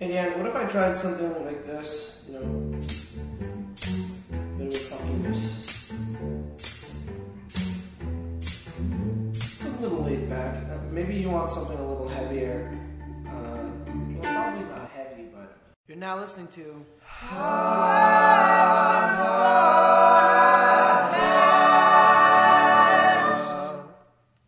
Hey 0.00 0.08
Dan, 0.08 0.38
what 0.38 0.48
if 0.48 0.56
I 0.56 0.64
tried 0.64 0.96
something 0.96 1.44
like 1.44 1.62
this? 1.62 2.24
You 2.26 2.32
know, 2.32 2.40
bit 4.56 4.72
of 4.72 4.80
funkiness. 4.88 5.36
A 9.66 9.82
little 9.82 10.02
laid 10.02 10.30
back. 10.30 10.54
Uh, 10.70 10.78
maybe 10.90 11.16
you 11.16 11.28
want 11.28 11.50
something 11.50 11.76
a 11.76 11.86
little 11.86 12.08
heavier. 12.08 12.80
Uh, 13.26 13.30
well, 13.30 14.22
probably 14.22 14.64
not 14.70 14.88
heavy, 14.88 15.24
but 15.34 15.58
you're 15.86 15.98
now 15.98 16.18
listening 16.18 16.48
to. 16.48 16.82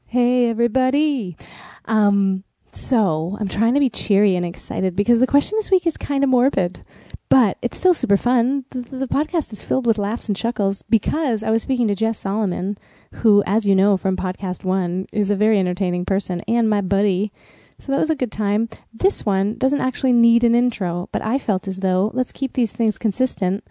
Hey, 0.07 0.49
everybody. 0.49 1.37
Um, 1.85 2.43
so 2.73 3.37
I'm 3.39 3.49
trying 3.49 3.75
to 3.75 3.81
be 3.81 3.91
cheery 3.91 4.35
and 4.35 4.47
excited 4.47 4.97
because 4.97 5.21
the 5.21 5.27
question 5.27 5.59
this 5.59 5.71
week 5.71 5.87
is 5.87 5.99
kind 5.99 6.25
of 6.25 6.31
morbid, 6.31 6.83
but 7.29 7.59
it's 7.61 7.77
still 7.77 7.93
super 7.93 8.17
fun. 8.17 8.65
The, 8.71 8.81
the 8.81 9.09
podcast 9.09 9.53
is 9.53 9.63
filled 9.63 9.87
with 9.87 9.99
laughs 9.99 10.27
and 10.27 10.37
chuckles 10.37 10.81
because 10.81 11.43
I 11.43 11.51
was 11.51 11.61
speaking 11.61 11.87
to 11.89 11.95
Jess 11.95 12.19
Solomon, 12.19 12.79
who, 13.17 13.43
as 13.47 13.69
you 13.69 13.75
know 13.75 13.99
from 13.99 14.17
podcast 14.17 14.65
one, 14.65 15.07
is 15.13 15.31
a 15.31 15.37
very 15.37 15.59
entertaining 15.59 16.07
person 16.07 16.41
and 16.49 16.69
my 16.69 16.81
buddy. 16.81 17.31
So 17.79 17.93
that 17.93 17.99
was 17.99 18.11
a 18.11 18.17
good 18.17 18.33
time. 18.33 18.71
This 18.93 19.27
one 19.27 19.59
doesn't 19.59 19.81
actually 19.83 20.13
need 20.13 20.43
an 20.43 20.55
intro, 20.55 21.11
but 21.13 21.21
I 21.21 21.39
felt 21.39 21.69
as 21.69 21.81
though 21.81 22.11
let's 22.15 22.33
keep 22.33 22.55
these 22.55 22.73
things 22.73 22.97
consistent. 22.97 23.65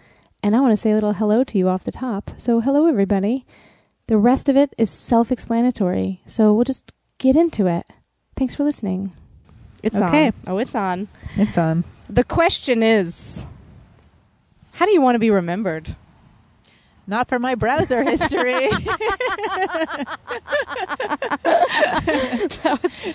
And 0.44 0.56
I 0.56 0.60
want 0.60 0.74
to 0.74 0.78
say 0.78 0.92
a 0.92 0.96
little 0.96 1.14
hello 1.14 1.44
to 1.44 1.58
you 1.58 1.70
off 1.70 1.86
the 1.86 1.92
top. 1.92 2.32
So, 2.38 2.60
hello, 2.60 2.88
everybody. 2.88 3.46
The 4.08 4.18
rest 4.18 4.50
of 4.50 4.58
it 4.58 4.74
is 4.78 4.90
self 4.90 5.32
explanatory. 5.32 6.22
So, 6.26 6.54
we'll 6.54 6.66
just 6.66 6.94
get 7.20 7.36
into 7.36 7.68
it. 7.68 7.86
Thanks 8.42 8.56
for 8.56 8.64
listening. 8.64 9.12
It's 9.84 9.96
Okay. 9.96 10.26
on. 10.26 10.34
Oh, 10.48 10.58
it's 10.58 10.74
on. 10.74 11.10
It's 11.36 11.60
on. 11.60 11.84
The 12.10 12.24
question 12.24 12.82
is 12.82 13.46
How 14.72 14.88
do 14.88 14.92
you 14.94 15.00
want 15.00 15.14
to 15.14 15.20
be 15.20 15.30
remembered? 15.30 15.96
Not 17.06 17.30
for 17.30 17.38
my 17.38 17.54
browser 17.54 18.02
history. 18.14 18.68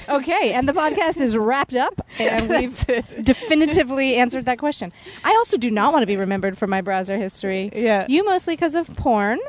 Okay, 0.09 0.53
and 0.53 0.69
the 0.69 0.73
podcast 0.73 1.21
is 1.21 1.37
wrapped 1.37 1.75
up, 1.75 2.01
and 2.21 2.49
we've 2.49 2.87
definitively 3.23 4.15
answered 4.15 4.45
that 4.45 4.59
question. 4.59 4.93
I 5.25 5.31
also 5.33 5.57
do 5.57 5.73
not 5.73 5.93
want 5.93 6.03
to 6.03 6.07
be 6.07 6.17
remembered 6.17 6.57
for 6.57 6.69
my 6.69 6.83
browser 6.83 7.19
history. 7.19 7.71
yeah. 7.75 8.07
You 8.09 8.25
mostly 8.25 8.55
because 8.55 8.77
of 8.77 8.87
porn. 8.97 9.41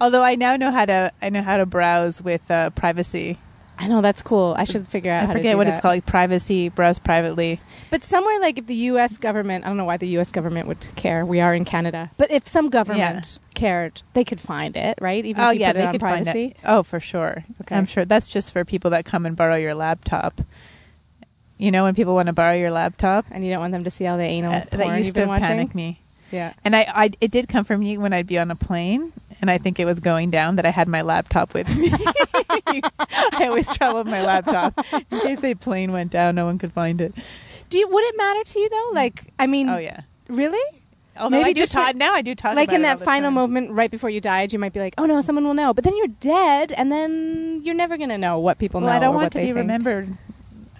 Although 0.00 0.22
I 0.22 0.36
now 0.36 0.56
know 0.56 0.70
how 0.70 0.86
to 0.86 1.12
I 1.20 1.28
know 1.28 1.42
how 1.42 1.58
to 1.58 1.66
browse 1.66 2.22
with 2.22 2.50
uh, 2.50 2.70
privacy. 2.70 3.38
I 3.82 3.88
know 3.88 4.00
that's 4.00 4.22
cool. 4.22 4.54
I 4.56 4.62
should 4.62 4.86
figure 4.86 5.10
out 5.10 5.28
I 5.28 5.32
forget 5.32 5.56
what 5.56 5.64
that. 5.66 5.72
it's 5.72 5.80
called. 5.80 5.94
Like 5.94 6.06
privacy, 6.06 6.68
browse 6.68 7.00
privately. 7.00 7.60
But 7.90 8.04
somewhere 8.04 8.38
like 8.38 8.56
if 8.56 8.66
the 8.66 8.76
U.S. 8.76 9.18
government, 9.18 9.64
I 9.64 9.68
don't 9.68 9.76
know 9.76 9.84
why 9.84 9.96
the 9.96 10.06
U.S. 10.08 10.30
government 10.30 10.68
would 10.68 10.78
care. 10.94 11.26
We 11.26 11.40
are 11.40 11.52
in 11.52 11.64
Canada, 11.64 12.08
but 12.16 12.30
if 12.30 12.46
some 12.46 12.70
government 12.70 13.40
cared, 13.56 14.02
they 14.12 14.22
could 14.22 14.40
find 14.40 14.76
it, 14.76 14.98
right? 15.00 15.24
Even 15.24 15.42
oh 15.42 15.48
if 15.48 15.54
you 15.54 15.60
yeah, 15.62 15.72
put 15.72 15.78
they 15.78 15.90
could 15.90 16.00
privacy. 16.00 16.30
find 16.30 16.52
it. 16.52 16.56
Oh, 16.64 16.84
for 16.84 17.00
sure. 17.00 17.44
Okay. 17.62 17.74
I'm 17.74 17.86
sure 17.86 18.04
that's 18.04 18.28
just 18.28 18.52
for 18.52 18.64
people 18.64 18.90
that 18.92 19.04
come 19.04 19.26
and 19.26 19.36
borrow 19.36 19.56
your 19.56 19.74
laptop. 19.74 20.40
You 21.58 21.72
know, 21.72 21.82
when 21.82 21.96
people 21.96 22.14
want 22.14 22.28
to 22.28 22.32
borrow 22.32 22.54
your 22.54 22.70
laptop, 22.70 23.26
and 23.32 23.44
you 23.44 23.50
don't 23.50 23.60
want 23.60 23.72
them 23.72 23.84
to 23.84 23.90
see 23.90 24.06
all 24.06 24.16
the 24.16 24.24
anal 24.24 24.52
uh, 24.52 24.64
that 24.70 24.98
used 24.98 25.16
to 25.16 25.26
panic 25.26 25.74
me. 25.74 26.00
Yeah. 26.30 26.54
And 26.64 26.74
I, 26.74 26.86
I, 26.88 27.10
it 27.20 27.30
did 27.30 27.48
come 27.48 27.64
from 27.64 27.80
me 27.80 27.98
when 27.98 28.12
I'd 28.12 28.26
be 28.26 28.38
on 28.38 28.50
a 28.50 28.56
plane, 28.56 29.12
and 29.42 29.50
I 29.50 29.58
think 29.58 29.78
it 29.80 29.84
was 29.84 30.00
going 30.00 30.30
down 30.30 30.56
that 30.56 30.64
I 30.64 30.70
had 30.70 30.88
my 30.88 31.02
laptop 31.02 31.52
with 31.52 31.68
me. 31.76 31.90
I 33.34 33.46
always 33.48 33.72
travel 33.74 33.98
with 33.98 34.06
my 34.06 34.24
laptop 34.24 34.72
in 35.10 35.20
case 35.20 35.44
a 35.44 35.54
plane 35.54 35.92
went 35.92 36.10
down, 36.12 36.34
no 36.36 36.46
one 36.46 36.58
could 36.58 36.72
find 36.72 37.00
it. 37.00 37.12
Do 37.68 37.78
you, 37.78 37.88
would 37.88 38.04
it 38.04 38.16
matter 38.16 38.44
to 38.44 38.58
you 38.60 38.68
though? 38.70 38.90
Like, 38.94 39.24
I 39.38 39.46
mean, 39.46 39.68
Oh 39.68 39.78
yeah. 39.78 40.02
really? 40.28 40.60
Although 41.16 41.36
Maybe 41.38 41.50
I 41.50 41.52
do 41.52 41.60
just 41.60 41.74
like- 41.74 41.96
now, 41.96 42.14
I 42.14 42.22
do 42.22 42.34
talk 42.34 42.54
like 42.56 42.68
about 42.68 42.76
in 42.76 42.82
that 42.82 43.00
final 43.00 43.26
time. 43.28 43.34
moment 43.34 43.70
right 43.72 43.90
before 43.90 44.08
you 44.08 44.20
died, 44.20 44.52
you 44.52 44.58
might 44.58 44.72
be 44.72 44.80
like, 44.80 44.94
"Oh 44.96 45.04
no, 45.04 45.20
someone 45.20 45.44
will 45.44 45.52
know," 45.52 45.74
but 45.74 45.84
then 45.84 45.94
you're 45.94 46.06
dead, 46.06 46.72
and 46.72 46.90
then 46.90 47.60
you're 47.62 47.74
never 47.74 47.98
gonna 47.98 48.16
know 48.16 48.38
what 48.38 48.58
people 48.58 48.80
Well, 48.80 48.88
know. 48.88 48.96
I 48.96 48.98
don't 48.98 49.14
want 49.14 49.30
to 49.32 49.38
be 49.38 49.44
think. 49.44 49.56
remembered. 49.56 50.08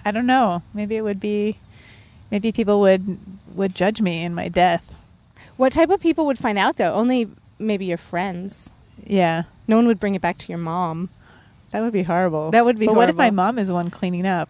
I 0.06 0.10
don't 0.10 0.24
know. 0.24 0.62
Maybe 0.72 0.96
it 0.96 1.02
would 1.02 1.20
be. 1.20 1.58
Maybe 2.30 2.50
people 2.50 2.80
would 2.80 3.18
would 3.54 3.74
judge 3.74 4.00
me 4.00 4.22
in 4.24 4.34
my 4.34 4.48
death. 4.48 4.94
What 5.58 5.70
type 5.74 5.90
of 5.90 6.00
people 6.00 6.24
would 6.24 6.38
find 6.38 6.56
out 6.58 6.76
though? 6.78 6.94
Only 6.94 7.28
maybe 7.58 7.86
your 7.86 7.96
friends. 7.98 8.70
Yeah, 9.04 9.44
No 9.68 9.76
one 9.76 9.86
would 9.86 9.98
bring 10.00 10.14
it 10.14 10.22
back 10.22 10.38
to 10.38 10.48
your 10.48 10.58
mom. 10.58 11.08
that 11.70 11.80
would 11.80 11.92
be 11.92 12.02
horrible. 12.02 12.50
That 12.50 12.64
would 12.64 12.78
be 12.78 12.86
But 12.86 12.94
what 12.94 13.08
if 13.08 13.16
my 13.16 13.30
mom 13.30 13.58
is 13.58 13.68
the 13.68 13.74
one 13.74 13.90
cleaning 13.90 14.26
up? 14.26 14.48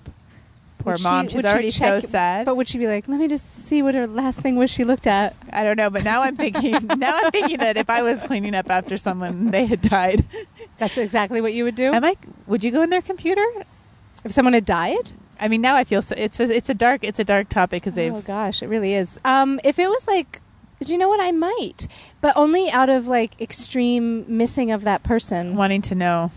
Poor 0.79 0.95
Would 0.95 0.99
she- 0.99 1.05
mom. 1.05 1.25
would 1.27 1.31
She's 1.33 1.41
she 1.43 1.47
already 1.47 1.71
so 1.71 2.01
sad. 2.01 2.45
But 2.45 2.57
would 2.57 2.67
she 2.69 2.77
be 2.77 2.89
like, 2.89 3.07
"Let 3.07 3.21
me 3.21 3.29
just 3.29 3.65
see 3.67 3.83
what 3.83 3.95
her 3.95 4.07
last 4.09 4.41
thing 4.41 4.57
was 4.57 4.69
she 4.69 4.83
looked 4.83 5.07
at"? 5.07 5.33
I 5.53 5.63
don't 5.63 5.77
know, 5.77 5.91
but 5.91 6.03
now 6.03 6.23
I'm 6.23 6.35
thinking. 6.35 6.73
now 6.99 7.17
I'm 7.23 7.31
thinking 7.31 7.59
that 7.59 7.77
if 7.77 7.89
I 7.89 8.03
was 8.03 8.23
cleaning 8.25 8.55
up 8.57 8.69
after 8.69 8.97
someone 8.97 9.53
they 9.53 9.67
had 9.67 9.81
died, 9.81 10.25
That's 10.79 10.99
exactly 10.99 11.41
what 11.41 11.53
you 11.55 11.63
would 11.65 11.77
do 11.77 11.93
am 11.93 12.05
I? 12.05 12.17
Would 12.49 12.65
you 12.65 12.73
go 12.73 12.83
in 12.83 12.91
their 12.91 13.01
computer? 13.03 13.47
if 14.25 14.33
someone 14.33 14.55
had 14.55 14.65
died. 14.65 15.13
I 15.41 15.47
mean, 15.49 15.61
now 15.61 15.77
I 15.77 15.85
feel 15.85 16.03
so. 16.03 16.15
It's 16.19 16.41
a 16.41 16.51
it's 16.55 16.69
a 16.69 16.75
dark 16.75 17.05
it's 17.05 17.21
a 17.21 17.25
dark 17.25 17.49
topic 17.49 17.83
because 17.83 17.95
they've 17.95 18.13
Oh 18.13 18.21
gosh, 18.21 18.61
it 18.63 18.69
really 18.69 18.95
is. 18.95 19.21
Um, 19.25 19.61
if 19.65 19.79
it 19.79 19.89
was 19.89 20.09
like, 20.09 20.41
do 20.87 20.93
you 20.93 20.99
know 20.99 21.09
what? 21.09 21.21
I 21.21 21.31
might, 21.33 21.87
but 22.21 22.37
only 22.37 22.71
out 22.71 22.89
of 22.89 23.09
like 23.09 23.41
extreme 23.41 24.25
missing 24.29 24.71
of 24.71 24.85
that 24.85 25.03
person. 25.03 25.57
wanting 25.57 25.83
to 25.83 25.95
know 25.95 26.31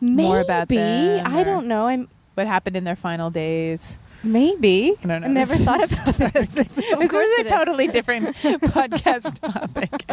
Maybe 0.00 0.22
more 0.22 0.40
about 0.40 0.68
them, 0.68 1.26
I 1.26 1.42
don't 1.42 1.66
know. 1.66 1.86
I'm 1.86 2.08
what 2.34 2.46
happened 2.46 2.76
in 2.76 2.84
their 2.84 2.96
final 2.96 3.28
days. 3.30 3.98
maybe. 4.24 4.94
I 5.02 5.06
don't 5.06 5.20
know. 5.22 5.28
never 5.28 5.54
thought 5.56 5.82
about 5.92 6.14
this. 6.32 6.58
of 6.58 7.08
course 7.08 7.30
a 7.40 7.44
totally 7.44 7.86
different 7.88 8.34
podcast 8.36 9.38
topic. 9.40 10.04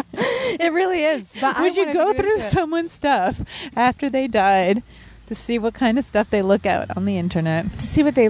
It 0.59 0.71
really 0.73 1.03
is. 1.03 1.33
But 1.39 1.57
I 1.57 1.61
Would 1.61 1.75
you 1.75 1.93
go 1.93 2.13
through 2.13 2.39
someone's 2.39 2.91
stuff 2.91 3.41
after 3.75 4.09
they 4.09 4.27
died 4.27 4.83
to 5.27 5.35
see 5.35 5.59
what 5.59 5.73
kind 5.73 5.97
of 5.99 6.05
stuff 6.05 6.29
they 6.29 6.41
look 6.41 6.65
at 6.65 6.95
on 6.97 7.05
the 7.05 7.17
internet? 7.17 7.71
to 7.71 7.81
see 7.81 8.03
what 8.03 8.15
they? 8.15 8.29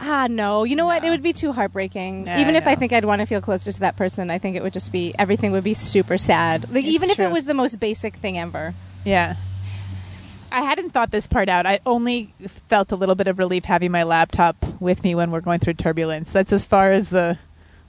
Ah, 0.00 0.26
no. 0.28 0.64
You 0.64 0.76
know 0.76 0.86
what? 0.86 1.04
It 1.04 1.10
would 1.10 1.22
be 1.22 1.32
too 1.32 1.52
heartbreaking. 1.52 2.26
Yeah, 2.26 2.40
even 2.40 2.54
I 2.54 2.58
if 2.58 2.66
I 2.66 2.74
know. 2.74 2.78
think 2.80 2.92
I'd 2.92 3.04
want 3.04 3.20
to 3.20 3.26
feel 3.26 3.40
closer 3.40 3.72
to 3.72 3.80
that 3.80 3.96
person, 3.96 4.30
I 4.30 4.38
think 4.38 4.56
it 4.56 4.62
would 4.62 4.72
just 4.72 4.92
be 4.92 5.14
everything 5.18 5.52
would 5.52 5.64
be 5.64 5.74
super 5.74 6.18
sad. 6.18 6.68
Like 6.70 6.84
It's 6.84 6.92
even 6.94 7.10
if 7.10 7.16
true. 7.16 7.26
it 7.26 7.32
was 7.32 7.46
the 7.46 7.54
most 7.54 7.80
basic 7.80 8.16
thing 8.16 8.38
ever. 8.38 8.74
Yeah. 9.04 9.36
I 10.52 10.60
hadn't 10.62 10.90
thought 10.90 11.10
this 11.10 11.26
part 11.26 11.48
out. 11.48 11.66
I 11.66 11.80
only 11.84 12.32
felt 12.68 12.92
a 12.92 12.96
little 12.96 13.14
bit 13.14 13.26
of 13.26 13.38
relief 13.38 13.64
having 13.64 13.90
my 13.90 14.04
laptop 14.04 14.56
with 14.80 15.02
me 15.02 15.14
when 15.14 15.30
we're 15.30 15.40
going 15.40 15.58
through 15.60 15.74
turbulence. 15.74 16.30
That's 16.32 16.52
as 16.52 16.64
far 16.64 16.92
as 16.92 17.10
the 17.10 17.38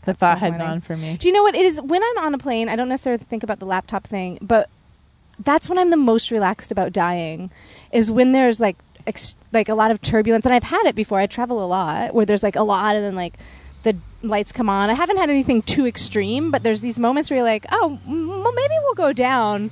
the 0.06 0.14
thought 0.14 0.40
had 0.40 0.58
gone 0.58 0.80
for 0.82 0.96
me. 0.96 1.18
Do 1.18 1.28
you 1.28 1.34
know 1.34 1.44
what 1.44 1.54
it 1.56 1.66
is? 1.66 1.82
When 1.82 2.02
I'm 2.02 2.26
on 2.26 2.34
a 2.34 2.38
plane, 2.38 2.70
I 2.70 2.76
don't 2.78 2.88
necessarily 2.90 3.24
think 3.26 3.44
about 3.44 3.60
the 3.60 3.66
laptop 3.66 4.06
thing, 4.08 4.38
but 4.42 4.70
that's 5.40 5.68
when 5.70 5.78
I'm 5.78 5.92
the 5.92 5.98
most 5.98 6.32
relaxed 6.32 6.72
about 6.72 6.94
dying. 6.94 7.52
Is 7.92 8.10
when 8.10 8.32
there's 8.32 8.60
like 8.60 8.78
ex- 9.08 9.36
like 9.54 9.70
a 9.70 9.74
lot 9.76 9.90
of 9.92 10.02
turbulence, 10.02 10.46
and 10.46 10.54
I've 10.54 10.64
had 10.64 10.86
it 10.86 10.94
before. 10.96 11.20
I 11.20 11.26
travel 11.26 11.64
a 11.64 11.66
lot 11.66 12.14
where 12.14 12.26
there's 12.26 12.44
like 12.44 12.56
a 12.56 12.64
lot, 12.64 12.96
and 12.96 13.04
then 13.04 13.16
like 13.16 13.36
the 13.84 13.96
lights 14.22 14.52
come 14.52 14.70
on. 14.70 14.90
I 14.90 14.94
haven't 14.94 15.18
had 15.18 15.30
anything 15.30 15.62
too 15.64 15.88
extreme, 15.88 16.52
but 16.52 16.64
there's 16.64 16.82
these 16.82 17.00
moments 17.00 17.30
where 17.30 17.38
you're 17.38 17.46
like, 17.46 17.66
oh, 17.72 18.00
well, 18.08 18.54
maybe 18.54 18.74
we'll 18.84 18.94
go 18.96 19.14
down. 19.14 19.72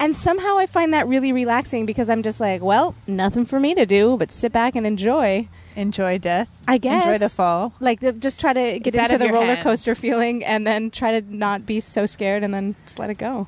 And 0.00 0.14
somehow 0.14 0.58
I 0.58 0.66
find 0.66 0.92
that 0.92 1.06
really 1.06 1.32
relaxing 1.32 1.86
because 1.86 2.10
I'm 2.10 2.24
just 2.24 2.40
like, 2.40 2.60
well, 2.62 2.96
nothing 3.06 3.44
for 3.44 3.60
me 3.60 3.74
to 3.76 3.86
do 3.86 4.16
but 4.18 4.32
sit 4.32 4.50
back 4.52 4.74
and 4.74 4.84
enjoy. 4.84 5.48
Enjoy 5.76 6.18
death. 6.18 6.48
I 6.66 6.78
guess. 6.78 7.06
Enjoy 7.06 7.18
the 7.18 7.28
fall. 7.28 7.72
Like 7.78 8.00
just 8.18 8.40
try 8.40 8.52
to 8.52 8.80
get 8.80 8.94
It's 8.96 9.12
into 9.12 9.24
the 9.24 9.32
roller 9.32 9.46
hands. 9.46 9.62
coaster 9.62 9.94
feeling, 9.94 10.44
and 10.44 10.66
then 10.66 10.90
try 10.90 11.20
to 11.20 11.34
not 11.34 11.64
be 11.64 11.78
so 11.80 12.06
scared, 12.06 12.42
and 12.42 12.52
then 12.52 12.74
just 12.84 12.98
let 12.98 13.08
it 13.08 13.18
go. 13.18 13.46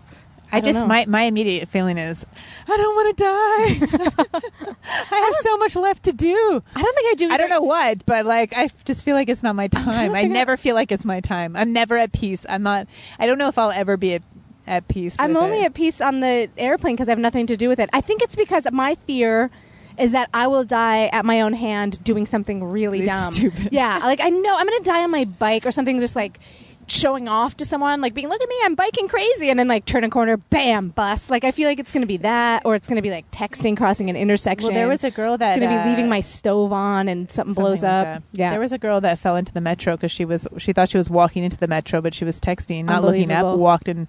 I, 0.56 0.58
I 0.58 0.60
just 0.62 0.80
know. 0.80 0.86
my 0.86 1.06
my 1.06 1.22
immediate 1.22 1.68
feeling 1.68 1.98
is 1.98 2.24
I 2.68 2.76
don't 2.76 2.94
want 2.96 3.16
to 3.16 3.24
die. 3.24 4.34
I 5.10 5.16
have 5.16 5.34
so 5.42 5.56
much 5.58 5.76
left 5.76 6.04
to 6.04 6.12
do. 6.12 6.62
I 6.74 6.82
don't 6.82 6.94
think 6.94 7.10
I 7.12 7.14
do. 7.14 7.30
I 7.30 7.36
don't 7.36 7.50
know 7.50 7.62
what, 7.62 8.04
but 8.06 8.26
like 8.26 8.52
I 8.56 8.70
just 8.84 9.04
feel 9.04 9.14
like 9.14 9.28
it's 9.28 9.42
not 9.42 9.54
my 9.56 9.68
time. 9.68 10.14
I 10.14 10.24
never 10.24 10.56
feel 10.56 10.74
like 10.74 10.90
it's 10.92 11.04
my 11.04 11.20
time. 11.20 11.56
I'm 11.56 11.72
never 11.72 11.96
at 11.96 12.12
peace. 12.12 12.44
I'm 12.48 12.62
not. 12.62 12.86
I 13.18 13.26
don't 13.26 13.38
know 13.38 13.48
if 13.48 13.58
I'll 13.58 13.70
ever 13.70 13.96
be 13.96 14.14
at, 14.14 14.22
at 14.66 14.88
peace. 14.88 15.16
I'm 15.18 15.36
only 15.36 15.62
it. 15.62 15.66
at 15.66 15.74
peace 15.74 16.00
on 16.00 16.20
the 16.20 16.48
airplane 16.56 16.94
because 16.94 17.08
I 17.08 17.12
have 17.12 17.18
nothing 17.18 17.46
to 17.48 17.56
do 17.56 17.68
with 17.68 17.78
it. 17.80 17.90
I 17.92 18.00
think 18.00 18.22
it's 18.22 18.36
because 18.36 18.66
my 18.72 18.94
fear 19.06 19.50
is 19.98 20.12
that 20.12 20.28
I 20.34 20.46
will 20.46 20.64
die 20.64 21.06
at 21.06 21.24
my 21.24 21.40
own 21.40 21.54
hand 21.54 22.02
doing 22.04 22.26
something 22.26 22.62
really 22.62 23.00
Really 23.00 23.06
dumb. 23.06 23.32
stupid. 23.32 23.70
Yeah, 23.72 23.98
like 24.04 24.20
I 24.20 24.28
know 24.28 24.54
I'm 24.56 24.66
going 24.66 24.82
to 24.82 24.84
die 24.84 25.02
on 25.02 25.10
my 25.10 25.24
bike 25.24 25.64
or 25.64 25.72
something 25.72 25.98
just 26.00 26.14
like 26.14 26.38
showing 26.88 27.26
off 27.28 27.56
to 27.56 27.64
someone 27.64 28.00
like 28.00 28.14
being 28.14 28.28
look 28.28 28.40
at 28.40 28.48
me 28.48 28.54
I'm 28.62 28.74
biking 28.74 29.08
crazy 29.08 29.50
and 29.50 29.58
then 29.58 29.66
like 29.68 29.84
turn 29.86 30.04
a 30.04 30.08
corner 30.10 30.36
bam 30.36 30.90
bust 30.90 31.30
like 31.30 31.42
I 31.44 31.50
feel 31.50 31.68
like 31.68 31.80
it's 31.80 31.90
going 31.90 32.02
to 32.02 32.06
be 32.06 32.18
that 32.18 32.64
or 32.64 32.74
it's 32.74 32.86
going 32.86 32.96
to 32.96 33.02
be 33.02 33.10
like 33.10 33.28
texting 33.30 33.76
crossing 33.76 34.08
an 34.08 34.16
intersection 34.16 34.68
Well, 34.68 34.74
there 34.74 34.88
was 34.88 35.02
a 35.02 35.10
girl 35.10 35.36
that 35.38 35.50
it's 35.52 35.58
going 35.60 35.70
to 35.70 35.76
be 35.76 35.80
uh, 35.82 35.90
leaving 35.90 36.08
my 36.08 36.20
stove 36.20 36.72
on 36.72 37.08
and 37.08 37.30
something, 37.30 37.54
blows 37.54 37.82
like 37.82 37.90
up 37.92 38.04
that. 38.06 38.22
yeah 38.32 38.50
There 38.50 38.60
was 38.60 38.72
a 38.72 38.78
girl 38.78 39.00
that 39.00 39.18
fell 39.18 39.36
into 39.36 39.52
the 39.52 39.60
metro 39.60 39.96
because 39.96 40.12
she 40.12 40.24
was 40.24 40.46
she 40.58 40.72
thought 40.72 40.88
she 40.88 40.96
was 40.98 41.10
walking 41.10 41.42
into 41.44 41.56
the 41.56 41.68
metro, 41.68 42.00
but 42.00 42.14
she 42.14 42.24
was 42.24 42.40
texting, 42.40 42.84
not 42.84 43.02
looking 43.02 43.30
up. 43.32 43.58
Walked 43.58 43.88
in 43.88 44.06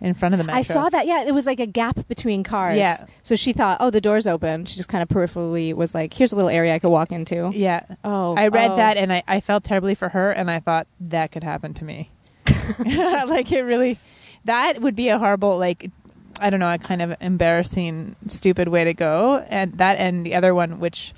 in 0.00 0.14
front 0.14 0.32
of 0.34 0.38
the 0.38 0.44
metro. 0.44 0.58
I 0.58 0.62
saw 0.62 0.88
that. 0.90 1.06
Yeah, 1.06 1.24
it 1.24 1.32
was 1.32 1.44
like 1.46 1.58
a 1.60 1.66
gap 1.66 2.06
between 2.08 2.44
cars. 2.44 2.76
Yeah. 2.76 2.98
So 3.24 3.34
she 3.34 3.52
thought, 3.52 3.78
oh, 3.80 3.90
the 3.90 4.00
door's 4.00 4.26
open. 4.28 4.64
She 4.64 4.76
just 4.76 4.88
kind 4.88 5.02
of 5.02 5.08
peripherally 5.08 5.74
was 5.74 5.92
like, 5.94 6.14
here's 6.14 6.32
a 6.32 6.36
little 6.36 6.50
area 6.50 6.74
I 6.74 6.78
could 6.78 6.90
walk 6.90 7.10
into. 7.10 7.50
Yeah, 7.52 7.84
Oh, 8.04 8.34
I 8.36 8.46
read 8.48 8.70
oh. 8.72 8.76
that 8.76 8.96
and 8.96 9.12
I, 9.12 9.22
I 9.26 9.40
felt 9.40 9.64
terribly 9.64 9.94
for 9.96 10.10
her, 10.10 10.30
and 10.30 10.50
I 10.50 10.60
thought 10.60 10.86
that 11.00 11.32
could 11.32 11.42
happen 11.42 11.74
to 11.74 11.84
me. 11.84 12.10
like 13.26 13.50
it 13.52 13.62
really, 13.62 13.98
that 14.44 14.80
would 14.80 14.96
be 14.96 15.08
a 15.08 15.18
horrible 15.18 15.58
like. 15.58 15.90
I 16.40 16.50
don't 16.50 16.60
know, 16.60 16.72
a 16.72 16.78
kind 16.78 17.02
of 17.02 17.16
embarrassing, 17.20 18.14
stupid 18.28 18.68
way 18.68 18.84
to 18.84 18.94
go. 18.94 19.44
And 19.48 19.72
that, 19.78 19.98
and 19.98 20.24
the 20.24 20.36
other 20.36 20.54
one, 20.54 20.78
which 20.78 21.12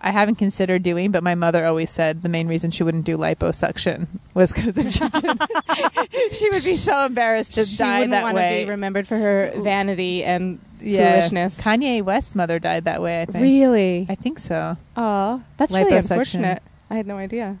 I 0.00 0.12
haven't 0.12 0.36
considered 0.36 0.84
doing, 0.84 1.10
but 1.10 1.24
my 1.24 1.34
mother 1.34 1.66
always 1.66 1.90
said 1.90 2.22
the 2.22 2.28
main 2.28 2.46
reason 2.46 2.70
she 2.70 2.84
wouldn't 2.84 3.04
do 3.04 3.18
liposuction 3.18 4.06
was 4.34 4.52
because 4.52 4.78
if 4.78 4.92
she 4.92 5.08
did, 5.08 6.32
she 6.32 6.48
would 6.50 6.62
be 6.62 6.76
so 6.76 7.04
embarrassed 7.06 7.54
to 7.54 7.62
die. 7.62 7.64
she 7.64 7.76
die 7.76 7.98
wouldn't 7.98 8.12
that 8.12 8.22
want 8.22 8.36
way. 8.36 8.60
to 8.60 8.66
be 8.66 8.70
remembered 8.70 9.08
for 9.08 9.16
her 9.18 9.52
vanity 9.56 10.22
and 10.22 10.60
Yeah. 10.80 11.12
foolishness. 11.14 11.60
Kanye 11.60 12.00
West's 12.00 12.36
mother 12.36 12.60
died 12.60 12.84
that 12.84 13.02
way. 13.02 13.22
I 13.22 13.24
think. 13.24 13.42
Really? 13.42 14.06
I 14.08 14.14
think 14.14 14.38
so. 14.38 14.76
Oh, 14.96 15.42
that's 15.56 15.74
really 15.74 15.96
unfortunate. 15.96 16.62
I 16.88 16.94
had 16.94 17.08
no 17.08 17.16
idea. 17.16 17.58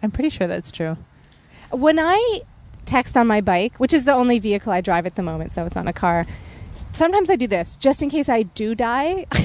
I'm 0.00 0.12
pretty 0.12 0.30
sure 0.30 0.46
that's 0.46 0.70
true. 0.70 0.96
When 1.74 1.98
I 1.98 2.40
text 2.84 3.16
on 3.16 3.26
my 3.26 3.40
bike, 3.40 3.78
which 3.78 3.92
is 3.92 4.04
the 4.04 4.14
only 4.14 4.38
vehicle 4.38 4.72
I 4.72 4.80
drive 4.80 5.06
at 5.06 5.14
the 5.14 5.22
moment, 5.22 5.52
so 5.52 5.64
it's 5.64 5.76
on 5.76 5.88
a 5.88 5.92
car, 5.92 6.26
sometimes 6.92 7.30
I 7.30 7.36
do 7.36 7.46
this 7.46 7.76
just 7.76 8.02
in 8.02 8.10
case 8.10 8.28
I 8.28 8.42
do 8.42 8.74
die. 8.74 9.26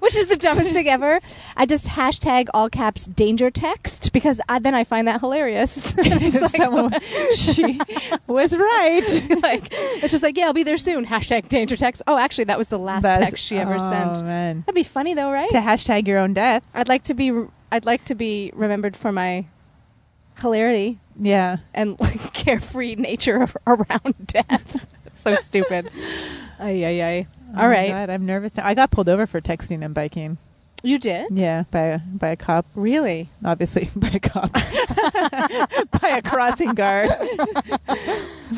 Which 0.00 0.14
is 0.16 0.28
the 0.28 0.36
dumbest 0.36 0.70
thing 0.72 0.88
ever. 0.88 1.20
I 1.56 1.64
just 1.64 1.86
hashtag 1.88 2.48
all 2.52 2.68
caps 2.68 3.06
danger 3.06 3.50
text 3.50 4.12
because 4.12 4.40
I, 4.48 4.58
then 4.58 4.74
I 4.74 4.84
find 4.84 5.08
that 5.08 5.20
hilarious. 5.20 5.94
it's 5.98 6.40
like, 6.40 6.56
Someone- 6.56 7.00
she 7.34 7.80
was 8.26 8.56
right. 8.56 9.40
like, 9.42 9.68
it's 9.70 10.12
just 10.12 10.22
like, 10.22 10.36
yeah, 10.36 10.46
I'll 10.46 10.52
be 10.52 10.64
there 10.64 10.76
soon. 10.76 11.06
Hashtag 11.06 11.48
danger 11.48 11.76
text. 11.76 12.02
Oh, 12.06 12.18
actually, 12.18 12.44
that 12.44 12.58
was 12.58 12.68
the 12.68 12.78
last 12.78 13.02
That's- 13.02 13.30
text 13.30 13.44
she 13.44 13.56
ever 13.56 13.76
oh, 13.76 13.90
sent. 13.90 14.24
man. 14.24 14.60
That'd 14.60 14.74
be 14.74 14.82
funny 14.82 15.14
though, 15.14 15.32
right? 15.32 15.50
To 15.50 15.58
hashtag 15.58 16.06
your 16.06 16.18
own 16.18 16.34
death. 16.34 16.66
I'd 16.74 16.88
like 16.88 17.04
to 17.04 17.14
be. 17.14 17.32
I'd 17.70 17.84
like 17.84 18.04
to 18.06 18.14
be 18.14 18.50
remembered 18.54 18.96
for 18.96 19.12
my 19.12 19.46
hilarity 20.40 20.98
Yeah. 21.18 21.58
and 21.74 21.98
like 22.00 22.32
carefree 22.32 22.94
nature 22.96 23.42
of, 23.42 23.56
around 23.66 24.14
death. 24.26 24.86
so 25.14 25.36
stupid. 25.36 25.90
Ay 26.60 26.84
ay 26.84 27.02
ay. 27.02 27.26
Oh 27.30 27.50
All 27.50 27.62
my 27.62 27.68
right, 27.68 27.90
God, 27.92 28.10
I'm 28.10 28.26
nervous 28.26 28.56
now. 28.56 28.66
I 28.66 28.74
got 28.74 28.90
pulled 28.90 29.08
over 29.08 29.26
for 29.26 29.40
texting 29.40 29.84
and 29.84 29.94
biking. 29.94 30.36
you 30.82 30.98
did 30.98 31.26
Yeah, 31.30 31.64
by 31.70 31.80
a 31.80 31.98
by 31.98 32.28
a 32.28 32.36
cop. 32.36 32.66
really. 32.74 33.28
Obviously, 33.44 33.88
by 33.96 34.08
a 34.14 34.20
cop. 34.20 34.52
by 34.52 36.08
a 36.08 36.22
crossing 36.22 36.74
guard. 36.74 37.08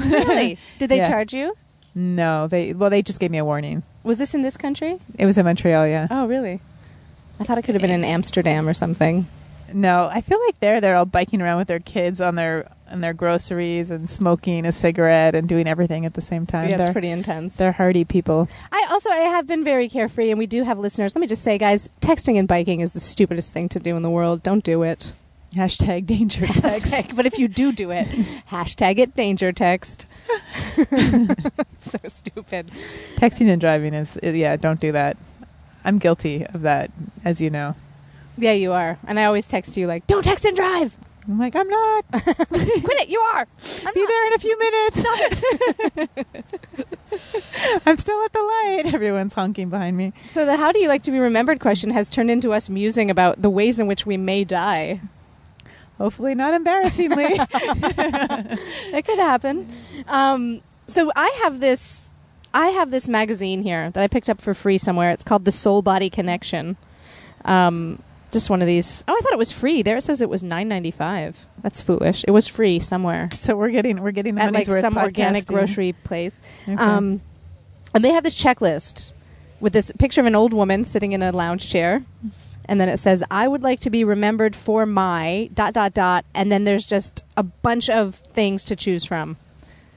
Really? 0.06 0.58
Did 0.78 0.88
they 0.90 0.98
Yeah. 0.98 1.08
charge 1.08 1.32
you? 1.32 1.54
No, 1.94 2.46
they 2.46 2.72
well, 2.72 2.90
they 2.90 3.02
just 3.02 3.20
gave 3.20 3.30
me 3.30 3.38
a 3.38 3.44
warning. 3.44 3.82
Was 4.04 4.18
this 4.18 4.34
in 4.34 4.42
this 4.42 4.56
country? 4.56 4.98
It 5.18 5.26
was 5.26 5.36
in 5.38 5.44
Montreal. 5.44 5.86
Yeah. 5.86 6.06
Oh, 6.10 6.26
really? 6.26 6.60
I 7.38 7.44
thought 7.44 7.58
it 7.58 7.62
could 7.62 7.74
have 7.74 7.82
been 7.82 7.90
eh. 7.90 7.94
in 7.96 8.04
Amsterdam 8.04 8.68
or 8.68 8.74
something. 8.74 9.26
No, 9.72 10.08
I 10.10 10.20
feel 10.20 10.38
like 10.46 10.58
they're 10.60 10.80
they're 10.80 10.96
all 10.96 11.04
biking 11.04 11.40
around 11.40 11.58
with 11.58 11.68
their 11.68 11.78
kids 11.80 12.20
on 12.20 12.34
their 12.34 12.70
on 12.90 13.00
their 13.00 13.12
groceries 13.14 13.90
and 13.90 14.10
smoking 14.10 14.66
a 14.66 14.72
cigarette 14.72 15.34
and 15.34 15.48
doing 15.48 15.66
everything 15.68 16.04
at 16.06 16.14
the 16.14 16.20
same 16.20 16.44
time. 16.46 16.68
yeah, 16.68 16.74
it's 16.76 16.84
they're, 16.84 16.92
pretty 16.92 17.10
intense. 17.10 17.56
they're 17.56 17.72
hardy 17.72 18.04
people. 18.04 18.48
I 18.72 18.86
also 18.90 19.10
I 19.10 19.16
have 19.18 19.46
been 19.46 19.62
very 19.64 19.88
carefree, 19.88 20.30
and 20.30 20.38
we 20.38 20.46
do 20.46 20.64
have 20.64 20.78
listeners. 20.78 21.14
Let 21.14 21.20
me 21.20 21.26
just 21.26 21.42
say, 21.42 21.58
guys, 21.58 21.88
texting 22.00 22.38
and 22.38 22.48
biking 22.48 22.80
is 22.80 22.92
the 22.92 23.00
stupidest 23.00 23.52
thing 23.52 23.68
to 23.70 23.78
do 23.78 23.96
in 23.96 24.02
the 24.02 24.10
world. 24.10 24.42
Don't 24.42 24.64
do 24.64 24.82
it. 24.82 25.12
Hashtag 25.54 26.06
danger 26.06 26.46
text. 26.46 26.86
Hashtag- 26.86 27.16
but 27.16 27.26
if 27.26 27.38
you 27.38 27.48
do 27.48 27.72
do 27.72 27.90
it, 27.90 28.06
hashtag 28.50 28.98
it 28.98 29.14
danger 29.14 29.52
text. 29.52 30.06
so 31.80 31.98
stupid. 32.06 32.70
Texting 33.16 33.48
and 33.48 33.60
driving 33.60 33.94
is 33.94 34.18
yeah. 34.22 34.56
Don't 34.56 34.80
do 34.80 34.92
that. 34.92 35.16
I'm 35.84 35.98
guilty 35.98 36.44
of 36.46 36.62
that, 36.62 36.90
as 37.24 37.40
you 37.40 37.50
know. 37.50 37.74
Yeah, 38.40 38.52
you 38.52 38.72
are. 38.72 38.98
And 39.06 39.18
I 39.20 39.24
always 39.24 39.46
text 39.46 39.76
you 39.76 39.86
like, 39.86 40.06
"Don't 40.06 40.22
text 40.24 40.44
and 40.44 40.56
drive. 40.56 40.94
I'm 41.28 41.38
like, 41.38 41.54
I'm 41.54 41.68
not. 41.68 42.04
Quit 42.12 43.00
it. 43.02 43.08
You 43.08 43.20
are. 43.20 43.46
I'm 43.86 43.94
Be 43.94 44.00
not. 44.00 44.08
there 44.08 44.26
in 44.26 44.32
a 44.32 44.38
few 44.38 44.58
minutes. 44.58 45.00
Stop 45.00 45.18
it." 45.96 47.82
I'm 47.86 47.98
still 47.98 48.24
at 48.24 48.32
the 48.32 48.40
light. 48.42 48.82
Everyone's 48.94 49.34
honking 49.34 49.68
behind 49.68 49.96
me. 49.96 50.12
So 50.30 50.44
the 50.46 50.56
"How 50.56 50.72
do 50.72 50.78
you 50.80 50.88
like 50.88 51.02
to 51.04 51.10
be 51.10 51.18
remembered?" 51.18 51.60
question 51.60 51.90
has 51.90 52.08
turned 52.08 52.30
into 52.30 52.52
us 52.52 52.68
musing 52.70 53.10
about 53.10 53.42
the 53.42 53.50
ways 53.50 53.78
in 53.78 53.86
which 53.86 54.06
we 54.06 54.16
may 54.16 54.44
die. 54.44 55.00
Hopefully, 55.98 56.34
not 56.34 56.54
embarrassingly. 56.54 57.26
It 58.92 59.04
could 59.04 59.18
happen. 59.18 59.68
Um, 60.08 60.62
so 60.86 61.12
I 61.14 61.28
have 61.42 61.60
this. 61.60 62.10
I 62.52 62.68
have 62.70 62.90
this 62.90 63.08
magazine 63.08 63.62
here 63.62 63.90
that 63.90 64.02
I 64.02 64.08
picked 64.08 64.28
up 64.30 64.40
for 64.40 64.54
free 64.54 64.78
somewhere. 64.78 65.10
It's 65.10 65.22
called 65.22 65.44
The 65.44 65.52
Soul 65.52 65.82
Body 65.82 66.10
Connection. 66.10 66.76
Um, 67.44 68.02
just 68.30 68.50
one 68.50 68.60
of 68.62 68.66
these. 68.66 69.04
Oh, 69.06 69.16
I 69.16 69.20
thought 69.20 69.32
it 69.32 69.38
was 69.38 69.52
free. 69.52 69.82
There 69.82 69.96
it 69.96 70.02
says 70.02 70.20
it 70.20 70.28
was 70.28 70.42
nine 70.42 70.68
ninety 70.68 70.90
five. 70.90 71.46
That's 71.62 71.82
foolish. 71.82 72.24
It 72.26 72.30
was 72.30 72.46
free 72.46 72.78
somewhere 72.78 73.28
so 73.32 73.56
we're 73.56 73.70
getting 73.70 74.02
we're 74.02 74.10
getting 74.12 74.34
the 74.36 74.42
at 74.42 74.46
like 74.46 74.52
money's 74.52 74.68
worth. 74.68 74.80
some 74.80 74.96
organic 74.96 75.44
podcasting. 75.44 75.48
grocery 75.48 75.92
place. 75.92 76.40
Okay. 76.64 76.74
Um, 76.74 77.22
and 77.94 78.04
they 78.04 78.10
have 78.10 78.22
this 78.22 78.40
checklist 78.40 79.12
with 79.60 79.72
this 79.72 79.92
picture 79.98 80.20
of 80.20 80.26
an 80.26 80.34
old 80.34 80.52
woman 80.52 80.84
sitting 80.84 81.12
in 81.12 81.22
a 81.22 81.32
lounge 81.32 81.68
chair. 81.68 82.04
And 82.66 82.80
then 82.80 82.88
it 82.88 82.98
says, 82.98 83.24
I 83.30 83.48
would 83.48 83.62
like 83.62 83.80
to 83.80 83.90
be 83.90 84.04
remembered 84.04 84.54
for 84.54 84.86
my 84.86 85.50
dot, 85.54 85.74
dot, 85.74 85.92
dot. 85.92 86.24
And 86.34 86.52
then 86.52 86.64
there's 86.64 86.86
just 86.86 87.24
a 87.36 87.42
bunch 87.42 87.90
of 87.90 88.14
things 88.14 88.64
to 88.66 88.76
choose 88.76 89.04
from. 89.04 89.36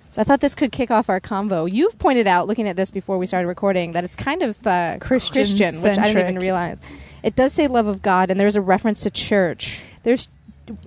So 0.10 0.22
I 0.22 0.24
thought 0.24 0.42
this 0.42 0.56
could 0.56 0.72
kick 0.72 0.92
off 0.92 1.10
our 1.10 1.20
convo. 1.20 1.72
You've 1.72 1.98
pointed 1.98 2.28
out, 2.28 2.48
looking 2.48 2.68
at 2.68 2.76
this 2.76 2.92
before 2.92 3.18
we 3.18 3.26
started 3.26 3.48
recording, 3.48 3.94
that 3.94 4.04
it's 4.04 4.16
kind 4.16 4.42
of 4.44 4.66
uh, 4.66 4.98
Christian 5.00 5.34
Christian, 5.34 5.82
which 5.82 5.98
I 5.98 6.08
didn't 6.08 6.30
even 6.30 6.40
realize. 6.40 6.82
It 7.24 7.36
does 7.36 7.54
say 7.54 7.68
love 7.68 7.88
of 7.88 8.02
God, 8.02 8.30
and 8.30 8.40
there's 8.40 8.56
a 8.56 8.62
reference 8.62 9.02
to 9.02 9.10
church. 9.10 9.81
There's 10.04 10.28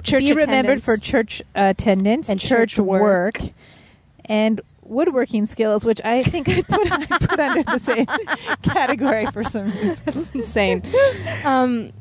Church 0.02 0.24
be 0.24 0.32
remembered 0.32 0.82
for 0.82 0.96
church 0.96 1.42
attendance 1.54 2.28
And 2.30 2.40
church, 2.40 2.76
church 2.76 2.78
work. 2.78 3.02
work, 3.02 3.40
and 4.24 4.60
woodworking 4.82 5.46
skills, 5.46 5.84
which 5.84 6.00
I 6.04 6.22
think 6.22 6.48
I 6.48 6.62
put, 6.62 6.90
I 6.92 7.18
put 7.18 7.38
under 7.40 7.62
the 7.62 7.78
same 7.80 8.06
category 8.62 9.26
for 9.26 9.42
some 9.44 9.64
reason. 9.66 10.26
insane. 10.32 10.82
Um, 11.44 11.92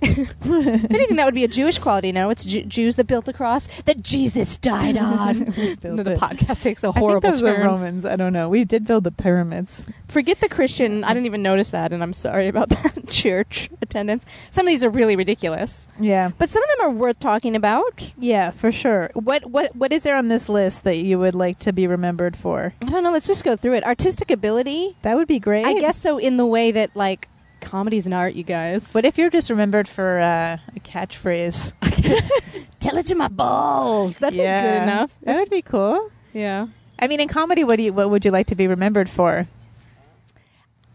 if 0.00 0.90
anything, 0.90 1.16
that 1.16 1.24
would 1.24 1.34
be 1.34 1.44
a 1.44 1.48
Jewish 1.48 1.78
quality. 1.78 2.12
No, 2.12 2.30
it's 2.30 2.44
Ju- 2.44 2.64
Jews 2.64 2.96
that 2.96 3.04
built 3.06 3.24
the 3.24 3.32
cross 3.32 3.66
that 3.84 4.02
Jesus 4.02 4.56
died 4.56 4.96
on. 4.98 5.38
no, 5.82 6.02
the 6.02 6.12
it. 6.12 6.18
podcast 6.18 6.62
takes 6.62 6.84
a 6.84 6.88
I 6.88 6.92
think 6.92 6.96
horrible 6.98 7.30
those 7.30 7.42
were 7.42 7.54
turn. 7.54 7.66
Romans. 7.66 8.04
I 8.04 8.16
don't 8.16 8.32
know. 8.32 8.48
We 8.48 8.64
did 8.64 8.86
build 8.86 9.04
the 9.04 9.10
pyramids. 9.10 9.86
Forget 10.08 10.40
the 10.40 10.48
Christian. 10.48 11.04
I 11.04 11.08
didn't 11.14 11.26
even 11.26 11.42
notice 11.42 11.68
that, 11.70 11.92
and 11.92 12.02
I'm 12.02 12.14
sorry 12.14 12.48
about 12.48 12.68
that. 12.70 13.08
Church 13.08 13.70
attendance. 13.82 14.24
Some 14.50 14.66
of 14.66 14.70
these 14.70 14.84
are 14.84 14.90
really 14.90 15.16
ridiculous, 15.16 15.88
Yeah, 15.98 16.30
but 16.38 16.48
some 16.50 16.62
of 16.62 16.68
them 16.76 16.86
are 16.86 16.90
worth 16.90 17.18
talking 17.20 17.56
about. 17.56 18.12
yeah, 18.18 18.50
for 18.50 18.70
sure. 18.70 19.10
What 19.14 19.46
what 19.46 19.74
what 19.74 19.92
is 19.92 20.02
there 20.02 20.16
on 20.16 20.28
this 20.28 20.48
list 20.48 20.84
that 20.84 20.96
you 20.98 21.18
would 21.18 21.34
like 21.34 21.58
to 21.60 21.72
be 21.72 21.86
remembered 21.86 22.36
for? 22.36 22.74
I 22.86 22.90
don't 22.90 23.02
know. 23.02 23.10
Let's 23.12 23.26
just 23.26 23.44
go 23.44 23.56
through 23.56 23.74
it. 23.74 23.84
Artistic 23.84 24.30
ability. 24.30 24.96
That 25.02 25.16
would 25.16 25.28
be 25.28 25.38
great. 25.38 25.66
I 25.66 25.74
guess 25.74 25.98
so. 25.98 26.18
In 26.18 26.36
the 26.36 26.46
way 26.46 26.70
that 26.72 26.90
like 26.94 27.28
comedy's 27.60 28.06
an 28.06 28.12
art, 28.12 28.34
you 28.34 28.44
guys. 28.44 28.92
What 28.92 29.04
if 29.04 29.18
you're 29.18 29.30
just 29.30 29.50
remembered 29.50 29.88
for 29.88 30.20
uh, 30.20 30.58
a 30.74 30.80
catchphrase? 30.80 31.72
Tell 32.80 32.96
it 32.96 33.06
to 33.06 33.14
my 33.14 33.28
balls. 33.28 34.18
That'd 34.18 34.36
be 34.38 34.42
good 34.44 34.82
enough. 34.82 35.16
That 35.22 35.36
would 35.38 35.50
be 35.50 35.62
cool. 35.62 36.10
Yeah. 36.32 36.68
I 36.98 37.06
mean, 37.06 37.20
in 37.20 37.28
comedy, 37.28 37.64
what 37.64 37.76
do 37.76 37.82
you 37.84 37.92
what 37.92 38.10
would 38.10 38.24
you 38.24 38.30
like 38.30 38.48
to 38.48 38.54
be 38.54 38.66
remembered 38.66 39.08
for? 39.08 39.46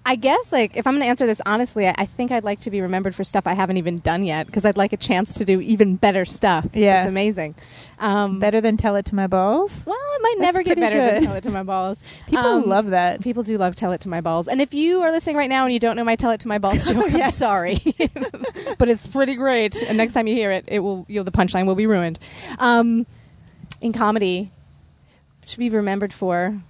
I 0.05 0.15
guess, 0.17 0.51
like, 0.51 0.75
if 0.75 0.85
I'm 0.85 0.93
going 0.93 1.03
to 1.03 1.07
answer 1.07 1.25
this 1.25 1.39
honestly, 1.45 1.87
I, 1.87 1.95
I 1.97 2.05
think 2.05 2.31
I'd 2.31 2.43
like 2.43 2.59
to 2.61 2.69
be 2.69 2.81
remembered 2.81 3.15
for 3.15 3.23
stuff 3.23 3.47
I 3.47 3.53
haven't 3.53 3.77
even 3.77 3.99
done 3.99 4.23
yet 4.25 4.47
because 4.47 4.65
I'd 4.65 4.75
like 4.75 4.91
a 4.91 4.97
chance 4.97 5.35
to 5.35 5.45
do 5.45 5.61
even 5.61 5.95
better 5.95 6.25
stuff. 6.25 6.67
Yeah. 6.73 7.01
It's 7.01 7.07
amazing. 7.07 7.55
Um, 7.99 8.39
Better 8.39 8.59
than 8.59 8.75
tell 8.75 8.97
it 8.97 9.05
to 9.05 9.15
my 9.15 9.27
balls. 9.27 9.83
well, 9.85 9.95
it 9.97 10.21
might 10.21 10.35
That's 10.39 10.55
never 10.57 10.63
get 10.63 10.77
better 10.77 10.97
than. 10.97 11.23
Tell 11.23 11.35
It 11.35 11.43
to 11.43 11.51
My 11.51 11.63
Balls. 11.63 11.97
People 12.27 12.45
Um, 12.45 12.67
love 12.67 12.87
that. 12.89 13.21
People 13.21 13.43
do 13.43 13.57
love 13.57 13.77
Tell 13.77 13.93
It 13.93 14.01
to 14.01 14.09
My 14.09 14.19
Balls. 14.19 14.49
And 14.49 14.61
if 14.61 14.73
you 14.73 15.01
are 15.03 15.11
listening 15.11 15.37
right 15.37 15.49
now 15.49 15.63
and 15.63 15.73
you 15.73 15.79
don't 15.79 15.95
know 15.95 16.03
my 16.03 16.17
Tell 16.17 16.31
It 16.31 16.41
to 16.41 16.49
My 16.49 16.57
Balls 16.57 16.83
joke, 16.89 17.13
I'm 17.13 17.31
sorry. 17.31 17.81
but 18.77 18.89
it's 18.89 19.07
pretty 19.07 19.35
great. 19.35 19.81
And 19.83 19.97
next 19.97 20.13
time 20.13 20.27
you 20.27 20.35
hear 20.35 20.51
it, 20.51 20.65
it 20.67 20.79
will, 20.79 21.05
you'll, 21.07 21.23
the 21.23 21.31
punchline 21.31 21.65
will 21.65 21.75
be 21.75 21.87
ruined. 21.87 22.19
Um, 22.59 23.05
in 23.79 23.93
comedy, 23.93 24.51
should 25.45 25.59
be 25.59 25.69
remembered 25.69 26.11
for. 26.13 26.61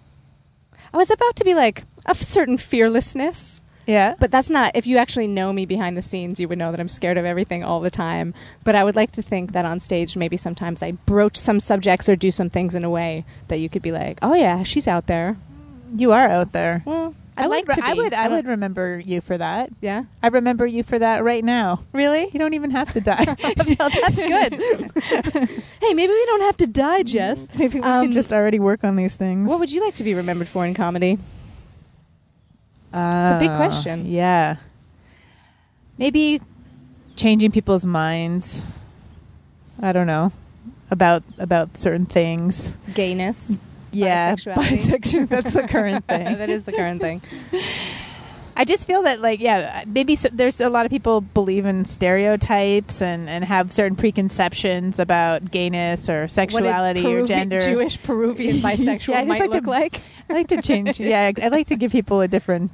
I 0.93 0.97
was 0.97 1.09
about 1.09 1.35
to 1.37 1.43
be 1.43 1.55
like 1.55 1.83
a 2.05 2.15
certain 2.15 2.57
fearlessness. 2.57 3.61
Yeah. 3.85 4.15
But 4.17 4.31
that's 4.31 4.49
not. 4.49 4.71
If 4.75 4.87
you 4.87 4.97
actually 4.97 5.27
know 5.27 5.51
me 5.51 5.65
behind 5.65 5.97
the 5.97 6.01
scenes, 6.01 6.39
you 6.39 6.47
would 6.47 6.57
know 6.57 6.71
that 6.71 6.79
I'm 6.79 6.87
scared 6.87 7.17
of 7.17 7.25
everything 7.25 7.63
all 7.63 7.81
the 7.81 7.91
time. 7.91 8.33
But 8.63 8.75
I 8.75 8.83
would 8.83 8.95
like 8.95 9.11
to 9.13 9.21
think 9.21 9.51
that 9.51 9.65
on 9.65 9.81
stage, 9.81 10.15
maybe 10.15 10.37
sometimes 10.37 10.81
I 10.81 10.91
broach 10.91 11.35
some 11.35 11.59
subjects 11.59 12.07
or 12.07 12.15
do 12.15 12.31
some 12.31 12.49
things 12.49 12.75
in 12.75 12.85
a 12.85 12.89
way 12.89 13.25
that 13.49 13.57
you 13.59 13.67
could 13.69 13.81
be 13.81 13.91
like, 13.91 14.19
"Oh 14.21 14.35
yeah, 14.35 14.63
she's 14.63 14.87
out 14.87 15.07
there." 15.07 15.35
you 15.95 16.11
are 16.11 16.27
out 16.27 16.53
there. 16.53 16.81
Well, 16.85 17.13
I'd 17.37 17.43
I 17.43 17.47
like 17.47 17.67
would, 17.67 17.75
to 17.75 17.81
be. 17.81 17.87
I 17.87 17.93
would. 17.93 18.13
I, 18.15 18.23
don't- 18.23 18.31
would 18.37 18.45
remember 18.47 18.99
you 19.05 19.21
for 19.21 19.37
that. 19.37 19.69
Yeah. 19.81 20.05
I 20.23 20.27
remember 20.29 20.65
you 20.65 20.81
for 20.81 20.97
that 20.97 21.23
right 21.23 21.43
now. 21.43 21.79
Really? 21.91 22.29
You 22.31 22.39
don't 22.39 22.53
even 22.55 22.71
have 22.71 22.93
to 22.93 23.01
die. 23.01 23.25
well, 23.77 23.89
that's 23.89 24.15
good. 24.15 24.53
hey, 25.81 25.93
maybe 25.93 26.13
we 26.13 26.25
don't 26.25 26.41
have 26.41 26.57
to 26.57 26.67
die, 26.67 27.03
Jess. 27.03 27.45
Maybe 27.59 27.79
we 27.79 27.85
Um, 27.85 28.05
can 28.05 28.13
just 28.13 28.33
already 28.33 28.57
work 28.59 28.83
on 28.83 28.95
these 28.95 29.15
things. 29.15 29.49
What 29.49 29.59
would 29.59 29.71
you 29.71 29.81
like 29.83 29.93
to 29.95 30.03
be 30.03 30.13
remembered 30.15 30.47
for 30.47 30.65
in 30.65 30.73
comedy? 30.73 31.19
It's 32.93 33.31
a 33.31 33.37
big 33.39 33.49
uh, 33.49 33.57
question. 33.57 34.05
Yeah. 34.11 34.57
Maybe 35.97 36.41
changing 37.15 37.51
people's 37.51 37.85
minds. 37.85 38.61
I 39.81 39.91
don't 39.91 40.07
know 40.07 40.31
about 40.91 41.23
about 41.37 41.77
certain 41.79 42.05
things. 42.05 42.77
Gayness. 42.93 43.59
Yeah, 43.91 44.33
Bisexuality. 44.35 45.27
That's 45.29 45.53
the 45.53 45.67
current 45.67 46.05
thing. 46.07 46.37
that 46.37 46.49
is 46.49 46.63
the 46.63 46.71
current 46.71 46.99
thing. 47.01 47.21
I 48.55 48.65
just 48.65 48.85
feel 48.85 49.01
that, 49.03 49.19
like, 49.19 49.39
yeah, 49.39 49.83
maybe 49.87 50.13
s 50.13 50.27
there's 50.31 50.61
a 50.61 50.69
lot 50.69 50.85
of 50.85 50.91
people 50.91 51.21
believe 51.21 51.65
in 51.65 51.85
stereotypes 51.85 53.01
and, 53.01 53.27
and 53.27 53.43
have 53.43 53.71
certain 53.71 53.95
preconceptions 53.95 54.99
about 54.99 55.49
gayness 55.49 56.07
or 56.07 56.27
sexuality 56.27 57.01
what 57.03 57.09
a 57.09 57.21
or 57.23 57.27
gender. 57.27 57.59
Jewish 57.61 58.01
Peruvian 58.03 58.57
bisexual 58.65 59.09
Yeah, 59.09 59.23
might 59.23 59.41
like 59.41 59.49
to- 59.49 59.55
look 59.57 59.65
like. 59.67 60.01
I 60.29 60.33
like 60.33 60.47
to 60.49 60.61
change. 60.61 60.99
yeah, 60.99 61.31
I 61.35 61.45
I 61.45 61.47
like 61.49 61.67
to 61.67 61.75
give 61.75 61.91
people 61.91 62.21
a 62.21 62.27
different 62.27 62.71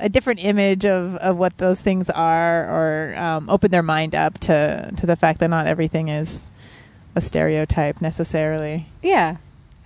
a 0.00 0.08
different 0.08 0.40
image 0.40 0.84
of, 0.86 1.16
of 1.16 1.36
what 1.36 1.58
those 1.58 1.82
things 1.82 2.08
are, 2.10 2.64
or 2.64 3.18
um, 3.18 3.48
open 3.48 3.70
their 3.70 3.82
mind 3.82 4.14
up 4.14 4.38
to 4.40 4.90
to 4.96 5.06
the 5.06 5.16
fact 5.16 5.40
that 5.40 5.48
not 5.48 5.66
everything 5.66 6.08
is 6.08 6.46
a 7.14 7.20
stereotype 7.20 8.00
necessarily. 8.00 8.86
Yeah. 9.02 9.36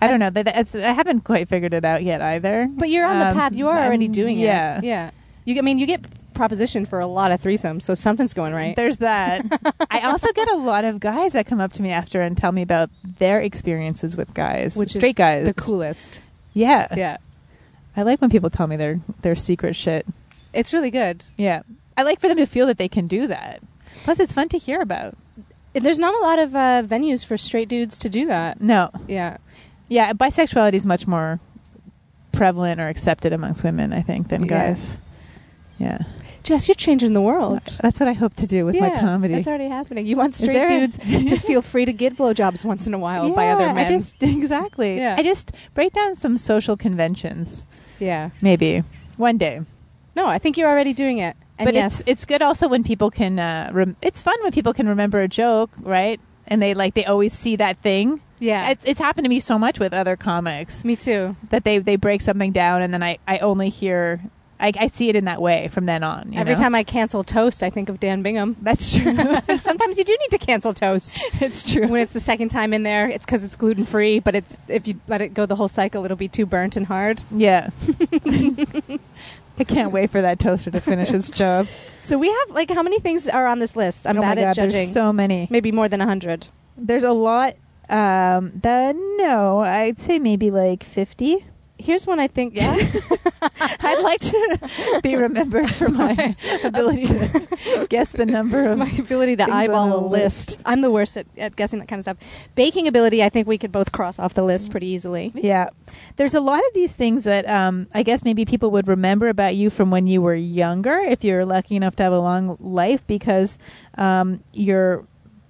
I 0.01 0.07
don't 0.07 0.19
know. 0.19 0.29
That, 0.29 0.75
I 0.75 0.91
haven't 0.91 1.21
quite 1.21 1.47
figured 1.47 1.73
it 1.73 1.85
out 1.85 2.03
yet 2.03 2.21
either. 2.21 2.67
But 2.69 2.89
you're 2.89 3.05
on 3.05 3.19
the 3.19 3.27
Um, 3.29 3.33
path. 3.33 3.55
You 3.55 3.69
are 3.69 3.79
already 3.85 4.09
doing 4.09 4.37
yeah. 4.37 4.79
it. 4.79 4.83
Yeah. 4.83 5.11
You. 5.45 5.57
I 5.57 5.61
mean, 5.61 5.77
you 5.77 5.85
get 5.85 6.01
propositioned 6.33 6.87
for 6.89 6.99
a 6.99 7.05
lot 7.07 7.31
of 7.31 7.39
threesomes, 7.41 7.83
so 7.83 7.93
something's 7.93 8.33
going 8.33 8.53
right. 8.53 8.75
There's 8.75 8.97
that. 8.97 9.45
I 9.89 10.01
also 10.01 10.27
get 10.33 10.49
a 10.51 10.55
lot 10.57 10.83
of 10.83 10.99
guys 10.99 11.33
that 11.33 11.45
come 11.47 11.61
up 11.61 11.71
to 11.73 11.81
me 11.81 11.89
after 11.91 12.21
and 12.21 12.37
tell 12.37 12.51
me 12.51 12.61
about 12.63 12.89
their 13.19 13.39
experiences 13.39 14.17
with 14.17 14.33
guys, 14.33 14.75
Which 14.75 14.89
is 14.91 14.95
straight 14.95 15.15
guys. 15.15 15.45
the 15.45 15.53
coolest. 15.53 16.19
Yeah. 16.53 16.87
Yeah. 16.97 17.17
I 17.95 18.01
like 18.03 18.21
when 18.21 18.29
people 18.29 18.49
tell 18.49 18.67
me 18.67 18.75
their 18.75 18.99
their 19.21 19.35
secret 19.35 19.75
shit. 19.75 20.05
It's 20.53 20.73
really 20.73 20.91
good. 20.91 21.23
Yeah. 21.37 21.61
I 21.97 22.03
like 22.03 22.19
for 22.19 22.27
them 22.27 22.37
to 22.37 22.45
feel 22.45 22.65
that 22.67 22.77
they 22.77 22.87
can 22.87 23.07
do 23.07 23.27
that. 23.27 23.61
Plus, 24.03 24.19
it's 24.19 24.33
fun 24.33 24.49
to 24.49 24.57
hear 24.57 24.81
about. 24.81 25.15
There's 25.73 25.99
not 25.99 26.13
a 26.15 26.19
lot 26.19 26.39
of 26.39 26.55
uh, 26.55 26.83
venues 26.85 27.25
for 27.25 27.37
straight 27.37 27.67
dudes 27.69 27.97
to 27.99 28.09
do 28.09 28.25
that. 28.27 28.61
No. 28.61 28.89
Yeah. 29.07 29.37
Yeah, 29.89 30.13
bisexuality 30.13 30.73
is 30.73 30.85
much 30.85 31.07
more 31.07 31.39
prevalent 32.31 32.79
or 32.81 32.87
accepted 32.87 33.33
amongst 33.33 33.63
women, 33.63 33.93
I 33.93 34.01
think, 34.01 34.29
than 34.29 34.43
Yeah. 34.43 34.49
guys. 34.49 34.97
Yeah. 35.77 35.99
Jess, 36.43 36.67
you're 36.67 36.75
changing 36.75 37.13
the 37.13 37.21
world. 37.21 37.61
That's 37.81 37.99
what 37.99 38.09
I 38.09 38.13
hope 38.13 38.33
to 38.35 38.47
do 38.47 38.65
with 38.65 38.77
my 38.79 38.89
comedy. 38.89 39.35
That's 39.35 39.47
already 39.47 39.69
happening. 39.69 40.05
You 40.05 40.17
want 40.17 40.35
straight 40.35 40.65
a- 40.65 40.67
dudes 40.67 40.97
to 40.97 41.37
feel 41.47 41.61
free 41.61 41.85
to 41.85 41.93
get 41.93 42.17
blowjobs 42.17 42.65
once 42.65 42.85
in 42.85 42.93
a 42.93 42.99
while 42.99 43.33
by 43.33 43.49
other 43.49 43.65
Yeah, 43.67 43.73
men. 43.73 43.93
I 43.93 43.97
just, 43.97 44.15
exactly. 44.21 44.97
Yeah. 44.97 45.15
I 45.17 45.23
just 45.23 45.53
break 45.73 45.93
down 45.93 46.15
some 46.17 46.35
social 46.37 46.75
conventions. 46.75 47.63
Yeah. 48.03 48.29
Maybe 48.41 48.83
one 49.17 49.37
day. 49.37 49.61
No, 50.15 50.27
I 50.27 50.37
think 50.37 50.57
you're 50.57 50.69
already 50.69 50.93
doing 50.93 51.17
it. 51.17 51.35
And 51.57 51.65
but 51.67 51.73
yes, 51.73 51.99
it's 52.01 52.09
it's 52.09 52.25
good 52.25 52.41
also 52.41 52.67
when 52.67 52.83
people 52.83 53.09
can. 53.11 53.39
Uh, 53.39 53.69
rem- 53.73 53.95
it's 54.01 54.21
fun 54.21 54.35
when 54.43 54.51
people 54.51 54.73
can 54.73 54.87
remember 54.87 55.21
a 55.21 55.27
joke, 55.27 55.71
right? 55.81 56.19
And 56.47 56.61
they 56.61 56.73
like 56.73 56.93
they 56.93 57.05
always 57.05 57.33
see 57.33 57.55
that 57.57 57.77
thing. 57.77 58.21
yeah. 58.39 58.69
It's 58.69 58.83
it's 58.85 58.99
happened 58.99 59.25
to 59.25 59.29
me 59.29 59.39
so 59.39 59.57
much 59.57 59.79
with 59.79 59.93
other 59.93 60.15
comics 60.17 60.83
me 60.83 60.95
too. 60.95 61.35
that 61.49 61.63
they 61.63 61.77
they 61.79 61.95
break 61.95 62.21
something 62.21 62.51
down, 62.51 62.81
and 62.81 62.93
then 62.93 63.01
I 63.03 63.17
I 63.27 63.37
only 63.39 63.69
hear. 63.69 64.21
I, 64.59 64.71
I 64.77 64.87
see 64.87 65.09
it 65.09 65.15
in 65.15 65.25
that 65.25 65.41
way 65.41 65.67
from 65.69 65.85
then 65.85 66.03
on. 66.03 66.31
you 66.31 66.39
Every 66.39 66.53
know? 66.53 66.59
time 66.59 66.75
I 66.75 66.83
cancel 66.83 67.23
toast, 67.23 67.63
I 67.63 67.69
think 67.69 67.89
of 67.89 67.99
Dan 67.99 68.21
Bingham. 68.21 68.55
That's 68.61 68.95
true. 68.95 69.13
Sometimes 69.57 69.97
you 69.97 70.03
do 70.03 70.15
need 70.19 70.31
to 70.31 70.37
cancel 70.37 70.73
toast. 70.73 71.19
it's 71.41 71.69
true. 71.71 71.87
When 71.87 72.01
it's 72.01 72.13
the 72.13 72.19
second 72.19 72.49
time 72.49 72.73
in 72.73 72.83
there, 72.83 73.09
it's 73.09 73.25
because 73.25 73.43
it's 73.43 73.55
gluten 73.55 73.85
free. 73.85 74.19
But 74.19 74.35
it's 74.35 74.55
if 74.67 74.87
you 74.87 74.99
let 75.07 75.21
it 75.21 75.33
go 75.33 75.45
the 75.45 75.55
whole 75.55 75.67
cycle, 75.67 76.05
it'll 76.05 76.17
be 76.17 76.27
too 76.29 76.45
burnt 76.45 76.77
and 76.77 76.85
hard. 76.87 77.21
Yeah. 77.31 77.69
I 79.59 79.63
can't 79.65 79.91
wait 79.91 80.09
for 80.09 80.21
that 80.21 80.39
toaster 80.39 80.71
to 80.71 80.81
finish 80.81 81.11
its 81.13 81.29
job. 81.29 81.67
So 82.01 82.17
we 82.17 82.27
have 82.27 82.49
like 82.49 82.71
how 82.71 82.81
many 82.83 82.99
things 82.99 83.27
are 83.29 83.45
on 83.45 83.59
this 83.59 83.75
list? 83.75 84.07
I'm 84.07 84.17
oh 84.17 84.21
bad 84.21 84.37
God, 84.37 84.47
at 84.47 84.55
judging. 84.55 84.87
so 84.87 85.13
many. 85.13 85.47
Maybe 85.49 85.71
more 85.71 85.87
than 85.87 86.01
a 86.01 86.05
hundred. 86.05 86.47
There's 86.77 87.03
a 87.03 87.11
lot. 87.11 87.55
Um, 87.89 88.51
the 88.61 88.93
no, 89.19 89.59
I'd 89.59 89.99
say 89.99 90.17
maybe 90.19 90.49
like 90.49 90.83
fifty. 90.83 91.45
Here's 91.79 92.05
one 92.05 92.19
I 92.19 92.27
think. 92.27 92.55
Yeah. 92.55 92.75
I'd 93.41 94.01
like 94.03 94.21
to 94.21 94.99
be 95.03 95.15
remembered 95.15 95.69
for 95.71 95.89
my 95.89 96.35
ability 96.63 97.07
to 97.07 97.87
guess 97.89 98.11
the 98.11 98.25
number 98.25 98.67
of. 98.67 98.77
my 98.77 98.89
ability 98.97 99.35
to 99.37 99.43
eyeball 99.51 99.91
a 99.91 99.97
a 99.97 99.99
list. 99.99 100.61
I'm 100.65 100.81
the 100.81 100.91
worst 100.91 101.17
at, 101.17 101.25
at 101.37 101.55
guessing 101.55 101.79
that 101.79 101.87
kind 101.87 101.99
of 101.99 102.03
stuff. 102.03 102.47
Baking 102.55 102.87
ability, 102.87 103.23
I 103.23 103.29
think 103.29 103.47
we 103.47 103.57
could 103.57 103.71
both 103.71 103.91
cross 103.91 104.19
off 104.19 104.33
the 104.33 104.43
list 104.43 104.71
pretty 104.71 104.87
easily. 104.87 105.31
Yeah, 105.35 105.67
there's 106.15 106.35
a 106.35 106.41
lot 106.41 106.59
of 106.59 106.73
these 106.73 106.95
things 106.95 107.23
that 107.25 107.47
um, 107.49 107.87
I 107.93 108.03
guess 108.03 108.23
maybe 108.23 108.45
people 108.45 108.71
would 108.71 108.87
remember 108.87 109.27
about 109.27 109.55
you 109.55 109.69
from 109.69 109.91
when 109.91 110.07
you 110.07 110.21
were 110.21 110.35
younger, 110.35 110.99
if 110.99 111.23
you're 111.23 111.45
lucky 111.45 111.75
enough 111.75 111.95
to 111.97 112.03
have 112.03 112.13
a 112.13 112.19
long 112.19 112.57
life, 112.59 113.05
because 113.07 113.57
um, 113.97 114.43
you're. 114.53 115.05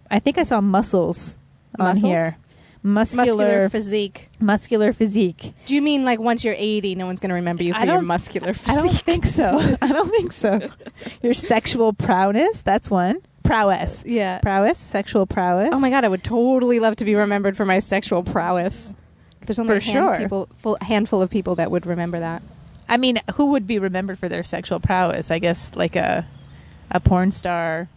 I 0.09 0.19
think 0.19 0.37
I 0.37 0.43
saw 0.43 0.61
muscles, 0.61 1.37
Muscles? 1.77 2.03
on 2.03 2.09
here. 2.09 2.37
Muscular, 2.83 3.25
Muscular 3.25 3.69
physique. 3.69 4.29
muscular 4.41 4.91
physique. 4.93 5.53
Do 5.65 5.73
you 5.73 5.81
mean 5.81 6.03
like 6.03 6.19
once 6.19 6.43
you're 6.43 6.55
80, 6.57 6.95
no 6.95 7.05
one's 7.05 7.21
going 7.21 7.29
to 7.29 7.35
remember 7.35 7.63
you 7.63 7.73
for 7.73 7.85
your 7.85 8.01
muscular 8.01 8.53
physique? 8.53 8.69
I 8.77 8.81
don't 8.81 8.91
think 8.93 9.25
so. 9.25 9.77
I 9.81 9.87
don't 9.87 10.09
think 10.09 10.33
so. 10.33 10.69
Your 11.21 11.33
sexual 11.33 11.93
prowess. 11.93 12.61
That's 12.61 12.91
one. 12.91 13.19
Prowess. 13.43 14.03
Yeah. 14.05 14.39
Prowess. 14.39 14.79
Sexual 14.79 15.27
prowess. 15.27 15.69
Oh 15.71 15.79
my 15.79 15.89
god, 15.89 16.03
I 16.03 16.09
would 16.09 16.23
totally 16.23 16.79
love 16.79 16.97
to 16.97 17.05
be 17.05 17.15
remembered 17.15 17.55
for 17.55 17.65
my 17.65 17.79
sexual 17.79 18.21
prowess. 18.23 18.93
There's 19.45 19.59
only 19.59 19.73
For 19.73 19.77
a 19.77 19.81
sure. 19.81 20.17
people, 20.17 20.49
full, 20.57 20.77
handful 20.81 21.21
of 21.21 21.29
people 21.29 21.55
that 21.55 21.69
would 21.71 21.85
remember 21.85 22.19
that. 22.19 22.43
I 22.87 22.97
mean, 22.97 23.19
who 23.35 23.47
would 23.47 23.65
be 23.65 23.79
remembered 23.79 24.19
for 24.19 24.27
their 24.29 24.43
sexual 24.43 24.79
prowess? 24.79 25.31
I 25.31 25.39
guess 25.39 25.73
like 25.75 25.95
a 25.95 26.25
a 26.91 26.99
porn 26.99 27.31
star 27.31 27.87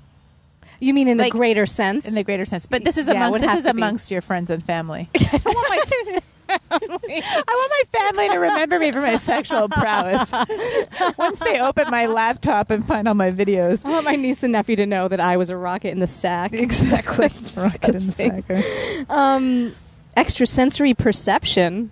You 0.81 0.93
mean 0.95 1.09
in 1.09 1.19
Like, 1.19 1.33
the 1.33 1.39
greater 1.39 1.67
sense? 1.67 2.07
in 2.09 2.15
the 2.15 2.25
greater 2.25 2.45
sense. 2.45 2.67
But 2.67 2.85
this 2.85 2.97
is 2.99 3.07
Yeah, 3.09 3.15
amongst 3.29 3.41
this 3.41 3.55
is 3.59 3.63
be. 3.65 3.71
amongst 3.71 4.11
your 4.11 4.21
friends 4.21 4.51
and 4.51 4.63
family. 4.65 5.09
I 5.17 5.39
don't 5.39 5.55
want 5.55 5.69
my. 5.71 6.21
I 6.71 6.79
want 6.79 7.73
my 7.93 7.99
family 7.99 8.29
to 8.29 8.37
remember 8.39 8.79
me 8.79 8.93
for 8.93 9.01
my 9.01 9.17
sexual 9.17 9.69
prowess. 9.69 10.31
Once 11.19 11.41
they 11.41 11.61
open 11.61 11.91
my 11.91 12.07
laptop 12.07 12.71
and 12.71 12.85
find 12.87 13.09
all 13.09 13.15
my 13.15 13.33
videos. 13.33 13.85
I 13.85 13.91
want 13.91 14.05
my 14.05 14.15
niece 14.15 14.43
and 14.45 14.53
nephew 14.53 14.77
to 14.77 14.87
know 14.87 15.09
that 15.09 15.19
I 15.19 15.37
was 15.39 15.51
a 15.51 15.57
rocket 15.57 15.89
in 15.91 15.99
the 15.99 16.07
sack. 16.07 16.53
Exactly. 16.53 17.29
Rocket 17.57 17.85
in 17.89 17.93
the 17.95 18.01
sacker. 18.01 19.13
Um, 19.13 19.75
extrasensory 20.17 20.95
perception. 20.95 21.91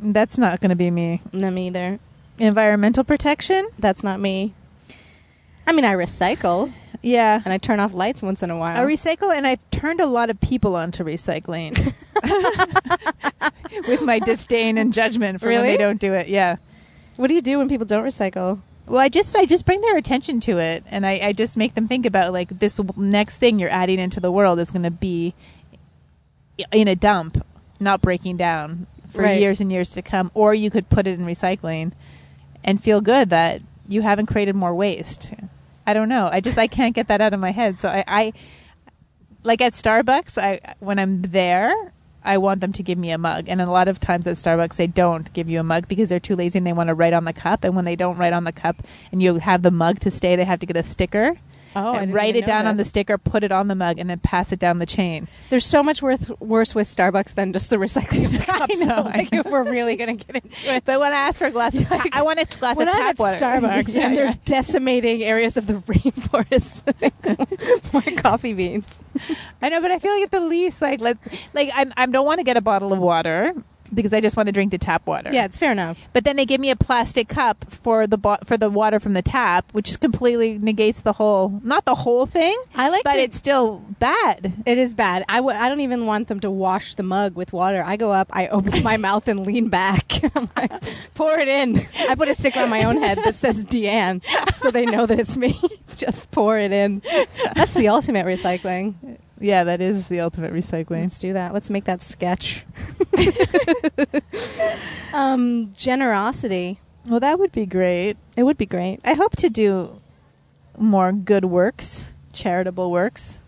That's 0.00 0.36
not 0.36 0.60
going 0.60 0.70
to 0.70 0.76
be 0.76 0.90
me. 0.90 1.22
No, 1.32 1.50
me 1.50 1.68
either. 1.68 1.98
Environmental 2.38 3.04
protection? 3.04 3.66
That's 3.78 4.02
not 4.04 4.20
me. 4.20 4.52
I 5.66 5.72
mean, 5.72 5.84
I 5.86 5.94
recycle 5.94 6.72
Yeah. 7.08 7.40
and 7.44 7.52
I 7.52 7.58
turn 7.58 7.80
off 7.80 7.92
lights 7.94 8.22
once 8.22 8.42
in 8.42 8.50
a 8.50 8.56
while. 8.56 8.76
I 8.80 8.84
recycle, 8.84 9.34
and 9.36 9.46
I've 9.46 9.60
turned 9.70 10.00
a 10.00 10.06
lot 10.06 10.30
of 10.30 10.40
people 10.40 10.76
onto 10.76 11.04
recycling 11.04 11.76
with 13.88 14.02
my 14.02 14.18
disdain 14.18 14.78
and 14.78 14.92
judgment 14.92 15.40
for 15.40 15.46
when 15.48 15.56
Really? 15.58 15.68
they 15.68 15.76
don't 15.76 16.00
do 16.00 16.12
it. 16.14 16.28
Yeah. 16.28 16.56
what 17.16 17.28
do 17.28 17.34
you 17.34 17.42
do 17.42 17.58
when 17.58 17.68
people 17.68 17.86
don't 17.86 18.04
recycle? 18.04 18.60
Well, 18.86 19.00
I 19.00 19.08
just 19.10 19.36
I 19.36 19.44
just 19.44 19.66
bring 19.66 19.80
their 19.82 19.98
attention 19.98 20.40
to 20.40 20.58
it, 20.58 20.82
and 20.86 21.06
I, 21.06 21.20
I 21.22 21.32
just 21.32 21.56
make 21.56 21.74
them 21.74 21.86
think 21.86 22.06
about 22.06 22.32
like 22.32 22.48
this 22.58 22.78
w- 22.78 23.08
next 23.10 23.36
thing 23.38 23.58
you're 23.58 23.70
adding 23.70 23.98
into 23.98 24.18
the 24.18 24.32
world 24.32 24.58
is 24.58 24.70
going 24.70 24.82
to 24.84 24.90
be 24.90 25.34
i- 26.58 26.64
in 26.72 26.88
a 26.88 26.96
dump, 26.96 27.44
not 27.78 28.00
breaking 28.00 28.38
down 28.38 28.86
for 29.12 29.22
Right. 29.22 29.40
years 29.40 29.60
and 29.60 29.70
years 29.70 29.90
to 29.90 30.02
come, 30.02 30.30
or 30.34 30.54
you 30.54 30.70
could 30.70 30.88
put 30.88 31.06
it 31.06 31.18
in 31.18 31.26
recycling 31.26 31.92
and 32.64 32.82
feel 32.82 33.00
good 33.02 33.28
that 33.30 33.60
you 33.88 34.02
haven't 34.02 34.26
created 34.26 34.56
more 34.56 34.74
waste. 34.74 35.34
I 35.88 35.94
don't 35.94 36.10
know. 36.10 36.28
I 36.30 36.40
just 36.40 36.58
I 36.58 36.66
can't 36.66 36.94
get 36.94 37.08
that 37.08 37.22
out 37.22 37.32
of 37.32 37.40
my 37.40 37.50
head. 37.50 37.80
So 37.80 37.88
I, 37.88 38.04
I 38.06 38.32
like 39.42 39.62
at 39.62 39.72
Starbucks. 39.72 40.36
I 40.36 40.74
when 40.80 40.98
I'm 40.98 41.22
there. 41.22 41.72
I 42.22 42.36
want 42.36 42.60
them 42.60 42.74
to 42.74 42.82
give 42.82 42.98
me 42.98 43.10
a 43.10 43.16
mug. 43.16 43.48
And 43.48 43.62
a 43.62 43.70
lot 43.70 43.88
of 43.88 43.98
times 43.98 44.26
at 44.26 44.36
Starbucks, 44.36 44.76
they 44.76 44.86
don't 44.86 45.32
give 45.32 45.48
you 45.48 45.60
a 45.60 45.62
mug 45.62 45.88
because 45.88 46.10
they're 46.10 46.20
too 46.20 46.36
lazy 46.36 46.58
and 46.58 46.66
they 46.66 46.74
want 46.74 46.88
to 46.88 46.94
write 46.94 47.14
on 47.14 47.24
the 47.24 47.32
cup. 47.32 47.64
And 47.64 47.74
when 47.74 47.86
they 47.86 47.96
don't 47.96 48.18
write 48.18 48.34
on 48.34 48.44
the 48.44 48.52
cup 48.52 48.82
and 49.10 49.22
you 49.22 49.36
have 49.36 49.62
the 49.62 49.70
mug 49.70 50.00
to 50.00 50.10
stay, 50.10 50.36
they 50.36 50.44
have 50.44 50.60
to 50.60 50.66
get 50.66 50.76
a 50.76 50.82
sticker 50.82 51.38
Oh, 51.78 51.94
and 51.94 52.12
write 52.12 52.36
it 52.36 52.44
down 52.44 52.66
on 52.66 52.76
the 52.76 52.84
sticker, 52.84 53.18
put 53.18 53.44
it 53.44 53.52
on 53.52 53.68
the 53.68 53.74
mug, 53.74 53.98
and 53.98 54.10
then 54.10 54.18
pass 54.18 54.52
it 54.52 54.58
down 54.58 54.78
the 54.78 54.86
chain. 54.86 55.28
There's 55.50 55.64
so 55.64 55.82
much 55.82 56.02
worth, 56.02 56.30
worse 56.40 56.74
with 56.74 56.88
Starbucks 56.88 57.34
than 57.34 57.52
just 57.52 57.70
the 57.70 57.76
recycling 57.76 58.26
of 58.26 58.32
the 58.32 58.38
cups. 58.38 58.80
I 58.80 58.84
know, 58.84 58.86
So, 58.86 58.94
I 58.94 59.00
like, 59.18 59.28
if 59.32 59.46
we're 59.46 59.64
really 59.64 59.96
going 59.96 60.18
to 60.18 60.24
get 60.26 60.42
into 60.44 60.74
it. 60.74 60.84
But 60.84 61.00
when 61.00 61.12
I 61.12 61.16
ask 61.16 61.38
for 61.38 61.46
a 61.46 61.50
glass 61.50 61.74
of 61.76 61.84
ta- 61.88 62.04
I 62.12 62.22
want 62.22 62.40
a 62.40 62.58
glass 62.58 62.76
When 62.76 62.88
of 62.88 62.94
I'm 62.94 63.00
tap 63.00 63.10
at 63.10 63.18
water. 63.18 63.38
Starbucks 63.38 63.88
Yeah, 63.94 64.06
and 64.06 64.16
they're 64.16 64.24
yeah. 64.26 64.34
decimating 64.44 65.22
areas 65.22 65.56
of 65.56 65.66
the 65.66 65.74
rainforest, 65.74 66.82
more 67.92 68.20
coffee 68.22 68.52
beans. 68.54 68.98
I 69.62 69.68
know, 69.68 69.80
but 69.80 69.90
I 69.90 69.98
feel 69.98 70.12
like 70.14 70.24
at 70.24 70.30
the 70.30 70.40
least, 70.40 70.82
like 70.82 71.00
let, 71.00 71.18
like 71.54 71.70
I, 71.74 71.86
I 71.96 72.06
don't 72.06 72.26
want 72.26 72.38
to 72.38 72.44
get 72.44 72.56
a 72.56 72.60
bottle 72.60 72.92
of 72.92 72.98
water 72.98 73.54
because 73.92 74.12
I 74.12 74.20
just 74.20 74.36
want 74.36 74.46
to 74.48 74.52
drink 74.52 74.70
the 74.70 74.78
tap 74.78 75.06
water. 75.06 75.30
Yeah, 75.32 75.44
it's 75.44 75.58
fair 75.58 75.72
enough. 75.72 76.08
But 76.12 76.24
then 76.24 76.36
they 76.36 76.46
give 76.46 76.60
me 76.60 76.70
a 76.70 76.76
plastic 76.76 77.28
cup 77.28 77.64
for 77.70 78.06
the 78.06 78.18
bo- 78.18 78.38
for 78.44 78.56
the 78.56 78.70
water 78.70 79.00
from 79.00 79.12
the 79.14 79.22
tap, 79.22 79.72
which 79.72 79.98
completely 80.00 80.58
negates 80.58 81.00
the 81.02 81.12
whole 81.14 81.60
not 81.64 81.84
the 81.84 81.94
whole 81.94 82.26
thing, 82.26 82.56
I 82.74 82.88
like 82.90 83.04
but 83.04 83.14
to- 83.14 83.20
it's 83.22 83.36
still 83.38 83.84
bad. 83.98 84.52
It 84.66 84.78
is 84.78 84.94
bad. 84.94 85.24
I 85.28 85.36
w- 85.36 85.56
I 85.56 85.68
don't 85.68 85.80
even 85.80 86.06
want 86.06 86.28
them 86.28 86.40
to 86.40 86.50
wash 86.50 86.94
the 86.94 87.02
mug 87.02 87.34
with 87.36 87.52
water. 87.52 87.82
I 87.84 87.96
go 87.96 88.12
up, 88.12 88.28
I 88.32 88.48
open 88.48 88.82
my 88.82 88.96
mouth 89.08 89.28
and 89.28 89.46
lean 89.46 89.68
back. 89.68 90.20
I'm 90.36 90.48
like, 90.56 90.72
pour 91.14 91.38
it 91.38 91.48
in. 91.48 91.86
I 92.08 92.14
put 92.14 92.28
a 92.28 92.34
sticker 92.34 92.60
on 92.60 92.70
my 92.70 92.84
own 92.84 92.96
head 92.98 93.18
that 93.24 93.36
says 93.36 93.64
Deanne, 93.64 94.22
so 94.56 94.70
they 94.70 94.86
know 94.86 95.06
that 95.06 95.18
it's 95.18 95.36
me. 95.36 95.58
Just 95.96 96.30
pour 96.30 96.58
it 96.58 96.72
in. 96.72 97.02
That's 97.54 97.74
the 97.74 97.88
ultimate 97.88 98.24
recycling. 98.26 98.94
Yeah, 99.40 99.64
that 99.64 99.80
is 99.80 100.08
the 100.08 100.20
ultimate 100.20 100.52
recycling. 100.52 101.02
Let's 101.02 101.18
do 101.18 101.32
that. 101.32 101.52
Let's 101.52 101.70
make 101.70 101.84
that 101.84 102.02
sketch. 102.02 102.64
um, 105.14 105.72
generosity. 105.76 106.80
Well, 107.06 107.20
that 107.20 107.38
would 107.38 107.52
be 107.52 107.66
great. 107.66 108.16
It 108.36 108.42
would 108.42 108.58
be 108.58 108.66
great. 108.66 109.00
I 109.04 109.14
hope 109.14 109.36
to 109.36 109.48
do 109.48 110.00
more 110.76 111.12
good 111.12 111.44
works, 111.44 112.14
charitable 112.32 112.90
works 112.90 113.40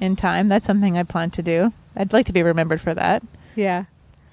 in 0.00 0.16
time. 0.16 0.48
That's 0.48 0.66
something 0.66 0.96
I 0.98 1.02
plan 1.02 1.30
to 1.30 1.42
do. 1.42 1.72
I'd 1.96 2.12
like 2.12 2.26
to 2.26 2.32
be 2.32 2.42
remembered 2.42 2.80
for 2.80 2.94
that. 2.94 3.22
Yeah. 3.54 3.84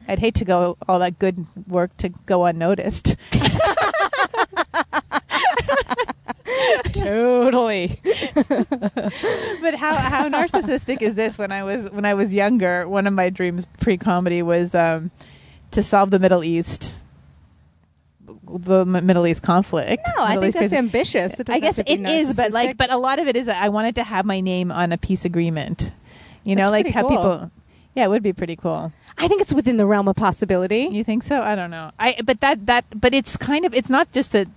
I'd 0.07 0.19
hate 0.19 0.35
to 0.35 0.45
go 0.45 0.77
all 0.87 0.99
that 0.99 1.17
good 1.17 1.45
work 1.67 1.95
to 1.97 2.09
go 2.09 2.45
unnoticed. 2.45 3.15
Totally. 6.93 7.99
but 8.35 9.75
how 9.75 9.95
how 9.95 10.29
narcissistic 10.29 11.01
is 11.01 11.15
this? 11.15 11.37
When 11.37 11.51
I 11.51 11.63
was 11.63 11.89
when 11.89 12.05
I 12.05 12.13
was 12.13 12.33
younger, 12.33 12.87
one 12.87 13.07
of 13.07 13.13
my 13.13 13.29
dreams 13.29 13.65
pre 13.79 13.97
comedy 13.97 14.41
was 14.41 14.75
um, 14.75 15.11
to 15.71 15.81
solve 15.81 16.11
the 16.11 16.19
Middle 16.19 16.43
East, 16.43 17.03
the 18.27 18.85
Middle 18.85 19.25
East 19.27 19.43
conflict. 19.43 20.07
No, 20.17 20.23
I 20.23 20.33
think 20.33 20.45
East 20.45 20.53
that's 20.53 20.69
crisis. 20.69 20.77
ambitious. 20.77 21.39
It 21.39 21.49
I 21.49 21.59
guess 21.59 21.77
have 21.77 21.87
it 21.87 21.99
is, 22.01 22.35
but 22.35 22.51
like, 22.51 22.77
but 22.77 22.91
a 22.91 22.97
lot 22.97 23.19
of 23.19 23.27
it 23.27 23.35
is. 23.35 23.45
that 23.45 23.61
I 23.61 23.69
wanted 23.69 23.95
to 23.95 24.03
have 24.03 24.25
my 24.25 24.39
name 24.39 24.71
on 24.71 24.91
a 24.91 24.97
peace 24.97 25.25
agreement. 25.25 25.93
You 26.43 26.55
know, 26.55 26.69
like 26.69 26.87
how 26.89 27.01
cool. 27.01 27.09
people. 27.09 27.51
Yeah, 27.95 28.05
it 28.05 28.09
would 28.09 28.23
be 28.23 28.33
pretty 28.33 28.55
cool. 28.55 28.91
I 29.17 29.27
think 29.27 29.41
it's 29.41 29.53
within 29.53 29.77
the 29.77 29.85
realm 29.85 30.07
of 30.07 30.15
possibility. 30.15 30.89
You 30.91 31.03
think 31.03 31.23
so? 31.23 31.41
I 31.41 31.55
don't 31.55 31.69
know. 31.71 31.91
I 31.99 32.17
but 32.23 32.41
that 32.41 32.65
that 32.65 32.85
but 32.99 33.13
it's 33.13 33.37
kind 33.37 33.65
of 33.65 33.73
it's 33.73 33.89
not 33.89 34.11
just 34.11 34.35
a. 34.35 34.47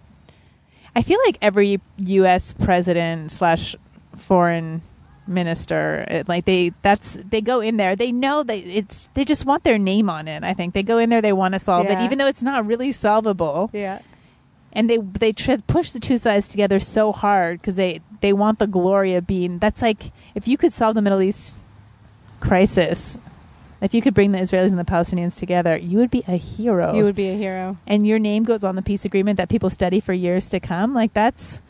I 0.96 1.02
feel 1.02 1.18
like 1.26 1.36
every 1.42 1.80
U.S. 1.98 2.54
president 2.54 3.30
slash 3.30 3.76
foreign 4.16 4.80
minister, 5.26 6.06
it, 6.08 6.28
like 6.28 6.46
they 6.46 6.72
that's 6.80 7.18
they 7.28 7.40
go 7.42 7.60
in 7.60 7.76
there. 7.76 7.94
They 7.96 8.12
know 8.12 8.42
that 8.42 8.56
it's 8.56 9.08
they 9.14 9.24
just 9.24 9.44
want 9.44 9.62
their 9.62 9.76
name 9.76 10.08
on 10.08 10.26
it. 10.26 10.42
I 10.42 10.54
think 10.54 10.72
they 10.72 10.82
go 10.82 10.96
in 10.98 11.10
there. 11.10 11.20
They 11.20 11.34
want 11.34 11.52
to 11.52 11.58
solve 11.58 11.84
Yeah. 11.86 12.00
it, 12.00 12.04
even 12.04 12.16
though 12.18 12.26
it's 12.26 12.42
not 12.42 12.64
really 12.66 12.92
solvable. 12.92 13.68
Yeah. 13.74 14.00
And 14.72 14.88
they 14.88 14.96
they 14.96 15.32
tr- 15.32 15.60
push 15.66 15.90
the 15.90 16.00
two 16.00 16.16
sides 16.16 16.48
together 16.48 16.78
so 16.78 17.12
hard 17.12 17.60
because 17.60 17.76
they 17.76 18.00
they 18.22 18.32
want 18.32 18.58
the 18.58 18.66
glory 18.66 19.14
of 19.14 19.26
being. 19.26 19.58
That's 19.58 19.82
like 19.82 20.12
if 20.34 20.48
you 20.48 20.56
could 20.56 20.72
solve 20.72 20.94
the 20.94 21.02
Middle 21.02 21.20
East 21.22 21.58
crisis. 22.40 23.18
If 23.80 23.92
you 23.94 24.00
could 24.02 24.14
bring 24.14 24.32
the 24.32 24.38
Israelis 24.38 24.68
and 24.70 24.78
the 24.78 24.84
Palestinians 24.84 25.36
together, 25.36 25.76
you 25.76 25.98
would 25.98 26.10
be 26.10 26.24
a 26.26 26.36
hero 26.36 26.94
You 26.94 27.04
would 27.04 27.14
be 27.14 27.28
a 27.28 27.36
hero. 27.36 27.76
and 27.86 28.06
your 28.06 28.18
name 28.18 28.42
goes 28.44 28.64
on 28.64 28.74
the 28.76 28.82
peace 28.82 29.04
agreement 29.04 29.36
that 29.36 29.48
people 29.48 29.68
study 29.70 30.00
for 30.00 30.12
years 30.12 30.48
to 30.50 30.60
come, 30.60 30.94
like 30.94 31.12
that's 31.12 31.60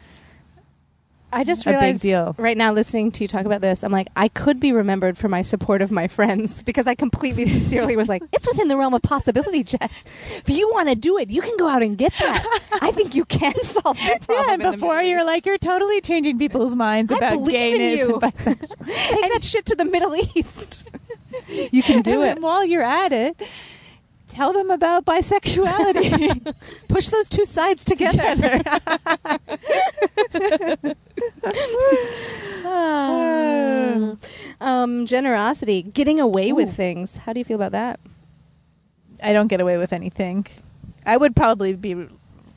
I 1.33 1.43
just 1.45 1.67
realized 1.67 2.07
right 2.39 2.57
now 2.57 2.73
listening 2.73 3.11
to 3.13 3.25
you 3.25 3.29
talk 3.29 3.45
about 3.45 3.61
this, 3.61 3.83
I'm 3.83 3.91
like, 3.93 4.07
I 4.17 4.29
could 4.29 4.61
be 4.61 4.73
remembered 4.73 5.19
for 5.19 5.29
my 5.29 5.43
support 5.43 5.83
of 5.83 5.91
my 5.91 6.07
friends 6.19 6.63
because 6.63 6.87
I 6.87 6.95
completely 6.95 7.47
sincerely 7.49 7.97
was 7.97 8.09
like, 8.09 8.23
it's 8.33 8.47
within 8.47 8.69
the 8.69 8.77
realm 8.77 8.95
of 8.95 9.03
possibility, 9.03 9.63
Jess. 9.65 10.05
If 10.39 10.49
you 10.49 10.71
want 10.73 10.89
to 10.89 10.95
do 10.95 11.19
it, 11.19 11.29
you 11.29 11.43
can 11.43 11.57
go 11.59 11.69
out 11.69 11.83
and 11.83 11.99
get 11.99 12.13
that. 12.21 12.79
I 12.81 12.93
think 12.93 13.15
you 13.15 13.25
can 13.25 13.53
solve 13.65 13.99
the 13.99 14.19
problem. 14.25 14.61
yeah. 14.61 14.71
the 14.71 14.77
Before 14.77 15.03
you're 15.03 15.19
East. 15.19 15.27
like 15.27 15.47
you're 15.47 15.59
totally 15.59 16.01
changing 16.01 16.39
people's 16.39 16.77
minds 16.77 17.13
I 17.13 17.17
about 17.17 17.45
gayness. 17.49 18.09
and 18.09 18.15
bisexuality. 18.23 19.11
take 19.11 19.33
that 19.33 19.45
shit 19.45 19.67
to 19.67 19.75
the 19.75 19.85
Middle 19.85 20.15
East. 20.37 20.87
You 21.49 21.83
can 21.83 22.03
do 22.03 22.23
And 22.23 22.39
it. 22.39 22.43
while 22.43 22.65
you're 22.65 22.83
at 22.83 23.13
it. 23.13 23.41
Tell 24.31 24.53
them 24.53 24.71
about 24.71 25.07
bisexuality. 25.07 26.55
Push 26.89 27.09
those 27.09 27.31
two 27.31 27.47
sides 27.47 27.85
together. 27.87 28.61
Ah. 32.69 34.17
um, 34.61 35.07
generosity, 35.07 35.83
getting 35.83 36.21
away 36.21 36.53
with 36.53 36.75
things. 36.75 37.19
How 37.19 37.33
do 37.33 37.39
you 37.39 37.45
feel 37.45 37.57
about 37.57 37.73
that? 37.73 38.01
I 39.23 39.33
don't 39.33 39.47
get 39.47 39.61
away 39.61 39.79
with 39.79 39.93
anything. 39.93 40.47
I 41.05 41.17
would 41.17 41.37
probably 41.37 41.75
be 41.75 42.09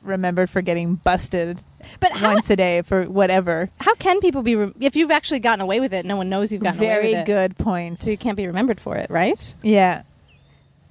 remembered 0.02 0.48
for 0.50 0.62
getting 0.62 0.94
busted 0.96 1.60
But 2.00 2.12
how, 2.12 2.34
once 2.34 2.48
a 2.50 2.56
day 2.56 2.82
for 2.82 3.04
whatever. 3.04 3.70
how 3.80 3.94
can 3.94 4.20
people 4.20 4.42
be 4.42 4.56
re- 4.56 4.72
if 4.80 4.96
you've 4.96 5.10
actually 5.10 5.40
gotten 5.40 5.60
away 5.60 5.80
with 5.80 5.92
it? 5.92 6.04
No 6.06 6.16
one 6.16 6.28
knows 6.28 6.52
you've 6.52 6.62
gotten 6.62 6.80
away 6.80 6.88
Very 6.88 7.06
with 7.08 7.18
it. 7.18 7.26
Very 7.26 7.48
good 7.48 7.58
point. 7.58 7.98
So 7.98 8.10
you 8.10 8.18
can't 8.18 8.36
be 8.36 8.46
remembered 8.46 8.80
for 8.80 8.96
it, 8.96 9.10
right? 9.10 9.54
Yeah. 9.62 10.02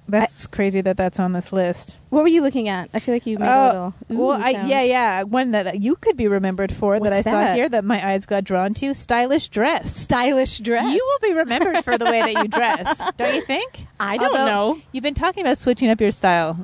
That's 0.08 0.48
crazy 0.48 0.80
that 0.80 0.96
that's 0.96 1.20
on 1.20 1.34
this 1.34 1.52
list. 1.52 1.96
What 2.08 2.22
were 2.22 2.28
you 2.28 2.42
looking 2.42 2.68
at? 2.68 2.90
I 2.92 2.98
feel 2.98 3.14
like 3.14 3.26
you 3.26 3.38
made 3.38 3.46
a 3.46 3.54
Oh, 3.54 3.94
little. 4.08 4.20
Ooh 4.24 4.26
well, 4.26 4.40
I, 4.44 4.50
yeah, 4.50 4.82
yeah. 4.82 5.22
One 5.22 5.52
that 5.52 5.78
you 5.80 5.94
could 5.94 6.16
be 6.16 6.26
remembered 6.26 6.72
for 6.72 6.98
that 6.98 7.12
What's 7.12 7.26
I 7.28 7.30
saw 7.30 7.54
here 7.54 7.68
that 7.68 7.84
my 7.84 8.04
eyes 8.04 8.26
got 8.26 8.42
drawn 8.42 8.74
to: 8.74 8.92
stylish 8.92 9.46
dress. 9.50 9.94
Stylish 9.94 10.58
dress. 10.58 10.92
You 10.92 10.98
will 11.22 11.28
be 11.28 11.34
remembered 11.38 11.84
for 11.84 11.96
the 11.96 12.06
way 12.06 12.22
that 12.22 12.42
you 12.42 12.48
dress, 12.48 13.00
don't 13.18 13.34
you 13.36 13.42
think? 13.42 13.86
I 14.00 14.16
don't 14.16 14.32
Although, 14.36 14.46
know. 14.74 14.80
You've 14.90 15.04
been 15.04 15.14
talking 15.14 15.44
about 15.44 15.58
switching 15.58 15.88
up 15.90 16.00
your 16.00 16.10
style. 16.10 16.58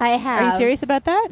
I 0.00 0.08
have. 0.10 0.42
Are 0.42 0.50
you 0.50 0.56
serious 0.56 0.82
about 0.82 1.04
that? 1.04 1.28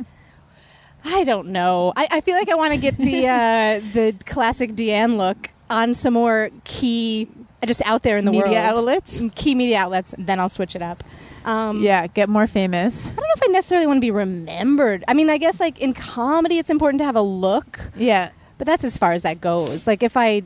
I 1.05 1.25
don't 1.25 1.49
know. 1.49 1.93
I, 1.97 2.09
I 2.11 2.21
feel 2.21 2.35
like 2.37 2.49
I 2.51 2.55
want 2.55 2.73
to 2.75 2.79
get 2.81 2.97
the 2.97 3.27
uh, 3.27 3.81
the 3.93 4.15
classic 4.27 4.73
Deanne 4.73 5.17
look 5.17 5.51
on 5.69 5.95
some 5.95 6.15
more 6.15 6.51
key, 6.65 7.29
just 7.65 7.81
out 7.87 8.03
there 8.03 8.17
in 8.17 8.25
the 8.25 8.31
Media 8.33 8.47
world. 8.47 8.57
outlets. 8.79 9.23
Key 9.35 9.55
media 9.55 9.79
outlets. 9.79 10.15
Then 10.19 10.41
I'll 10.41 10.49
switch 10.49 10.75
it 10.77 10.83
up. 10.83 11.03
Um, 11.45 11.81
Yeah, 11.83 12.07
get 12.07 12.29
more 12.29 12.47
famous. 12.47 13.07
I 13.07 13.15
don't 13.15 13.17
know 13.17 13.25
if 13.37 13.43
I 13.43 13.47
necessarily 13.47 13.87
want 13.87 13.97
to 13.97 14.01
be 14.03 14.11
remembered. 14.11 15.05
I 15.09 15.15
mean, 15.15 15.31
I 15.31 15.39
guess 15.39 15.59
like 15.61 15.81
in 15.81 15.95
comedy, 15.95 16.59
it's 16.59 16.71
important 16.71 16.99
to 17.01 17.05
have 17.07 17.17
a 17.17 17.23
look, 17.23 17.81
Yeah, 17.97 18.31
but 18.59 18.67
that's 18.67 18.85
as 18.85 18.99
far 18.99 19.13
as 19.13 19.23
that 19.23 19.41
goes. 19.41 19.87
Like 19.87 20.03
if 20.03 20.19
I, 20.19 20.43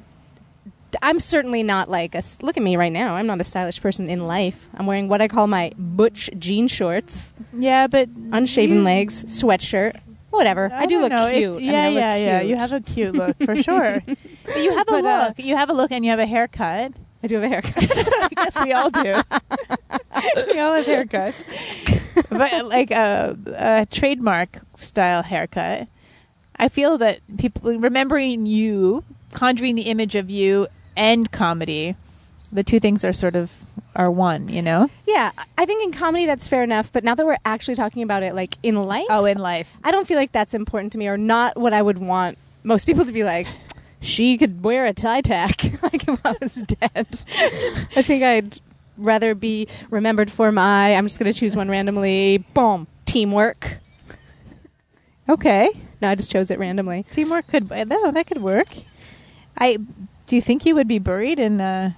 I'm 1.02 1.18
certainly 1.18 1.64
not 1.64 1.90
like 1.90 2.14
a 2.14 2.22
Look 2.42 2.56
at 2.56 2.62
me 2.62 2.76
right 2.76 2.92
now. 2.92 3.16
I'm 3.16 3.26
not 3.26 3.40
a 3.40 3.44
stylish 3.44 3.80
person 3.80 4.08
in 4.08 4.28
life. 4.28 4.68
I'm 4.74 4.86
wearing 4.86 5.08
what 5.08 5.20
I 5.20 5.26
call 5.26 5.48
my 5.48 5.72
butch 5.76 6.30
jean 6.38 6.68
shorts, 6.68 7.32
yeah, 7.52 7.88
but 7.88 8.08
unshaven 8.30 8.76
you- 8.78 8.82
legs, 8.84 9.24
sweatshirt, 9.24 9.96
whatever. 10.34 10.70
I, 10.72 10.86
do 10.86 10.94
don't 10.94 11.02
look 11.02 11.10
know. 11.12 11.26
It's- 11.26 11.38
cute. 11.40 11.52
I 11.52 11.58
mean, 11.58 11.70
Yeah, 11.72 11.82
I 11.84 11.88
yeah, 11.88 12.16
yeah. 12.16 12.38
cute. 12.40 12.50
You 12.50 12.56
have 12.56 12.72
a 12.72 12.80
cute 12.80 13.14
look 13.14 13.36
for 13.44 13.56
sure. 13.62 14.02
But 14.06 14.56
you 14.56 14.76
have 14.76 14.88
a 14.88 14.90
But, 14.90 15.04
uh, 15.04 15.24
look. 15.28 15.38
you 15.44 15.56
have 15.56 15.70
a 15.70 15.72
look, 15.72 15.90
and 15.92 16.04
you 16.04 16.10
have 16.10 16.20
a 16.20 16.26
haircut. 16.26 16.92
I 17.22 17.26
do 17.26 17.36
have 17.36 17.44
a 17.44 17.48
haircut. 17.48 17.74
I 17.82 18.28
guess 18.36 18.62
we 18.62 18.72
all 18.72 18.90
do. 18.90 19.02
we 20.52 20.60
all 20.60 20.74
have 20.74 20.84
haircuts, 20.86 22.28
but 22.28 22.66
like 22.66 22.90
a, 22.90 23.36
a 23.56 23.86
trademark 23.86 24.58
style 24.76 25.22
haircut. 25.22 25.88
I 26.56 26.68
feel 26.68 26.98
that 26.98 27.20
people 27.38 27.76
remembering 27.78 28.46
you, 28.46 29.02
conjuring 29.32 29.74
the 29.74 29.82
image 29.82 30.14
of 30.14 30.30
you, 30.30 30.66
and 30.96 31.30
comedy, 31.32 31.96
the 32.52 32.62
two 32.62 32.78
things 32.78 33.04
are 33.04 33.12
sort 33.12 33.34
of 33.34 33.50
are 33.96 34.10
one. 34.10 34.48
You 34.48 34.62
know? 34.62 34.88
yeah, 35.06 35.30
I 35.58 35.66
think 35.66 35.82
in 35.84 35.92
comedy 35.92 36.26
that's 36.26 36.46
fair 36.48 36.62
enough. 36.62 36.92
But 36.92 37.04
now 37.04 37.14
that 37.14 37.24
we're 37.26 37.36
actually 37.44 37.74
talking 37.76 38.02
about 38.02 38.22
it, 38.22 38.34
like 38.34 38.56
in 38.62 38.80
life, 38.82 39.06
Oh, 39.10 39.24
in 39.24 39.38
life. 39.38 39.76
I 39.84 39.90
don't 39.90 40.06
feel 40.06 40.16
like 40.16 40.32
that's 40.32 40.54
important 40.54 40.92
to 40.92 40.98
me, 40.98 41.08
or 41.08 41.16
not 41.16 41.56
what 41.56 41.72
I 41.72 41.82
would 41.82 41.98
want 41.98 42.38
most 42.62 42.84
people 42.86 43.04
to 43.04 43.12
be 43.12 43.24
like. 43.24 43.46
She 44.00 44.36
could 44.36 44.62
wear 44.62 44.84
a 44.86 44.92
tie 44.92 45.22
tack, 45.22 45.62
like 45.82 46.06
if 46.06 46.20
I 46.26 46.36
was 46.40 46.52
dead. 46.54 47.06
I 47.96 48.02
think 48.02 48.22
I'd 48.22 48.58
rather 48.98 49.34
be 49.34 49.66
remembered 49.90 50.30
for 50.30 50.52
my. 50.52 50.94
I'm 50.94 51.06
just 51.06 51.18
going 51.18 51.32
to 51.32 51.38
choose 51.38 51.56
one 51.56 51.70
randomly. 51.70 52.38
Boom, 52.52 52.86
teamwork. 53.06 53.78
Okay, 55.26 55.70
No, 56.02 56.10
I 56.10 56.14
just 56.16 56.30
chose 56.30 56.50
it 56.50 56.58
randomly. 56.58 57.04
teamwork 57.10 57.46
could 57.48 57.70
no, 57.70 58.10
that 58.10 58.26
could 58.26 58.42
work. 58.42 58.66
I 59.56 59.78
do 60.26 60.36
you 60.36 60.42
think 60.42 60.66
you 60.66 60.74
would 60.74 60.86
be 60.88 60.98
buried 60.98 61.38
in 61.38 61.62
a 61.62 61.96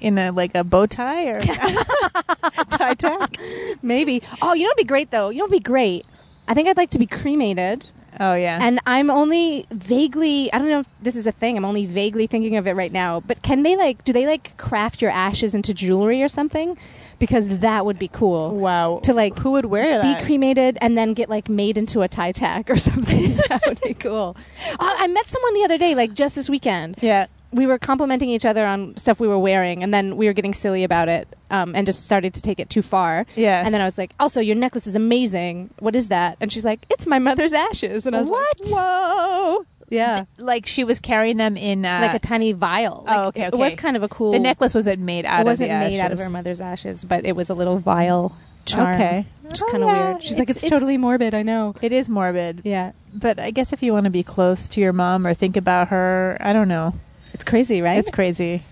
in 0.00 0.18
a 0.18 0.30
like 0.30 0.54
a 0.54 0.64
bow 0.64 0.86
tie 0.86 1.26
or 1.26 1.40
tie 2.70 2.94
tack? 2.94 3.36
Maybe. 3.82 4.22
Oh, 4.42 4.54
you 4.54 4.64
know 4.64 4.68
what'd 4.68 4.76
be 4.76 4.84
great 4.84 5.10
though. 5.10 5.30
You 5.30 5.38
know 5.38 5.44
what'd 5.44 5.52
be 5.52 5.60
great. 5.60 6.06
I 6.48 6.54
think 6.54 6.68
I'd 6.68 6.76
like 6.76 6.90
to 6.90 6.98
be 6.98 7.06
cremated. 7.06 7.90
Oh 8.18 8.34
yeah. 8.34 8.58
And 8.62 8.80
I'm 8.86 9.10
only 9.10 9.66
vaguely, 9.70 10.50
I 10.52 10.58
don't 10.58 10.68
know 10.68 10.80
if 10.80 10.86
this 11.02 11.16
is 11.16 11.26
a 11.26 11.32
thing, 11.32 11.56
I'm 11.56 11.64
only 11.64 11.84
vaguely 11.86 12.26
thinking 12.26 12.56
of 12.56 12.66
it 12.66 12.72
right 12.72 12.92
now, 12.92 13.20
but 13.20 13.42
can 13.42 13.62
they 13.62 13.76
like, 13.76 14.04
do 14.04 14.12
they 14.12 14.26
like 14.26 14.56
craft 14.56 15.02
your 15.02 15.10
ashes 15.10 15.54
into 15.54 15.74
jewelry 15.74 16.22
or 16.22 16.28
something? 16.28 16.78
Because 17.18 17.48
that 17.58 17.84
would 17.84 17.98
be 17.98 18.08
cool. 18.08 18.56
wow. 18.56 19.00
To 19.02 19.12
like 19.12 19.38
who 19.38 19.52
would 19.52 19.66
wear 19.66 20.00
that? 20.00 20.18
be 20.20 20.24
cremated 20.24 20.78
and 20.80 20.96
then 20.96 21.12
get 21.12 21.28
like 21.28 21.48
made 21.48 21.76
into 21.76 22.02
a 22.02 22.08
tie 22.08 22.32
tack 22.32 22.70
or 22.70 22.76
something. 22.76 23.36
that 23.48 23.62
would 23.66 23.80
be 23.82 23.94
cool. 23.94 24.34
Uh, 24.72 24.76
I 24.98 25.06
met 25.08 25.28
someone 25.28 25.54
the 25.54 25.64
other 25.64 25.78
day, 25.78 25.94
like 25.94 26.14
just 26.14 26.36
this 26.36 26.48
weekend, 26.48 26.96
yeah. 27.02 27.26
We 27.56 27.66
were 27.66 27.78
complimenting 27.78 28.30
each 28.30 28.44
other 28.44 28.64
on 28.66 28.96
stuff 28.96 29.18
we 29.18 29.26
were 29.28 29.38
wearing, 29.38 29.82
and 29.82 29.92
then 29.92 30.16
we 30.16 30.26
were 30.26 30.32
getting 30.32 30.54
silly 30.54 30.84
about 30.84 31.08
it, 31.08 31.26
um, 31.50 31.74
and 31.74 31.86
just 31.86 32.04
started 32.04 32.34
to 32.34 32.42
take 32.42 32.60
it 32.60 32.70
too 32.70 32.82
far. 32.82 33.26
Yeah. 33.34 33.62
And 33.64 33.74
then 33.74 33.80
I 33.80 33.84
was 33.84 33.98
like, 33.98 34.12
"Also, 34.20 34.40
your 34.40 34.56
necklace 34.56 34.86
is 34.86 34.94
amazing. 34.94 35.70
What 35.80 35.96
is 35.96 36.08
that?" 36.08 36.36
And 36.40 36.52
she's 36.52 36.64
like, 36.64 36.86
"It's 36.90 37.06
my 37.06 37.18
mother's 37.18 37.52
ashes." 37.52 38.06
And 38.06 38.14
I 38.14 38.20
was 38.20 38.28
What? 38.28 38.60
like, 38.60 38.70
"Whoa!" 38.70 39.66
Yeah, 39.88 40.24
like 40.38 40.66
she 40.66 40.82
was 40.82 40.98
carrying 40.98 41.36
them 41.36 41.56
in 41.56 41.84
uh, 41.86 42.00
like 42.02 42.14
a 42.14 42.18
tiny 42.18 42.52
vial. 42.52 43.04
Like, 43.06 43.16
Oh, 43.18 43.22
okay, 43.28 43.44
It 43.46 43.54
was 43.56 43.76
kind 43.76 43.96
of 43.96 44.02
a 44.02 44.08
cool. 44.08 44.32
the 44.32 44.38
necklace 44.40 44.74
wasn't 44.74 45.00
made 45.00 45.24
out 45.24 45.38
it 45.38 45.40
of 45.42 45.46
wasn't 45.46 45.70
the 45.70 45.78
made 45.78 46.00
out 46.00 46.10
of 46.12 46.18
her 46.18 46.28
mother's 46.28 46.60
ashes, 46.60 47.04
but 47.04 47.24
it 47.24 47.36
was 47.36 47.50
a 47.50 47.54
little 47.54 47.78
vial 47.78 48.34
charm. 48.64 48.94
Okay. 48.94 49.26
which 49.42 49.54
is 49.54 49.62
Oh, 49.62 49.70
kind 49.70 49.84
of 49.84 49.88
yeah. 49.90 50.10
weird. 50.10 50.22
She's 50.24 50.38
like, 50.40 50.50
It's- 50.50 50.64
"It's, 50.64 50.72
totally 50.72 50.96
morbid." 50.96 51.34
I 51.34 51.44
know. 51.44 51.76
It 51.80 51.92
is 51.92 52.08
morbid. 52.10 52.62
Yeah, 52.64 52.90
But 53.14 53.38
I 53.38 53.52
guess 53.52 53.72
if 53.72 53.80
you 53.80 53.92
want 53.92 54.04
to 54.06 54.10
be 54.10 54.24
close 54.24 54.66
to 54.70 54.80
your 54.80 54.92
mom 54.92 55.24
or 55.24 55.34
think 55.34 55.56
about 55.56 55.86
her, 55.88 56.36
I 56.40 56.52
don't 56.52 56.66
know. 56.66 56.94
It's 57.32 57.44
crazy, 57.44 57.80
right? 57.82 57.98
It's 57.98 58.10
crazy. 58.10 58.62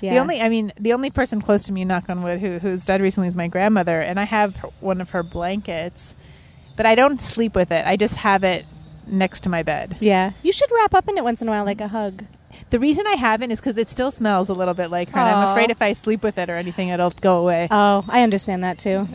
yeah. 0.00 0.14
The 0.14 0.18
only, 0.20 0.40
I 0.40 0.48
mean, 0.48 0.72
the 0.78 0.92
only 0.92 1.10
person 1.10 1.40
close 1.40 1.64
to 1.64 1.72
me, 1.72 1.84
knock 1.84 2.08
on 2.08 2.22
wood, 2.22 2.40
who 2.40 2.58
who's 2.58 2.84
died 2.84 3.00
recently 3.00 3.28
is 3.28 3.36
my 3.36 3.48
grandmother, 3.48 4.00
and 4.00 4.18
I 4.20 4.24
have 4.24 4.56
one 4.80 5.00
of 5.00 5.10
her 5.10 5.22
blankets, 5.22 6.14
but 6.76 6.86
I 6.86 6.94
don't 6.94 7.20
sleep 7.20 7.54
with 7.54 7.70
it. 7.72 7.86
I 7.86 7.96
just 7.96 8.16
have 8.16 8.44
it 8.44 8.64
next 9.06 9.40
to 9.44 9.48
my 9.48 9.62
bed. 9.62 9.96
yeah, 10.00 10.32
you 10.42 10.52
should 10.52 10.70
wrap 10.70 10.94
up 10.94 11.08
in 11.08 11.16
it 11.16 11.24
once 11.24 11.40
in 11.42 11.48
a 11.48 11.50
while, 11.50 11.64
like 11.64 11.80
a 11.80 11.88
hug. 11.88 12.24
The 12.70 12.78
reason 12.78 13.06
I 13.06 13.14
haven't 13.14 13.50
is 13.52 13.60
because 13.60 13.78
it 13.78 13.88
still 13.88 14.10
smells 14.10 14.48
a 14.48 14.52
little 14.52 14.74
bit 14.74 14.90
like 14.90 15.08
her. 15.10 15.18
And 15.18 15.28
I'm 15.28 15.48
afraid 15.50 15.70
if 15.70 15.80
I 15.80 15.92
sleep 15.94 16.22
with 16.22 16.36
it 16.38 16.50
or 16.50 16.54
anything, 16.54 16.88
it'll 16.88 17.10
go 17.10 17.38
away. 17.38 17.68
Oh, 17.70 18.04
I 18.08 18.22
understand 18.22 18.64
that 18.64 18.78
too. 18.78 19.06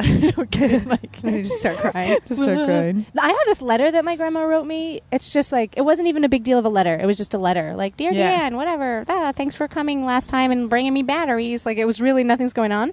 okay, 0.38 0.78
like 0.80 1.22
And 1.22 1.36
you 1.36 1.42
just 1.44 1.58
start 1.58 1.76
crying. 1.76 2.18
just 2.26 2.42
start 2.42 2.58
crying. 2.66 3.06
I 3.18 3.28
have 3.28 3.38
this 3.46 3.60
letter 3.62 3.90
that 3.90 4.04
my 4.04 4.16
grandma 4.16 4.42
wrote 4.44 4.66
me. 4.66 5.00
It's 5.12 5.32
just 5.32 5.52
like 5.52 5.76
it 5.76 5.82
wasn't 5.82 6.08
even 6.08 6.24
a 6.24 6.28
big 6.28 6.44
deal 6.44 6.58
of 6.58 6.64
a 6.64 6.68
letter. 6.70 6.96
It 6.96 7.06
was 7.06 7.16
just 7.16 7.34
a 7.34 7.38
letter, 7.38 7.74
like 7.74 7.96
dear 7.96 8.12
Yeah. 8.12 8.38
Dan, 8.38 8.56
whatever. 8.56 9.04
Ah, 9.08 9.32
thanks 9.34 9.56
for 9.56 9.68
coming 9.68 10.04
last 10.04 10.28
time 10.28 10.50
and 10.50 10.70
bringing 10.70 10.92
me 10.94 11.02
batteries. 11.02 11.66
Like 11.66 11.78
it 11.78 11.84
was 11.84 12.00
really 12.00 12.24
nothing's 12.24 12.52
going 12.52 12.72
on. 12.72 12.92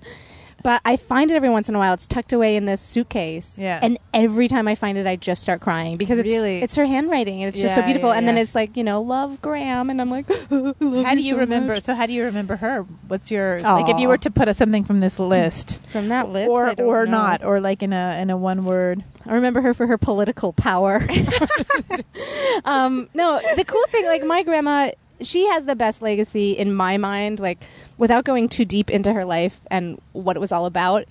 But 0.63 0.81
I 0.85 0.97
find 0.97 1.31
it 1.31 1.35
every 1.35 1.49
once 1.49 1.69
in 1.69 1.75
a 1.75 1.77
while. 1.79 1.93
It's 1.93 2.05
tucked 2.07 2.33
away 2.33 2.55
in 2.55 2.65
this 2.65 2.81
suitcase. 2.81 3.57
Yeah. 3.57 3.79
And 3.81 3.97
every 4.13 4.47
time 4.47 4.67
I 4.67 4.75
find 4.75 4.97
it, 4.97 5.07
I 5.07 5.15
just 5.15 5.41
start 5.41 5.61
crying 5.61 5.97
because 5.97 6.19
it's 6.19 6.29
Really? 6.29 6.61
it's 6.61 6.75
her 6.75 6.85
handwriting 6.85 7.43
and 7.43 7.49
it's 7.49 7.61
just 7.61 7.75
so 7.75 7.81
beautiful. 7.81 8.09
yeah, 8.09 8.17
and 8.17 8.27
then 8.27 8.37
it's 8.37 8.55
like 8.55 8.75
you 8.77 8.83
know, 8.83 9.01
love 9.01 9.41
Gram, 9.41 9.89
and 9.89 10.01
I'm 10.01 10.09
like, 10.09 10.27
How 10.49 11.15
do 11.15 11.21
you 11.21 11.33
so 11.33 11.37
remember? 11.37 11.73
much. 11.75 11.83
So 11.83 11.93
how 11.95 12.05
do 12.05 12.13
you 12.13 12.25
remember 12.25 12.55
her? 12.57 12.81
What's 13.07 13.31
your 13.31 13.59
like 13.59 13.89
if 13.89 13.99
you 13.99 14.07
were 14.07 14.17
to 14.17 14.31
put 14.31 14.47
a, 14.47 14.53
something 14.53 14.83
from 14.83 14.99
this 14.99 15.19
list, 15.19 15.81
from 15.87 16.09
that 16.09 16.29
list, 16.29 16.49
or 16.49 16.69
or 16.81 17.05
know. 17.05 17.11
not, 17.11 17.43
or 17.43 17.59
like 17.59 17.81
in 17.83 17.93
a 17.93 18.19
in 18.21 18.29
a 18.29 18.37
one 18.37 18.65
word? 18.65 19.03
I 19.25 19.33
remember 19.33 19.61
her 19.61 19.73
for 19.73 19.85
her 19.87 19.97
political 19.97 20.53
power. 20.53 21.01
um, 22.65 23.09
no, 23.13 23.39
the 23.55 23.63
cool 23.65 23.83
thing, 23.89 24.05
like 24.05 24.23
my 24.23 24.43
grandma, 24.43 24.91
she 25.21 25.47
has 25.47 25.65
the 25.65 25.75
best 25.75 26.01
legacy 26.01 26.51
in 26.53 26.73
my 26.73 26.97
mind. 26.97 27.39
Like, 27.39 27.59
without 27.97 28.23
going 28.25 28.49
too 28.49 28.65
deep 28.65 28.89
into 28.89 29.13
her 29.13 29.25
life 29.25 29.65
and 29.71 29.99
what 30.13 30.35
it 30.35 30.39
was 30.39 30.51
all 30.51 30.65
about, 30.65 31.05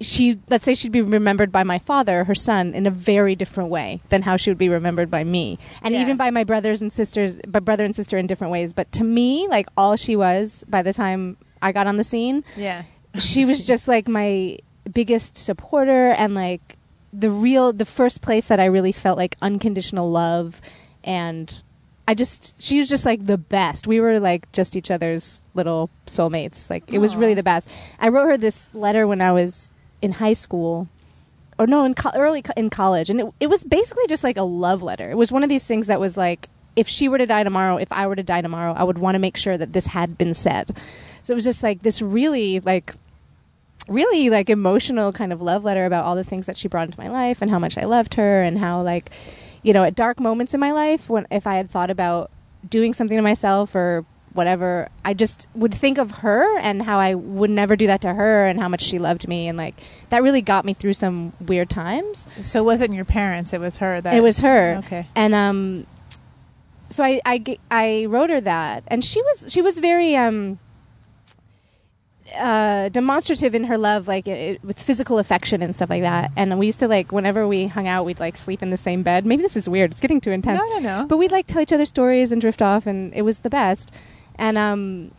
she 0.00 0.38
let's 0.48 0.64
say 0.64 0.74
she'd 0.74 0.92
be 0.92 1.00
remembered 1.02 1.52
by 1.52 1.62
my 1.62 1.78
father, 1.78 2.24
her 2.24 2.34
son, 2.34 2.74
in 2.74 2.84
a 2.86 2.90
very 2.90 3.34
different 3.36 3.70
way 3.70 4.00
than 4.08 4.22
how 4.22 4.36
she 4.36 4.50
would 4.50 4.58
be 4.58 4.68
remembered 4.68 5.10
by 5.10 5.22
me, 5.24 5.58
and 5.82 5.94
Yeah. 5.94 6.02
even 6.02 6.16
by 6.16 6.30
my 6.30 6.44
brothers 6.44 6.82
and 6.82 6.92
sisters, 6.92 7.38
by 7.46 7.60
brother 7.60 7.84
and 7.84 7.94
sister 7.94 8.18
in 8.18 8.26
different 8.26 8.50
ways. 8.52 8.72
But 8.72 8.90
to 8.92 9.04
me, 9.04 9.46
like 9.48 9.68
all 9.76 9.96
she 9.96 10.16
was 10.16 10.64
by 10.68 10.82
the 10.82 10.92
time 10.92 11.36
I 11.62 11.72
got 11.72 11.86
on 11.86 11.96
the 11.96 12.04
scene, 12.04 12.44
Yeah. 12.56 12.82
she 13.18 13.44
was 13.44 13.64
just 13.72 13.86
like 13.88 14.08
my 14.08 14.58
biggest 14.92 15.38
supporter 15.38 16.10
and 16.10 16.34
like 16.34 16.76
the 17.12 17.30
real 17.30 17.72
the 17.72 17.84
first 17.86 18.20
place 18.20 18.48
that 18.48 18.58
I 18.58 18.64
really 18.66 18.92
felt 18.92 19.16
like 19.16 19.36
unconditional 19.40 20.10
love 20.10 20.60
and 21.04 21.62
I 22.06 22.14
just 22.14 22.60
she 22.62 22.76
was 22.78 22.88
just 22.88 23.06
like 23.06 23.24
the 23.24 23.38
best. 23.38 23.86
We 23.86 24.00
were 24.00 24.20
like 24.20 24.50
just 24.52 24.76
each 24.76 24.90
other's 24.90 25.42
little 25.54 25.88
soulmates. 26.06 26.68
Like 26.68 26.92
it 26.92 26.98
was 26.98 27.16
really 27.16 27.34
the 27.34 27.42
best. 27.42 27.68
I 27.98 28.08
wrote 28.08 28.26
her 28.26 28.36
this 28.36 28.74
letter 28.74 29.06
when 29.06 29.20
I 29.20 29.32
was 29.32 29.70
in 30.02 30.12
high 30.12 30.34
school 30.34 30.88
or 31.58 31.66
no 31.66 31.84
in 31.84 31.94
co- 31.94 32.10
early 32.14 32.42
co- 32.42 32.52
in 32.56 32.68
college 32.68 33.08
and 33.08 33.20
it, 33.20 33.34
it 33.40 33.46
was 33.48 33.64
basically 33.64 34.06
just 34.06 34.24
like 34.24 34.36
a 34.36 34.42
love 34.42 34.82
letter. 34.82 35.10
It 35.10 35.16
was 35.16 35.32
one 35.32 35.42
of 35.42 35.48
these 35.48 35.64
things 35.64 35.86
that 35.86 36.00
was 36.00 36.16
like 36.16 36.48
if 36.76 36.88
she 36.88 37.08
were 37.08 37.18
to 37.18 37.26
die 37.26 37.44
tomorrow, 37.44 37.76
if 37.76 37.90
I 37.92 38.06
were 38.06 38.16
to 38.16 38.22
die 38.22 38.42
tomorrow, 38.42 38.72
I 38.72 38.82
would 38.82 38.98
want 38.98 39.14
to 39.14 39.20
make 39.20 39.36
sure 39.36 39.56
that 39.56 39.72
this 39.72 39.86
had 39.86 40.18
been 40.18 40.34
said. 40.34 40.76
So 41.22 41.32
it 41.32 41.36
was 41.36 41.44
just 41.44 41.62
like 41.62 41.82
this 41.82 42.02
really 42.02 42.60
like 42.60 42.94
really 43.88 44.30
like 44.30 44.50
emotional 44.50 45.12
kind 45.12 45.32
of 45.32 45.40
love 45.42 45.64
letter 45.64 45.86
about 45.86 46.04
all 46.04 46.16
the 46.16 46.24
things 46.24 46.46
that 46.46 46.56
she 46.56 46.68
brought 46.68 46.86
into 46.88 46.98
my 46.98 47.08
life 47.08 47.42
and 47.42 47.50
how 47.50 47.58
much 47.58 47.76
I 47.78 47.84
loved 47.84 48.14
her 48.14 48.42
and 48.42 48.58
how 48.58 48.82
like 48.82 49.10
you 49.64 49.72
know 49.72 49.82
at 49.82 49.96
dark 49.96 50.20
moments 50.20 50.54
in 50.54 50.60
my 50.60 50.70
life 50.70 51.10
when 51.10 51.26
if 51.32 51.46
I 51.48 51.56
had 51.56 51.68
thought 51.68 51.90
about 51.90 52.30
doing 52.70 52.94
something 52.94 53.16
to 53.18 53.22
myself 53.22 53.74
or 53.74 54.04
whatever 54.34 54.88
I 55.04 55.14
just 55.14 55.46
would 55.54 55.72
think 55.74 55.96
of 55.98 56.10
her 56.10 56.58
and 56.58 56.82
how 56.82 56.98
I 56.98 57.14
would 57.14 57.50
never 57.50 57.74
do 57.76 57.86
that 57.88 58.00
to 58.02 58.12
her 58.14 58.46
and 58.46 58.60
how 58.60 58.68
much 58.68 58.82
she 58.82 58.98
loved 58.98 59.26
me 59.28 59.48
and 59.48 59.56
like 59.58 59.80
that 60.10 60.22
really 60.22 60.42
got 60.42 60.64
me 60.64 60.74
through 60.74 60.94
some 60.94 61.32
weird 61.40 61.70
times 61.70 62.26
So 62.42 62.58
it 62.60 62.64
wasn't 62.64 62.94
your 62.94 63.04
parents; 63.04 63.52
it 63.52 63.60
was 63.60 63.78
her. 63.78 64.00
That 64.00 64.14
it 64.14 64.22
was 64.22 64.38
her 64.40 64.76
Okay. 64.84 65.06
and 65.16 65.34
um 65.34 65.86
so 66.90 67.02
I 67.04 67.20
I 67.24 67.44
I 67.70 68.04
wrote 68.06 68.30
her 68.30 68.40
that 68.40 68.84
and 68.88 69.04
she 69.04 69.22
was 69.22 69.46
she 69.48 69.62
was 69.62 69.78
very 69.78 70.14
um 70.16 70.58
uh 72.34 72.88
demonstrative 72.90 73.54
in 73.54 73.64
her 73.64 73.78
love 73.78 74.08
like 74.08 74.26
it, 74.28 74.62
with 74.64 74.78
physical 74.80 75.18
affection 75.18 75.62
and 75.62 75.74
stuff 75.74 75.90
like 75.90 76.02
that. 76.02 76.30
And 76.36 76.58
we 76.58 76.66
used 76.66 76.78
to 76.80 76.88
like 76.88 77.12
whenever 77.12 77.46
we 77.48 77.66
hung 77.66 77.86
out 77.88 78.04
we'd 78.04 78.20
like 78.20 78.36
sleep 78.36 78.62
in 78.62 78.70
the 78.70 78.76
same 78.76 79.02
bed. 79.02 79.24
Maybe 79.26 79.42
this 79.42 79.56
is 79.56 79.68
weird. 79.68 79.92
It's 79.92 80.00
getting 80.00 80.20
too 80.20 80.30
intense. 80.32 80.60
No, 80.60 80.78
no, 80.78 81.00
no. 81.00 81.06
but 81.06 81.16
we'd 81.18 81.32
like 81.32 81.46
tell 81.46 81.62
each 81.62 81.72
other 81.72 81.86
stories 81.86 82.32
and 82.32 82.40
drift 82.40 82.62
off 82.62 82.86
and 82.86 83.12
it 83.14 83.22
was 83.22 83.40
the 83.40 83.50
best. 83.50 83.92
And 84.36 84.58
um 84.58 85.10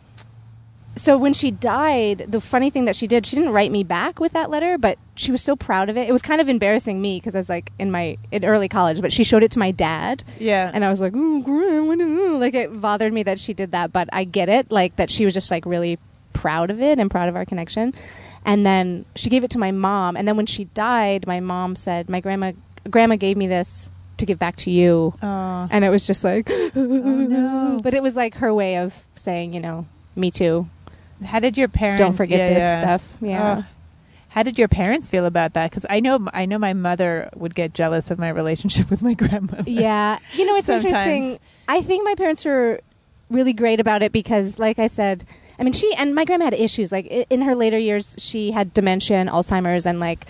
so 0.98 1.18
when 1.18 1.34
she 1.34 1.50
died 1.50 2.24
the 2.26 2.40
funny 2.40 2.70
thing 2.70 2.86
that 2.86 2.96
she 2.96 3.06
did 3.06 3.26
she 3.26 3.36
didn't 3.36 3.52
write 3.52 3.70
me 3.70 3.84
back 3.84 4.18
with 4.18 4.32
that 4.32 4.48
letter 4.48 4.78
but 4.78 4.98
she 5.14 5.30
was 5.30 5.42
so 5.42 5.54
proud 5.54 5.88
of 5.90 5.96
it. 5.96 6.08
It 6.08 6.12
was 6.12 6.22
kind 6.22 6.40
of 6.40 6.48
embarrassing 6.48 7.00
me 7.00 7.18
because 7.18 7.34
i 7.34 7.38
was 7.38 7.48
like 7.50 7.70
in 7.78 7.90
my 7.90 8.16
in 8.32 8.44
early 8.44 8.68
college 8.68 9.00
but 9.00 9.12
she 9.12 9.24
showed 9.24 9.42
it 9.42 9.50
to 9.52 9.58
my 9.58 9.70
dad. 9.70 10.24
Yeah. 10.38 10.70
and 10.72 10.84
i 10.84 10.90
was 10.90 11.00
like 11.00 11.14
"Ooh, 11.14 11.42
Gram, 11.42 11.90
ooh." 12.00 12.38
like 12.38 12.54
it 12.54 12.80
bothered 12.80 13.12
me 13.12 13.22
that 13.24 13.38
she 13.38 13.52
did 13.54 13.72
that 13.72 13.92
but 13.92 14.08
i 14.12 14.24
get 14.24 14.48
it 14.48 14.70
like 14.72 14.96
that 14.96 15.10
she 15.10 15.24
was 15.24 15.34
just 15.34 15.50
like 15.50 15.66
really 15.66 15.98
proud 16.36 16.70
of 16.70 16.80
it 16.80 16.98
and 16.98 17.10
proud 17.10 17.28
of 17.28 17.36
our 17.36 17.44
connection 17.44 17.92
and 18.44 18.64
then 18.64 19.04
she 19.16 19.28
gave 19.30 19.42
it 19.44 19.50
to 19.50 19.58
my 19.58 19.72
mom 19.72 20.16
and 20.16 20.28
then 20.28 20.36
when 20.36 20.46
she 20.46 20.64
died 20.66 21.26
my 21.26 21.40
mom 21.40 21.74
said 21.74 22.08
my 22.08 22.20
grandma 22.20 22.52
grandma 22.90 23.16
gave 23.16 23.36
me 23.36 23.46
this 23.46 23.90
to 24.18 24.26
give 24.26 24.38
back 24.38 24.56
to 24.56 24.70
you 24.70 25.14
oh. 25.22 25.68
and 25.70 25.84
it 25.84 25.90
was 25.90 26.06
just 26.06 26.22
like 26.24 26.48
oh, 26.50 26.70
no. 26.74 27.80
but 27.82 27.94
it 27.94 28.02
was 28.02 28.14
like 28.16 28.34
her 28.36 28.52
way 28.54 28.78
of 28.78 29.04
saying 29.14 29.52
you 29.52 29.60
know 29.60 29.86
me 30.14 30.30
too 30.30 30.68
How 31.24 31.40
did 31.40 31.58
your 31.58 31.68
parents? 31.68 32.00
don't 32.00 32.12
forget 32.12 32.38
yeah, 32.38 32.48
this 32.48 32.58
yeah. 32.58 32.80
stuff 32.80 33.16
yeah 33.20 33.62
Oh. 33.62 33.72
How 34.28 34.42
did 34.42 34.58
your 34.58 34.68
parents 34.68 35.08
feel 35.08 35.24
about 35.24 35.54
that? 35.54 35.70
Because 35.70 35.86
I 35.88 36.00
know 36.00 36.28
I 36.34 36.44
know 36.44 36.58
my 36.58 36.74
mother 36.74 37.30
would 37.34 37.54
get 37.54 37.72
jealous 37.72 38.10
of 38.10 38.18
my 38.18 38.28
relationship 38.28 38.90
with 38.92 39.00
my 39.00 39.14
grandmother. 39.14 39.70
yeah 39.70 40.18
you 40.34 40.44
know 40.44 40.56
it's 40.56 40.66
Sometimes. 40.66 40.84
interesting 40.92 41.38
i 41.68 41.80
think 41.80 42.04
my 42.04 42.14
parents 42.14 42.44
were 42.44 42.80
really 43.30 43.54
great 43.54 43.80
about 43.80 44.02
it 44.02 44.12
because 44.12 44.58
like 44.58 44.78
i 44.78 44.86
said 44.88 45.24
i 45.58 45.62
mean 45.64 45.72
she 45.72 45.92
and 45.96 46.14
my 46.14 46.24
grandma 46.24 46.44
had 46.46 46.54
issues 46.54 46.92
like 46.92 47.06
i- 47.10 47.26
in 47.30 47.42
her 47.42 47.54
later 47.54 47.78
years 47.78 48.14
she 48.18 48.50
had 48.50 48.72
dementia 48.74 49.16
and 49.16 49.28
alzheimer's 49.28 49.86
and 49.86 50.00
like 50.00 50.26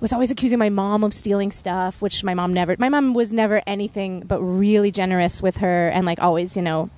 was 0.00 0.12
always 0.12 0.30
accusing 0.30 0.58
my 0.58 0.68
mom 0.68 1.02
of 1.04 1.12
stealing 1.12 1.50
stuff 1.50 2.00
which 2.00 2.22
my 2.22 2.34
mom 2.34 2.52
never 2.52 2.76
my 2.78 2.88
mom 2.88 3.14
was 3.14 3.32
never 3.32 3.60
anything 3.66 4.20
but 4.20 4.40
really 4.40 4.90
generous 4.90 5.42
with 5.42 5.56
her 5.58 5.88
and 5.88 6.06
like 6.06 6.20
always 6.20 6.56
you 6.56 6.62
know 6.62 6.88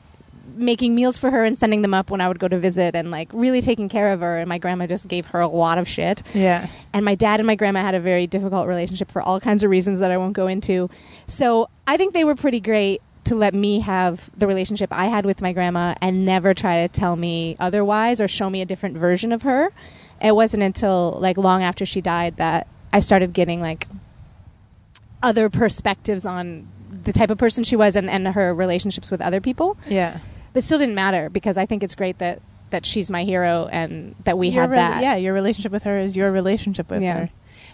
making 0.57 0.95
meals 0.95 1.17
for 1.17 1.31
her 1.31 1.45
and 1.45 1.57
sending 1.59 1.81
them 1.81 1.95
up 1.95 2.11
when 2.11 2.21
i 2.21 2.29
would 2.29 2.39
go 2.39 2.49
to 2.49 2.59
visit 2.59 2.95
and 2.95 3.11
like 3.11 3.29
really 3.33 3.61
taking 3.63 3.89
care 3.89 4.13
of 4.13 4.21
her 4.21 4.37
and 4.39 4.49
my 4.49 4.59
grandma 4.59 4.87
just 4.87 5.09
gave 5.09 5.29
her 5.29 5.41
a 5.41 5.47
lot 5.49 5.79
of 5.79 5.89
shit 5.89 6.23
Yeah. 6.35 6.67
and 6.93 7.05
my 7.05 7.15
dad 7.15 7.41
and 7.41 7.47
my 7.47 7.55
grandma 7.55 7.81
had 7.81 7.95
a 7.95 8.01
very 8.01 8.27
difficult 8.27 8.67
relationship 8.67 9.11
for 9.11 9.23
all 9.23 9.41
kinds 9.41 9.63
of 9.63 9.71
reasons 9.71 10.01
that 10.01 10.11
I 10.11 10.19
won't 10.19 10.33
go 10.35 10.49
into. 10.49 10.91
So 11.29 11.71
I 11.87 11.97
think 11.97 12.13
they 12.15 12.25
were 12.25 12.35
pretty 12.35 12.61
great 12.61 13.01
to 13.25 13.35
let 13.35 13.55
me 13.55 13.81
have 13.81 14.31
the 14.39 14.47
relationship 14.47 14.91
I 14.93 15.07
had 15.07 15.25
with 15.27 15.41
my 15.43 15.53
grandma 15.53 15.95
and 16.01 16.25
never 16.25 16.55
try 16.55 16.83
to 16.87 16.89
tell 16.89 17.17
me 17.17 17.57
otherwise 17.61 18.21
or 18.21 18.29
show 18.29 18.49
me 18.51 18.61
a 18.63 18.67
different 18.67 18.97
version 18.97 19.31
of 19.33 19.43
her. 19.43 19.71
It 20.23 20.35
wasn't 20.35 20.63
until 20.63 21.17
like 21.21 21.37
long 21.37 21.63
after 21.63 21.85
she 21.87 22.01
died 22.01 22.37
that 22.39 22.67
I 22.93 23.01
started 23.01 23.33
getting 23.33 23.61
like 23.61 23.87
other 25.23 25.49
perspectives 25.51 26.25
on 26.25 26.67
the 27.05 27.13
type 27.13 27.31
of 27.31 27.39
person 27.39 27.63
she 27.65 27.77
was 27.77 27.95
and, 27.97 28.09
and 28.11 28.27
her 28.29 28.55
relationships 28.55 29.11
with 29.11 29.21
other 29.21 29.41
people. 29.41 29.77
Yeah. 29.89 30.19
But 30.53 30.65
still 30.65 30.79
didn't 30.79 30.95
matter 30.95 31.31
because 31.31 31.57
I 31.57 31.67
think 31.67 31.83
it's 31.83 31.95
great 31.95 32.19
that 32.19 32.41
that 32.71 32.87
she's 32.87 33.11
my 33.11 33.25
hero 33.25 33.69
and 33.73 34.15
that 34.25 34.39
we 34.39 34.49
Your 34.49 34.63
had 34.63 34.71
rela- 34.71 34.75
that. 34.77 35.03
Yeah, 35.03 35.17
your 35.17 35.35
relationship 35.35 35.73
with 35.73 35.83
her 35.83 35.99
is 35.99 36.17
your 36.17 36.31
relationship 36.31 36.89
with 36.89 37.03
Yeah. 37.03 37.19
her. 37.19 37.31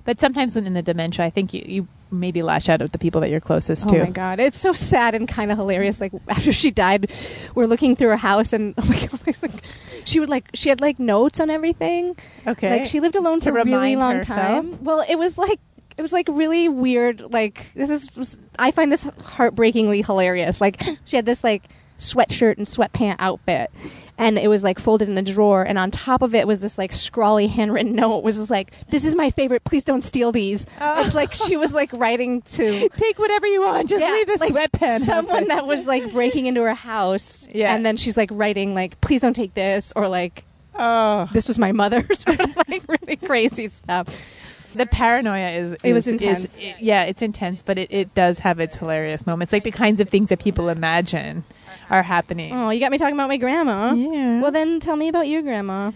But 0.07 0.21
sometimes 0.21 0.55
when 0.55 0.67
in 0.67 0.73
the 0.75 0.83
dementia, 0.83 1.25
I 1.27 1.31
think 1.31 1.53
you, 1.53 1.63
you 1.67 1.89
maybe 2.11 2.41
lash 2.41 2.69
out 2.69 2.81
at 2.81 2.93
the 2.93 2.99
people 2.99 3.21
that 3.21 3.29
you're 3.31 3.41
closest 3.41 3.87
Oh 3.87 3.91
to. 3.91 4.01
Oh 4.01 4.05
my 4.05 4.11
god, 4.11 4.41
it's 4.41 4.57
so 4.57 4.73
sad 4.73 5.15
and 5.15 5.29
kind 5.29 5.51
of 5.51 5.59
hilarious. 5.59 6.01
Like 6.01 6.13
after 6.29 6.53
she 6.53 6.71
died, 6.71 7.11
we're 7.55 7.67
looking 7.67 7.97
through 7.97 8.09
her 8.11 8.17
house, 8.17 8.53
and 8.53 8.75
oh 8.79 8.87
my 8.89 8.99
god, 8.99 9.43
like, 9.43 9.65
she 10.05 10.21
would 10.21 10.29
like 10.31 10.49
she 10.55 10.69
had 10.69 10.81
like 10.81 10.99
notes 10.99 11.41
on 11.41 11.51
everything. 11.51 12.17
Okay. 12.47 12.79
Like 12.79 12.87
she 12.87 13.01
lived 13.01 13.17
alone 13.17 13.41
To 13.41 13.51
for 13.51 13.59
a 13.59 13.65
really 13.65 13.97
long 13.97 14.17
herself? 14.17 14.39
time. 14.39 14.85
Well, 14.85 15.05
it 15.07 15.17
was 15.17 15.37
like 15.37 15.61
it 15.99 16.03
was 16.03 16.13
like 16.13 16.29
really 16.31 16.69
weird. 16.69 17.21
Like 17.21 17.67
this 17.75 17.91
is 17.91 18.39
I 18.59 18.71
find 18.71 18.93
this 18.93 19.03
heartbreakingly 19.03 20.03
hilarious. 20.03 20.61
Like 20.61 20.81
she 21.05 21.17
had 21.17 21.27
this 21.27 21.43
like 21.43 21.65
sweatshirt 21.99 22.57
and 22.59 22.67
sweatpant 22.67 23.17
outfit, 23.19 23.71
and 24.19 24.39
it 24.39 24.49
was 24.49 24.63
like 24.65 24.79
folded 24.79 25.09
in 25.09 25.15
the 25.15 25.23
drawer, 25.23 25.63
and 25.63 25.79
on 25.79 25.91
top 25.91 26.23
of 26.23 26.35
it 26.35 26.47
was 26.47 26.61
this 26.61 26.77
like 26.79 26.93
scrawly 26.93 27.47
handwritten 27.57 27.95
note. 27.95 28.19
It 28.19 28.25
was 28.25 28.37
just 28.39 28.51
like, 28.51 28.73
"This 28.91 29.05
is 29.05 29.15
my 29.15 29.31
favorite. 29.31 29.65
Please 29.65 29.85
don't 29.85 30.03
steal 30.03 30.33
these." 30.33 30.67
Oh. 30.81 31.05
It's 31.07 31.15
like 31.15 31.33
she 31.35 31.57
was 31.57 31.73
like 31.75 31.93
writing 31.93 32.43
to 32.43 32.89
Take 32.97 33.19
whatever 33.19 33.47
you 33.47 33.63
want. 33.63 33.89
Just 33.89 34.03
Yeah, 34.05 34.11
leave 34.13 34.27
the 34.27 34.37
like 34.39 34.53
sweatpants. 34.53 35.01
someone 35.01 35.49
that 35.49 35.67
was 35.67 35.87
like 35.87 36.13
breaking 36.13 36.47
into 36.47 36.63
her 36.63 36.75
house, 36.75 37.49
Yeah. 37.53 37.75
and 37.75 37.85
then 37.85 37.97
she's 37.97 38.17
like 38.17 38.31
writing 38.33 38.75
like, 38.75 39.01
"Please 39.01 39.23
don't 39.23 39.35
take 39.35 39.55
this," 39.55 39.93
or 39.97 40.09
like, 40.09 40.45
Oh, 40.79 41.29
"This 41.33 41.49
was 41.49 41.59
my 41.59 41.73
mother's," 41.73 42.25
like 42.69 42.83
really 42.89 43.17
crazy 43.17 43.69
stuff. 43.69 44.09
the 44.75 44.85
paranoia 44.85 45.49
is. 45.53 45.77
It 45.83 45.95
was 45.95 46.07
intense. 46.07 46.57
is- 46.63 46.65
yeah, 46.81 47.05
it's 47.05 47.23
intense, 47.23 47.63
but 47.63 47.79
it, 47.79 47.91
it 47.91 48.15
does 48.15 48.41
have 48.41 48.61
its 48.61 48.77
hilarious 48.77 49.27
moments. 49.27 49.51
Like 49.53 49.65
the 49.65 49.71
kinds 49.71 50.01
of 50.01 50.11
things 50.11 50.29
that 50.29 50.39
people 50.39 50.69
imagine 50.69 51.45
are 51.91 52.03
happening. 52.03 52.53
Oh, 52.55 52.71
you 52.71 52.81
got 52.81 52.91
me 52.93 52.99
talking 52.99 53.15
about 53.15 53.29
my 53.29 53.37
grandma. 53.37 53.93
Yeah. 53.95 54.41
Well, 54.41 54.53
then 54.53 54.81
tell 54.81 54.97
me 54.97 55.09
about 55.09 55.29
your 55.29 55.43
grandma. 55.43 55.93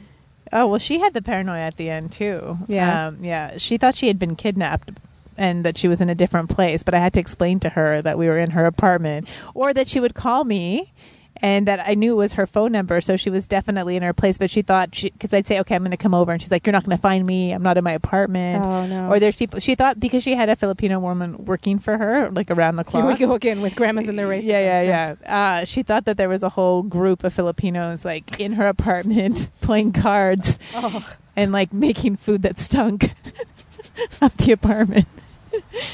Oh 0.53 0.66
well, 0.66 0.79
she 0.79 0.98
had 0.98 1.14
the 1.14 1.22
paranoia 1.22 1.61
at 1.61 1.76
the 1.76 1.90
end 1.90 2.12
too. 2.12 2.59
Yeah. 2.66 3.09
um, 3.09 3.18
yeah. 3.22 3.57
She 3.59 3.76
thought 3.76 3.94
she 3.94 4.09
had 4.09 4.18
been 4.18 4.35
kidnapped 4.37 4.90
and 5.37 5.64
that 5.64 5.79
she 5.79 5.88
was 5.88 6.00
in 6.00 6.11
a 6.11 6.14
different 6.14 6.50
place, 6.50 6.83
but 6.83 6.92
I 6.92 6.98
had 6.98 7.14
to 7.14 7.20
explain 7.20 7.61
to 7.61 7.70
her 7.70 8.03
that 8.03 8.18
we 8.18 8.26
were 8.26 8.38
in 8.38 8.50
her 8.50 8.66
apartment, 8.66 9.26
or 9.55 9.72
that 9.72 9.88
she 9.88 9.98
would 10.00 10.14
call 10.14 10.44
me. 10.44 10.92
And 11.42 11.66
that 11.68 11.81
I 11.88 11.94
knew 11.94 12.14
was 12.16 12.35
her 12.35 12.46
phone 12.46 12.72
number, 12.72 13.00
so 13.00 13.16
she 13.16 13.31
was 13.31 13.46
definitely 13.46 13.96
in 13.96 14.03
her 14.03 14.12
place. 14.12 14.37
But 14.37 14.50
she 14.50 14.61
thought, 14.61 14.90
because 14.90 15.33
I'd 15.33 15.46
say, 15.46 15.59
"Okay, 15.61 15.74
I'm 15.74 15.81
going 15.83 15.90
to 15.90 15.96
come 15.96 16.14
over," 16.14 16.33
and 16.33 16.40
she's 16.42 16.50
like, 16.50 16.66
"You're 16.66 16.72
not 16.72 16.85
going 16.85 16.96
to 16.96 17.00
find 17.00 17.24
me. 17.24 17.53
I'm 17.53 17.62
not 17.62 17.79
in 17.79 17.85
my 17.85 17.92
apartment." 17.92 18.64
Oh 18.64 18.87
no. 18.87 19.09
Or 19.09 19.18
there's 19.18 19.37
people. 19.37 19.59
She 19.59 19.74
thought 19.74 19.98
because 19.98 20.22
she 20.22 20.35
had 20.35 20.48
a 20.50 20.57
Filipino 20.57 20.98
woman 21.00 21.44
working 21.46 21.79
for 21.79 21.96
her, 21.96 22.31
like 22.31 22.50
around 22.50 22.76
the 22.76 22.83
Here 22.83 23.03
clock. 23.03 23.18
we 23.18 23.26
go 23.26 23.33
again 23.33 23.62
with 23.62 23.74
grandmas 23.74 24.07
and 24.09 24.18
their 24.18 24.26
race. 24.29 24.44
Yeah, 24.44 24.83
yeah, 24.83 25.14
yeah. 25.26 25.35
Uh, 25.61 25.64
she 25.64 25.83
thought 25.83 26.05
that 26.05 26.18
there 26.18 26.29
was 26.29 26.42
a 26.42 26.50
whole 26.50 26.83
group 26.83 27.24
of 27.24 27.33
Filipinos 27.33 28.05
like 28.05 28.38
in 28.38 28.53
her 28.53 28.66
apartment 28.66 29.50
playing 29.62 29.92
cards 29.92 30.59
Oh, 30.74 31.14
and 31.37 31.53
like 31.53 31.72
making 31.72 32.16
food 32.16 32.42
that 32.42 32.59
stunk 32.59 33.14
up 34.20 34.33
the 34.35 34.53
apartment. 34.53 35.07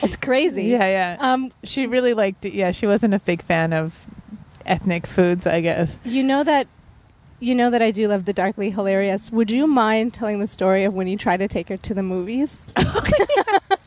it's 0.03 0.17
crazy. 0.17 0.65
Yeah, 0.65 0.87
yeah. 0.89 1.17
Um, 1.21 1.53
she 1.63 1.87
really 1.87 2.15
liked. 2.15 2.45
It. 2.45 2.53
Yeah, 2.53 2.73
she 2.73 2.87
wasn't 2.87 3.15
a 3.15 3.21
big 3.21 3.43
fan 3.43 3.73
of 3.73 4.07
ethnic 4.67 5.07
foods. 5.07 5.47
I 5.47 5.61
guess. 5.61 5.99
you 6.05 6.23
know 6.23 6.45
that. 6.45 6.67
You 7.39 7.55
know 7.55 7.69
that 7.69 7.83
I 7.83 7.91
do 7.91 8.09
love 8.09 8.25
the 8.25 8.33
darkly 8.33 8.71
hilarious. 8.71 9.31
Would 9.31 9.51
you 9.51 9.67
mind 9.67 10.15
telling 10.15 10.39
the 10.39 10.47
story 10.47 10.85
of 10.85 10.95
when 10.95 11.07
you 11.07 11.19
try 11.19 11.37
to 11.37 11.47
take 11.47 11.69
her 11.69 11.77
to 11.77 11.93
the 11.93 12.03
movies? 12.03 12.59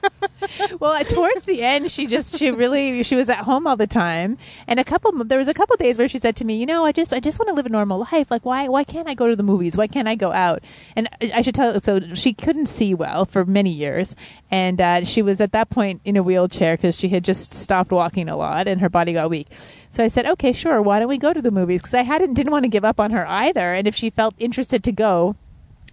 well, 0.80 1.04
towards 1.06 1.46
the 1.46 1.62
end, 1.62 1.92
she 1.92 2.08
just 2.08 2.38
she 2.38 2.52
really 2.52 3.04
she 3.04 3.16
was 3.16 3.30
at 3.30 3.40
home 3.40 3.68
all 3.68 3.76
the 3.76 3.88
time, 3.88 4.38
and 4.68 4.80
a 4.80 4.84
couple 4.84 5.12
there 5.24 5.38
was 5.38 5.48
a 5.48 5.54
couple 5.54 5.76
days 5.76 5.98
where 5.98 6.08
she 6.08 6.18
said 6.18 6.36
to 6.38 6.46
me, 6.46 6.58
you 6.58 6.66
know, 6.66 6.86
I 6.86 6.92
just 6.92 7.14
I 7.14 7.20
just 7.20 7.40
want 7.40 7.50
to 7.50 7.54
live 7.54 7.66
a 7.66 7.70
normal 7.70 8.00
life. 8.12 8.32
Like 8.32 8.46
why 8.46 8.68
why 8.68 8.84
can't 8.84 9.08
I 9.08 9.14
go 9.14 9.28
to 9.28 9.36
the 9.36 9.44
movies? 9.44 9.78
Why 9.78 9.88
can't 9.88 10.08
I 10.08 10.16
go 10.16 10.32
out? 10.32 10.64
And 10.96 11.08
I 11.22 11.32
I 11.40 11.42
should 11.42 11.56
tell 11.56 11.80
so 11.80 12.00
she 12.14 12.34
couldn't 12.34 12.68
see 12.68 12.94
well 12.94 13.26
for 13.26 13.46
many 13.46 13.72
years, 13.72 14.16
and 14.52 14.80
uh, 14.82 15.04
she 15.04 15.22
was 15.22 15.42
at 15.42 15.52
that 15.52 15.70
point 15.70 16.02
in 16.06 16.18
a 16.18 16.24
wheelchair 16.24 16.76
because 16.76 16.98
she 16.98 17.10
had 17.10 17.24
just 17.24 17.54
stopped 17.54 17.92
walking 17.92 18.30
a 18.30 18.36
lot 18.36 18.68
and 18.68 18.82
her 18.82 18.90
body 18.90 19.14
got 19.14 19.30
weak. 19.30 19.48
So 19.90 20.04
I 20.04 20.08
said, 20.08 20.26
okay, 20.26 20.54
sure. 20.54 20.82
Why 20.82 21.00
don't 21.00 21.10
we 21.10 21.18
go 21.18 21.34
to 21.34 21.42
the 21.42 21.52
movies? 21.52 21.82
Because 21.82 21.96
I 21.96 22.04
hadn't 22.04 22.36
didn't 22.36 22.52
want 22.52 22.64
to 22.64 22.70
give 22.70 22.86
up 22.86 23.00
on 23.00 23.12
her 23.12 23.28
either, 23.28 23.74
and 23.74 23.88
if 23.88 23.96
she 23.96 24.10
felt 24.10 24.36
interested 24.38 24.84
to 24.84 24.92
go, 24.92 25.36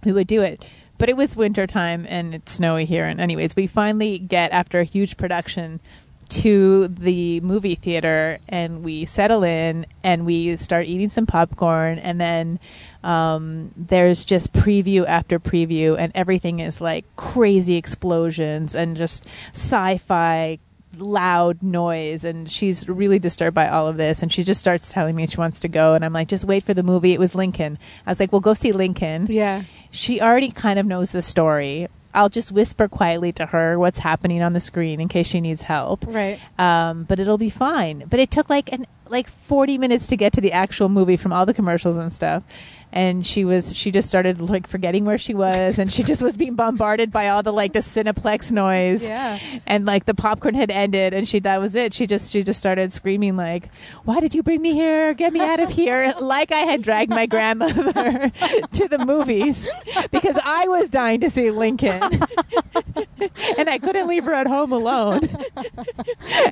we 0.03 0.13
would 0.13 0.27
do 0.27 0.41
it. 0.41 0.63
But 0.97 1.09
it 1.09 1.17
was 1.17 1.35
winter 1.35 1.67
time 1.67 2.05
and 2.09 2.33
it's 2.33 2.53
snowy 2.53 2.85
here. 2.85 3.05
And 3.05 3.21
anyways, 3.21 3.55
we 3.55 3.67
finally 3.67 4.17
get 4.17 4.51
after 4.51 4.79
a 4.79 4.83
huge 4.83 5.15
production 5.17 5.79
to 6.29 6.87
the 6.89 7.39
movie 7.41 7.75
theater 7.75 8.39
and 8.49 8.83
we 8.83 9.05
settle 9.05 9.43
in 9.43 9.85
and 10.03 10.25
we 10.25 10.57
start 10.57 10.85
eating 10.85 11.09
some 11.09 11.25
popcorn 11.25 11.99
and 11.99 12.19
then 12.19 12.59
um, 13.03 13.71
there's 13.77 14.25
just 14.25 14.51
preview 14.51 15.05
after 15.07 15.39
preview 15.39 15.95
and 15.97 16.11
everything 16.15 16.59
is 16.59 16.81
like 16.81 17.05
crazy 17.15 17.75
explosions 17.75 18.75
and 18.75 18.97
just 18.97 19.25
sci-fi 19.53 20.59
loud 20.97 21.61
noise 21.61 22.23
and 22.23 22.49
she's 22.49 22.87
really 22.89 23.19
disturbed 23.19 23.53
by 23.53 23.67
all 23.67 23.87
of 23.87 23.97
this 23.97 24.21
and 24.21 24.31
she 24.31 24.43
just 24.43 24.59
starts 24.59 24.91
telling 24.91 25.15
me 25.15 25.27
she 25.27 25.37
wants 25.37 25.59
to 25.59 25.67
go 25.67 25.93
and 25.93 26.03
I'm 26.03 26.13
like 26.13 26.27
just 26.27 26.45
wait 26.45 26.63
for 26.63 26.73
the 26.73 26.83
movie. 26.83 27.13
It 27.13 27.19
was 27.19 27.35
Lincoln. 27.35 27.77
I 28.05 28.11
was 28.11 28.19
like 28.19 28.31
well 28.31 28.41
go 28.41 28.53
see 28.53 28.71
Lincoln. 28.71 29.27
Yeah. 29.29 29.63
she 29.91 30.21
already 30.21 30.49
kind 30.49 30.79
of 30.79 30.85
knows 30.85 31.11
the 31.11 31.21
story. 31.21 31.87
I'll 32.13 32.29
just 32.29 32.51
whisper 32.51 32.87
quietly 32.87 33.31
to 33.33 33.47
her 33.47 33.77
what's 33.77 33.99
happening 33.99 34.41
on 34.41 34.53
the 34.53 34.59
screen 34.59 34.99
in 34.99 35.07
case 35.07 35.27
she 35.27 35.39
needs 35.41 35.63
help. 35.63 36.03
Right. 36.07 36.39
um, 36.57 37.03
but 37.03 37.19
it'll 37.19 37.37
be 37.37 37.51
fine. 37.51 38.05
But 38.09 38.19
it 38.19 38.31
took 38.31 38.49
like 38.49 38.71
an 38.71 38.87
like 39.09 39.29
40 39.29 39.77
minutes 39.77 40.07
to 40.07 40.17
get 40.17 40.33
to 40.33 40.41
the 40.41 40.51
actual 40.51 40.89
movie 40.89 41.15
from 41.15 41.31
all 41.31 41.45
the 41.45 41.53
commercials 41.53 41.95
and 41.95 42.11
stuff 42.11 42.43
and 42.93 43.27
she 43.27 43.43
was 43.43 43.75
she 43.75 43.91
just 43.91 44.07
started 44.07 44.39
like 44.39 44.65
forgetting 44.65 45.03
where 45.05 45.17
she 45.17 45.33
was 45.33 45.77
and 45.77 45.91
she 45.91 46.03
just 46.03 46.21
was 46.21 46.37
being 46.37 46.55
bombarded 46.55 47.11
by 47.11 47.27
all 47.29 47.43
the 47.43 47.51
like 47.51 47.73
the 47.73 47.79
cineplex 47.79 48.51
noise. 48.51 49.03
Yeah. 49.03 49.37
and 49.65 49.85
like 49.85 50.05
the 50.05 50.13
popcorn 50.13 50.55
had 50.55 50.71
ended 50.71 51.13
and 51.13 51.27
she 51.27 51.39
that 51.39 51.59
was 51.59 51.75
it. 51.75 51.93
She 51.93 52.07
just 52.07 52.31
she 52.31 52.43
just 52.43 52.59
started 52.59 52.93
screaming 52.93 53.35
like 53.35 53.69
why 54.05 54.19
did 54.19 54.33
you 54.33 54.41
bring 54.41 54.61
me 54.61 54.73
here? 54.73 55.13
Get 55.13 55.33
me 55.33 55.41
out 55.41 55.59
of 55.59 55.69
here. 55.69 56.13
Like 56.27 56.51
i 56.51 56.59
had 56.59 56.81
dragged 56.81 57.09
my 57.09 57.25
grandmother 57.25 57.93
to 58.73 58.87
the 58.87 58.97
movies 59.05 59.67
because 60.11 60.37
i 60.43 60.67
was 60.67 60.89
dying 60.89 61.21
to 61.21 61.29
see 61.29 61.51
lincoln. 61.51 62.01
And 63.57 63.69
i 63.69 63.77
couldn't 63.77 64.07
leave 64.07 64.25
her 64.25 64.33
at 64.33 64.47
home 64.47 64.71
alone. 64.71 65.21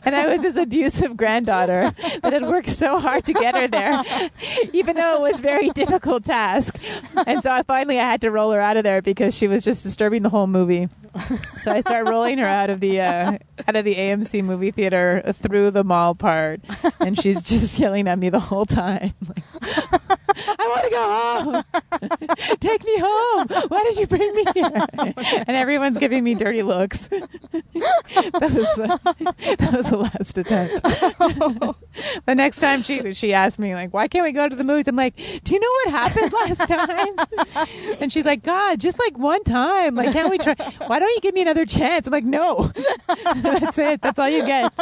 And 0.03 0.15
i 0.15 0.25
was 0.27 0.41
this 0.41 0.55
abusive 0.55 1.15
granddaughter 1.17 1.93
that 2.21 2.33
had 2.33 2.43
worked 2.43 2.69
so 2.69 2.99
hard 2.99 3.25
to 3.25 3.33
get 3.33 3.55
her 3.55 3.67
there 3.67 4.01
even 4.73 4.95
though 4.95 5.15
it 5.15 5.21
was 5.31 5.39
very 5.39 5.69
difficult 5.69 6.24
task. 6.25 6.77
And 7.25 7.41
so 7.41 7.51
i 7.51 7.63
finally 7.63 7.99
i 7.99 8.03
had 8.03 8.21
to 8.21 8.31
roll 8.31 8.51
her 8.51 8.59
out 8.59 8.77
of 8.77 8.83
there 8.83 9.01
because 9.01 9.35
she 9.35 9.47
was 9.47 9.63
just 9.63 9.83
disturbing 9.83 10.21
the 10.23 10.29
whole 10.29 10.47
movie. 10.47 10.89
So 11.61 11.71
I 11.71 11.79
start 11.81 12.09
rolling 12.09 12.37
her 12.39 12.45
out 12.45 12.69
of 12.69 12.81
the 12.81 12.99
uh, 12.99 13.37
out 13.67 13.75
of 13.75 13.85
the 13.85 13.95
AMC 13.95 14.43
movie 14.43 14.71
theater 14.71 15.21
through 15.33 15.71
the 15.71 15.83
mall 15.83 16.15
part, 16.15 16.61
and 16.99 17.19
she's 17.19 17.41
just 17.43 17.77
yelling 17.79 18.07
at 18.07 18.19
me 18.19 18.29
the 18.29 18.39
whole 18.39 18.65
time. 18.65 19.13
Like, 20.37 20.59
I 20.59 20.67
want 20.67 20.83
to 20.83 20.89
go 20.89 22.03
home. 22.11 22.57
Take 22.59 22.83
me 22.83 22.97
home. 22.99 23.47
Why 23.69 23.83
did 23.85 23.97
you 23.97 24.05
bring 24.05 24.35
me 24.35 24.43
here? 24.53 25.13
And 25.47 25.55
everyone's 25.55 25.97
giving 25.97 26.25
me 26.25 26.35
dirty 26.35 26.61
looks. 26.61 27.07
that 27.07 27.23
was 28.33 28.51
the, 28.75 28.99
that 29.59 29.73
was 29.73 29.89
the 29.89 29.97
last 29.97 30.37
attempt. 30.37 30.81
the 32.25 32.35
next 32.35 32.59
time 32.59 32.83
she 32.83 33.13
she 33.13 33.33
asked 33.33 33.59
me 33.59 33.73
like, 33.75 33.93
"Why 33.93 34.09
can't 34.09 34.25
we 34.25 34.33
go 34.33 34.49
to 34.49 34.55
the 34.55 34.65
movies?" 34.65 34.89
I'm 34.89 34.97
like, 34.97 35.15
"Do 35.15 35.53
you 35.55 35.59
know 35.61 35.71
what 35.85 35.89
happened 35.91 36.33
last 36.33 36.67
time?" 36.67 37.95
and 38.01 38.11
she's 38.11 38.25
like, 38.25 38.43
"God, 38.43 38.81
just 38.81 38.99
like 38.99 39.17
one 39.17 39.43
time. 39.45 39.95
Like, 39.95 40.11
can't 40.11 40.29
we 40.29 40.37
try? 40.37 40.55
Why 40.87 40.99
don't 40.99 41.09
you 41.15 41.21
give 41.21 41.33
me 41.33 41.41
another 41.43 41.65
chance?" 41.65 42.07
I'm 42.07 42.11
like, 42.11 42.25
"No, 42.25 42.71
that's 43.45 43.77
it. 43.77 44.01
That's 44.01 44.19
all 44.19 44.29
you 44.29 44.45
get." 44.45 44.73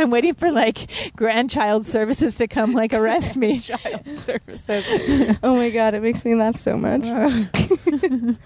I'm 0.00 0.10
waiting 0.10 0.34
for 0.34 0.50
like 0.50 0.90
grandchild 1.16 1.86
services 1.86 2.36
to 2.36 2.46
come 2.46 2.72
like 2.72 2.92
arrest 2.92 3.36
me. 3.36 3.60
Child 3.60 4.06
services. 4.18 5.38
Oh 5.42 5.56
my 5.56 5.70
god, 5.70 5.94
it 5.94 6.02
makes 6.02 6.24
me 6.24 6.34
laugh 6.34 6.56
so 6.56 6.76
much. 6.76 7.04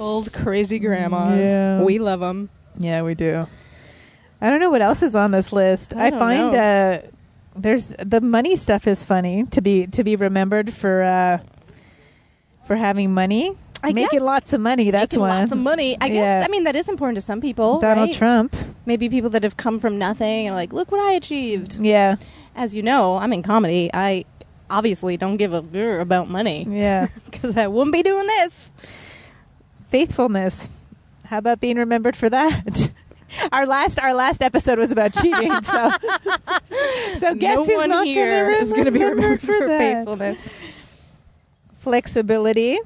Old 0.00 0.32
crazy 0.32 0.78
grandmas. 0.78 1.38
Yeah. 1.38 1.82
We 1.82 1.98
love 1.98 2.20
them. 2.20 2.50
Yeah, 2.78 3.02
we 3.02 3.14
do. 3.14 3.46
I 4.40 4.50
don't 4.50 4.60
know 4.60 4.70
what 4.70 4.82
else 4.82 5.02
is 5.02 5.14
on 5.14 5.30
this 5.30 5.52
list. 5.52 5.94
I 5.94 6.06
I, 6.06 6.10
find 6.10 6.54
uh, 6.54 6.98
there's 7.54 7.94
the 7.98 8.20
money 8.20 8.56
stuff 8.56 8.86
is 8.86 9.04
funny 9.04 9.44
to 9.50 9.60
be 9.60 9.86
to 9.88 10.02
be 10.02 10.16
remembered 10.16 10.72
for 10.72 11.02
uh, 11.02 11.38
for 12.66 12.76
having 12.76 13.14
money, 13.14 13.52
I 13.82 13.92
making 13.92 14.18
guess 14.18 14.22
lots 14.22 14.52
of 14.52 14.60
money. 14.60 14.90
That's 14.90 15.12
making 15.12 15.20
one. 15.20 15.40
lots 15.40 15.52
of 15.52 15.58
money. 15.58 15.96
I 16.00 16.08
guess. 16.08 16.16
Yeah. 16.16 16.42
I 16.44 16.48
mean, 16.48 16.64
that 16.64 16.76
is 16.76 16.88
important 16.88 17.16
to 17.16 17.20
some 17.20 17.40
people. 17.40 17.78
Donald 17.78 18.08
right? 18.08 18.16
Trump. 18.16 18.56
Maybe 18.84 19.08
people 19.08 19.30
that 19.30 19.42
have 19.44 19.56
come 19.56 19.78
from 19.78 19.98
nothing 19.98 20.46
and 20.46 20.54
are 20.54 20.56
like, 20.56 20.72
look 20.72 20.90
what 20.90 21.00
I 21.00 21.12
achieved. 21.12 21.76
Yeah, 21.78 22.16
As 22.54 22.74
you 22.74 22.82
know, 22.82 23.16
I'm 23.16 23.32
in 23.32 23.42
comedy. 23.42 23.90
I 23.94 24.24
obviously 24.70 25.16
don't 25.16 25.36
give 25.36 25.52
a 25.52 25.62
grr 25.62 26.00
about 26.00 26.28
money 26.28 26.66
yeah. 26.68 27.08
because 27.26 27.56
I 27.56 27.66
wouldn't 27.66 27.92
be 27.92 28.02
doing 28.02 28.26
this. 28.26 29.28
Faithfulness. 29.90 30.70
How 31.26 31.38
about 31.38 31.60
being 31.60 31.76
remembered 31.76 32.16
for 32.16 32.28
that? 32.30 32.90
Our 33.50 33.64
last 33.64 33.98
our 33.98 34.12
last 34.12 34.42
episode 34.42 34.78
was 34.78 34.90
about 34.90 35.14
cheating, 35.14 35.50
so 35.64 35.90
so 37.18 37.34
guess 37.34 37.56
no 37.56 37.64
who's 37.64 37.76
one 37.76 37.88
not 37.88 38.06
here 38.06 38.50
gonna 38.50 38.62
is 38.62 38.72
going 38.74 38.84
to 38.84 38.90
be 38.90 39.02
remembered 39.02 39.40
for, 39.40 39.66
that? 39.66 39.78
faithfulness. 39.78 40.60
Flexibility. 41.78 42.78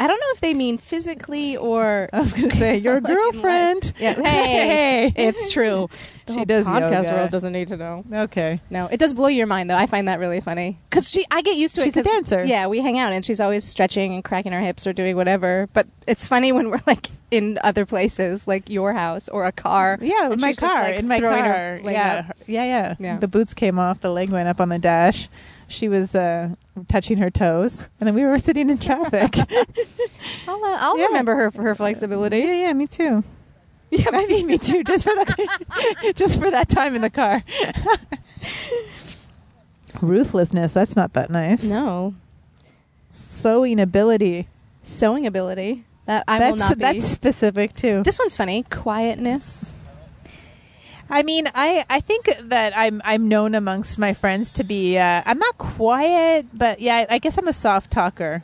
I 0.00 0.06
don't 0.06 0.18
know 0.18 0.26
if 0.34 0.40
they 0.40 0.54
mean 0.54 0.78
physically 0.78 1.56
or. 1.58 2.08
I 2.12 2.20
was 2.20 2.32
going 2.32 2.48
to 2.50 2.56
say 2.56 2.78
your 2.78 3.00
girlfriend. 3.14 3.92
Yeah. 3.98 4.14
Hey, 4.20 5.10
Hey. 5.14 5.28
it's 5.28 5.52
true. 5.52 5.88
The 6.26 6.34
She 6.34 6.44
does 6.44 6.64
podcast 6.66 7.04
yoga. 7.04 7.12
world 7.16 7.30
doesn't 7.30 7.52
need 7.52 7.68
to 7.68 7.76
know. 7.76 8.04
Okay. 8.10 8.60
No, 8.70 8.86
it 8.86 8.98
does 8.98 9.12
blow 9.14 9.26
your 9.28 9.46
mind 9.46 9.68
though. 9.68 9.76
I 9.76 9.86
find 9.86 10.08
that 10.08 10.18
really 10.18 10.40
funny 10.40 10.78
because 10.88 11.10
she, 11.10 11.26
I 11.30 11.42
get 11.42 11.56
used 11.56 11.74
to 11.74 11.82
it. 11.82 11.84
She's 11.94 11.96
a 11.98 12.02
dancer. 12.02 12.44
Yeah, 12.44 12.66
we 12.68 12.80
hang 12.80 12.98
out 12.98 13.12
and 13.12 13.24
she's 13.24 13.40
always 13.40 13.64
stretching 13.64 14.14
and 14.14 14.24
cracking 14.24 14.52
her 14.52 14.60
hips 14.60 14.86
or 14.86 14.92
doing 14.92 15.16
whatever. 15.16 15.68
But 15.74 15.86
it's 16.06 16.26
funny 16.26 16.52
when 16.52 16.70
we're 16.70 16.80
like 16.86 17.08
in 17.30 17.58
other 17.62 17.84
places, 17.86 18.46
like 18.48 18.70
your 18.70 18.92
house 18.92 19.28
or 19.28 19.44
a 19.44 19.52
car. 19.52 19.98
Yeah, 20.00 20.30
in 20.32 20.40
my 20.40 20.48
she's 20.48 20.56
just, 20.58 20.72
car. 20.72 20.82
like, 20.82 20.98
in 20.98 21.08
my 21.08 21.20
car. 21.20 21.30
her 21.42 21.80
Yeah, 21.84 22.30
yeah, 22.46 22.64
yeah, 22.64 22.94
Yeah. 22.98 23.18
The 23.18 23.28
boots 23.28 23.52
came 23.54 23.78
off. 23.78 24.00
The 24.00 24.10
leg 24.10 24.30
went 24.30 24.48
up 24.48 24.60
on 24.60 24.68
the 24.70 24.78
dash. 24.78 25.28
She 25.70 25.88
was 25.88 26.14
uh, 26.14 26.54
touching 26.88 27.18
her 27.18 27.30
toes, 27.30 27.88
and 28.00 28.06
then 28.06 28.14
we 28.14 28.24
were 28.24 28.38
sitting 28.38 28.68
in 28.70 28.78
traffic. 28.78 29.34
I'll, 30.48 30.64
uh, 30.64 30.76
I'll 30.80 30.98
Yeah. 30.98 31.06
remember 31.06 31.34
her 31.36 31.50
for 31.50 31.62
her 31.62 31.74
flexibility. 31.74 32.38
yeah, 32.38 32.52
yeah, 32.66 32.72
me 32.72 32.86
too. 32.86 33.22
Yeah, 33.90 34.06
I 34.12 34.26
mean, 34.26 34.46
me 34.46 34.58
too. 34.58 34.84
Just 34.84 35.04
for 35.04 35.14
that, 35.14 36.12
just 36.16 36.40
for 36.40 36.50
that 36.50 36.68
time 36.68 36.94
in 36.94 37.00
the 37.02 37.10
car. 37.10 37.42
Ruthlessness. 40.00 40.72
That's 40.72 40.96
not 40.96 41.12
that 41.14 41.30
nice. 41.30 41.64
No. 41.64 42.14
Sewing 43.10 43.80
ability. 43.80 44.48
Sewing 44.82 45.26
ability. 45.26 45.84
That 46.06 46.24
I 46.28 46.38
that's 46.38 46.50
will 46.52 46.58
not 46.58 46.78
be. 46.78 46.82
that's 46.82 47.04
specific 47.06 47.74
too. 47.74 48.02
This 48.02 48.18
one's 48.18 48.36
funny. 48.36 48.62
Quietness. 48.70 49.74
I 51.10 51.22
mean, 51.22 51.50
I, 51.54 51.84
I 51.90 52.00
think 52.00 52.30
that 52.40 52.76
I'm 52.76 53.02
I'm 53.04 53.28
known 53.28 53.54
amongst 53.54 53.98
my 53.98 54.14
friends 54.14 54.52
to 54.52 54.64
be 54.64 54.96
uh, 54.96 55.22
I'm 55.26 55.38
not 55.38 55.58
quiet, 55.58 56.46
but 56.54 56.80
yeah, 56.80 57.06
I, 57.10 57.14
I 57.16 57.18
guess 57.18 57.36
I'm 57.36 57.48
a 57.48 57.52
soft 57.52 57.90
talker. 57.90 58.42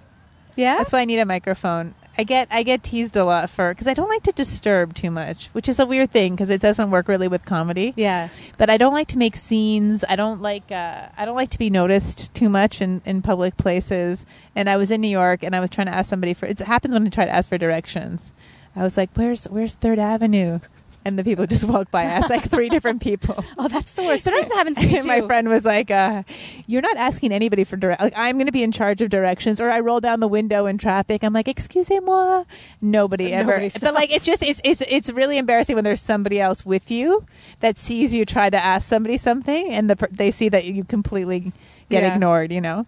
Yeah. 0.57 0.77
That's 0.77 0.91
why 0.93 1.01
I 1.01 1.05
need 1.05 1.19
a 1.19 1.25
microphone. 1.27 1.95
I 2.19 2.25
get 2.25 2.49
I 2.51 2.63
get 2.63 2.83
teased 2.83 3.15
a 3.17 3.25
lot 3.25 3.51
for 3.51 3.75
because 3.75 3.87
I 3.87 3.93
don't 3.93 4.09
like 4.09 4.23
to 4.23 4.33
disturb 4.33 4.95
too 4.95 5.11
much, 5.11 5.49
which 5.49 5.69
is 5.69 5.79
a 5.79 5.85
weird 5.85 6.11
thing 6.11 6.33
because 6.35 6.49
it 6.49 6.63
doesn't 6.63 6.91
work 6.91 7.09
really 7.09 7.29
with 7.29 7.45
comedy. 7.45 7.93
yeah. 7.95 8.29
But 8.57 8.71
I 8.71 8.79
don't 8.79 8.95
like 8.95 9.09
to 9.09 9.19
make 9.19 9.37
scenes. 9.37 10.03
I 10.09 10.17
don't 10.17 10.41
like 10.41 10.73
uh, 10.73 11.09
I 11.17 11.27
don't 11.27 11.37
like 11.37 11.51
to 11.51 11.59
be 11.59 11.69
noticed 11.69 12.33
too 12.35 12.49
much 12.49 12.81
in, 12.81 13.03
in 13.05 13.21
public 13.21 13.59
places. 13.59 14.25
And 14.55 14.71
I 14.71 14.77
was 14.79 14.91
in 14.91 15.03
New 15.03 15.09
York 15.09 15.43
and 15.43 15.55
I 15.55 15.61
was 15.61 15.69
trying 15.69 15.89
to 15.89 15.95
ask 15.95 16.09
somebody 16.09 16.33
for 16.33 16.47
it 16.47 16.59
happens 16.61 16.95
when 16.95 17.07
I 17.07 17.11
try 17.11 17.27
to 17.27 17.33
ask 17.33 17.51
for 17.51 17.59
directions. 17.59 18.33
I 18.75 18.83
was 18.83 18.97
like, 18.97 19.11
"Where's 19.15 19.45
Where's 19.45 19.75
Third 19.75 19.99
Avenue?" 19.99 20.61
And 21.07 21.17
the 21.17 21.23
people 21.25 21.47
just 21.47 21.63
walked 21.65 21.93
by. 21.93 22.03
Asked 22.03 22.31
like 22.31 22.43
three 22.51 22.69
different 22.69 23.01
people. 23.01 23.45
Oh, 23.59 23.69
that's 23.69 23.95
the 23.95 24.03
worst. 24.03 24.25
Sometimes 24.25 24.49
that 24.49 24.57
happens 24.57 24.77
to 24.79 24.87
me 24.87 24.95
And 24.97 25.03
too. 25.03 25.09
my 25.09 25.21
friend 25.23 25.49
was 25.49 25.65
like, 25.65 25.91
uh, 25.91 26.25
"You're 26.67 26.83
not 26.83 26.97
asking 26.97 27.31
anybody 27.33 27.63
for 27.65 27.77
direct. 27.77 28.01
Like, 28.03 28.13
I'm 28.17 28.37
going 28.37 28.47
to 28.47 28.53
be 28.53 28.63
in 28.63 28.73
charge 28.73 29.01
of 29.01 29.09
directions." 29.09 29.61
Or 29.61 29.71
I 29.71 29.81
roll 29.81 30.01
down 30.01 30.21
the 30.21 30.29
window 30.29 30.67
in 30.67 30.79
traffic. 30.79 31.23
I'm 31.23 31.33
like, 31.33 31.47
"Excusez-moi." 31.49 32.45
Nobody 32.83 33.33
ever. 33.33 33.53
Nobody 33.59 33.71
but 33.81 33.95
like, 33.95 34.11
it's 34.11 34.27
just 34.27 34.43
it's 34.43 34.61
it's 34.65 34.83
it's 34.89 35.11
really 35.11 35.39
embarrassing 35.39 35.75
when 35.77 35.85
there's 35.85 36.01
somebody 36.01 36.41
else 36.41 36.67
with 36.67 36.91
you 36.91 37.25
that 37.61 37.79
sees 37.79 38.15
you 38.15 38.25
try 38.27 38.51
to 38.51 38.57
ask 38.63 38.89
somebody 38.89 39.17
something, 39.17 39.71
and 39.73 39.89
the 39.89 40.09
they 40.11 40.31
see 40.33 40.49
that 40.49 40.65
you 40.65 40.83
completely 40.85 41.53
get 41.89 42.03
Yeah. 42.03 42.15
ignored. 42.15 42.51
You 42.53 42.61
know. 42.61 42.85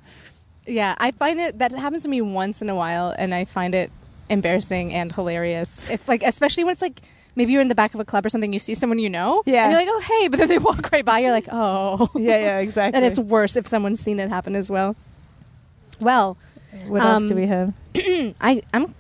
Yeah, 0.67 0.95
I 0.99 1.13
find 1.13 1.41
it 1.41 1.61
that 1.61 1.73
happens 1.73 2.03
to 2.03 2.09
me 2.09 2.21
once 2.21 2.61
in 2.61 2.69
a 2.69 2.75
while, 2.75 3.15
and 3.17 3.33
I 3.33 3.45
find 3.47 3.75
it 3.75 3.91
embarrassing 4.29 4.93
and 4.93 5.11
hilarious. 5.13 5.89
If 5.89 6.07
like, 6.09 6.23
especially 6.23 6.65
when 6.65 6.73
it's 6.73 6.83
like 6.83 7.01
maybe 7.39 7.53
you're 7.53 7.63
in 7.63 7.69
the 7.69 7.75
back 7.75 7.95
of 7.95 8.01
a 8.01 8.05
club 8.05 8.27
or 8.27 8.29
something, 8.29 8.53
you 8.53 8.59
see 8.59 8.75
someone 8.75 8.99
you 8.99 9.09
know, 9.09 9.43
Yeah. 9.47 9.65
and 9.65 9.73
you're 9.73 9.81
like, 9.81 9.89
oh 9.91 10.01
hey, 10.01 10.29
but 10.29 10.39
then 10.39 10.49
they 10.49 10.59
walk 10.69 10.91
right 10.93 11.05
by, 11.05 11.21
you're 11.21 11.31
like, 11.33 11.49
oh, 11.51 12.09
Yeah, 12.15 12.39
yeah, 12.39 12.59
exactly. 12.67 12.97
and 12.97 13.07
it's 13.07 13.19
worse 13.19 13.57
if 13.57 13.67
someone's 13.67 14.01
seen 14.01 14.21
it 14.21 14.29
happen 14.29 14.55
as 14.55 14.71
well. 14.71 14.95
Well, 16.01 16.37
what 16.87 17.01
else 17.01 17.23
um, 17.25 17.29
do 17.29 17.35
we 17.35 17.47
have? 17.47 17.73
I 18.41 18.63
I'm 18.75 18.95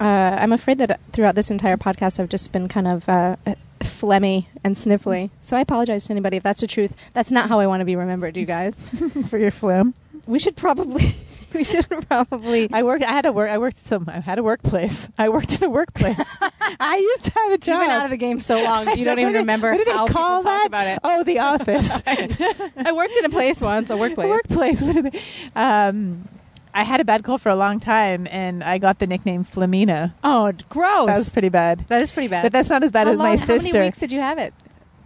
uh, 0.00 0.36
I'm 0.42 0.52
afraid 0.52 0.78
that 0.78 1.00
throughout 1.12 1.34
this 1.34 1.50
entire 1.50 1.76
podcast, 1.76 2.20
I've 2.20 2.28
just 2.28 2.52
been 2.52 2.68
kind 2.68 2.86
of 2.86 3.08
uh, 3.08 3.36
phlegmy 3.80 4.46
and 4.62 4.74
sniffly. 4.74 5.30
So 5.40 5.56
I 5.56 5.60
apologize 5.60 6.06
to 6.06 6.12
anybody 6.12 6.36
if 6.36 6.42
that's 6.42 6.60
the 6.60 6.66
truth. 6.66 6.94
That's 7.14 7.30
not 7.30 7.48
how 7.48 7.60
I 7.60 7.66
want 7.66 7.80
to 7.80 7.84
be 7.84 7.96
remembered, 7.96 8.36
you 8.36 8.44
guys. 8.44 8.76
for 9.30 9.38
your 9.38 9.50
phlegm. 9.50 9.94
We 10.26 10.38
should 10.38 10.56
probably 10.56 11.14
we 11.58 11.64
should 11.64 11.86
probably 12.08 12.68
I 12.72 12.82
worked. 12.82 13.04
I 13.04 13.10
had 13.12 13.22
to 13.22 13.32
work. 13.32 13.50
I 13.50 13.58
worked 13.58 13.78
some. 13.78 14.04
I 14.08 14.20
had 14.20 14.38
a 14.38 14.42
workplace. 14.42 15.08
I 15.18 15.28
worked 15.28 15.62
in 15.62 15.64
a 15.64 15.70
workplace. 15.70 16.18
I 16.80 16.96
used 16.96 17.24
to 17.24 17.30
have 17.38 17.52
a 17.52 17.58
job. 17.58 17.74
You've 17.74 17.82
been 17.82 17.90
out 17.90 18.04
of 18.04 18.10
the 18.10 18.16
game 18.16 18.40
so 18.40 18.62
long, 18.62 18.96
you 18.98 19.04
don't 19.04 19.18
even 19.18 19.32
do- 19.32 19.38
remember 19.38 19.70
what 19.70 19.78
do 19.78 19.84
they 19.84 19.92
how 19.92 20.06
call 20.06 20.40
people 20.40 20.50
that? 20.50 20.58
talk 20.58 20.66
about 20.66 20.86
it. 20.88 20.98
Oh, 21.04 21.22
the 21.24 21.38
office. 21.38 22.02
I 22.06 22.92
worked 22.92 23.16
in 23.16 23.24
a 23.24 23.28
place 23.30 23.60
once, 23.60 23.90
a 23.90 23.96
workplace. 23.96 24.28
workplace. 24.28 24.82
What 24.82 24.96
are 24.96 25.02
they? 25.02 25.20
Um, 25.54 26.28
I 26.76 26.82
had 26.82 27.00
a 27.00 27.04
bad 27.04 27.22
cold 27.22 27.40
for 27.40 27.50
a 27.50 27.54
long 27.56 27.78
time, 27.78 28.26
and 28.30 28.64
I 28.64 28.78
got 28.78 28.98
the 28.98 29.06
nickname 29.06 29.44
Flamina. 29.44 30.12
Oh, 30.24 30.52
gross. 30.68 31.06
That 31.06 31.18
was 31.18 31.30
pretty 31.30 31.48
bad. 31.48 31.84
that 31.88 32.02
is 32.02 32.10
pretty 32.10 32.26
bad. 32.28 32.42
But 32.42 32.50
that's 32.52 32.68
not 32.68 32.82
as 32.82 32.90
bad 32.90 33.06
how 33.06 33.12
as 33.12 33.18
long, 33.18 33.28
my 33.28 33.36
sister. 33.36 33.52
How 33.52 33.72
many 33.74 33.86
weeks 33.86 33.98
did 33.98 34.10
you 34.10 34.20
have 34.20 34.38
it? 34.38 34.52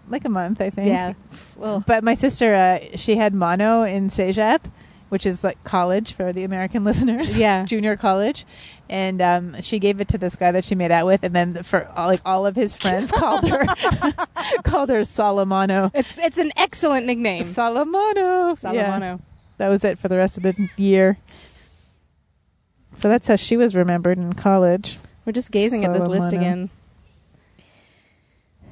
Like 0.08 0.24
a 0.24 0.30
month, 0.30 0.62
I 0.62 0.70
think. 0.70 0.88
Yeah. 0.88 1.12
Well, 1.56 1.84
But 1.86 2.02
my 2.02 2.14
sister, 2.14 2.54
uh, 2.54 2.96
she 2.96 3.16
had 3.16 3.34
mono 3.34 3.82
in 3.82 4.08
Cégep, 4.08 4.60
which 5.08 5.24
is 5.26 5.42
like 5.44 5.62
college 5.64 6.12
for 6.12 6.32
the 6.32 6.44
American 6.44 6.84
listeners. 6.88 7.38
Yeah. 7.38 7.64
junior 7.64 7.96
college, 7.96 8.44
and 8.88 9.20
um, 9.22 9.60
she 9.60 9.78
gave 9.78 10.00
it 10.00 10.08
to 10.08 10.18
this 10.18 10.36
guy 10.36 10.52
that 10.52 10.64
she 10.64 10.74
made 10.74 10.90
out 10.90 11.06
with, 11.06 11.22
and 11.22 11.34
then 11.34 11.62
for 11.62 11.88
all, 11.96 12.06
like 12.08 12.20
all 12.24 12.46
of 12.46 12.56
his 12.56 12.76
friends 12.76 13.10
called 13.12 13.48
her 13.48 13.64
called 14.64 14.88
her 14.90 15.04
Solomano. 15.04 15.90
it's 15.94 16.18
it's 16.18 16.38
an 16.38 16.52
excellent 16.56 17.06
nickname. 17.06 17.52
Solomano. 17.52 18.56
Yeah. 18.72 19.18
That 19.58 19.68
was 19.68 19.84
it 19.84 19.98
for 19.98 20.08
the 20.08 20.16
rest 20.16 20.36
of 20.36 20.42
the 20.44 20.68
year. 20.76 21.18
So 22.96 23.08
that's 23.08 23.28
how 23.28 23.36
she 23.36 23.56
was 23.56 23.74
remembered 23.74 24.18
in 24.18 24.32
college. 24.32 24.98
We're 25.24 25.32
just 25.32 25.50
gazing 25.50 25.84
at 25.84 25.92
this 25.92 26.06
list 26.06 26.32
again. 26.32 26.70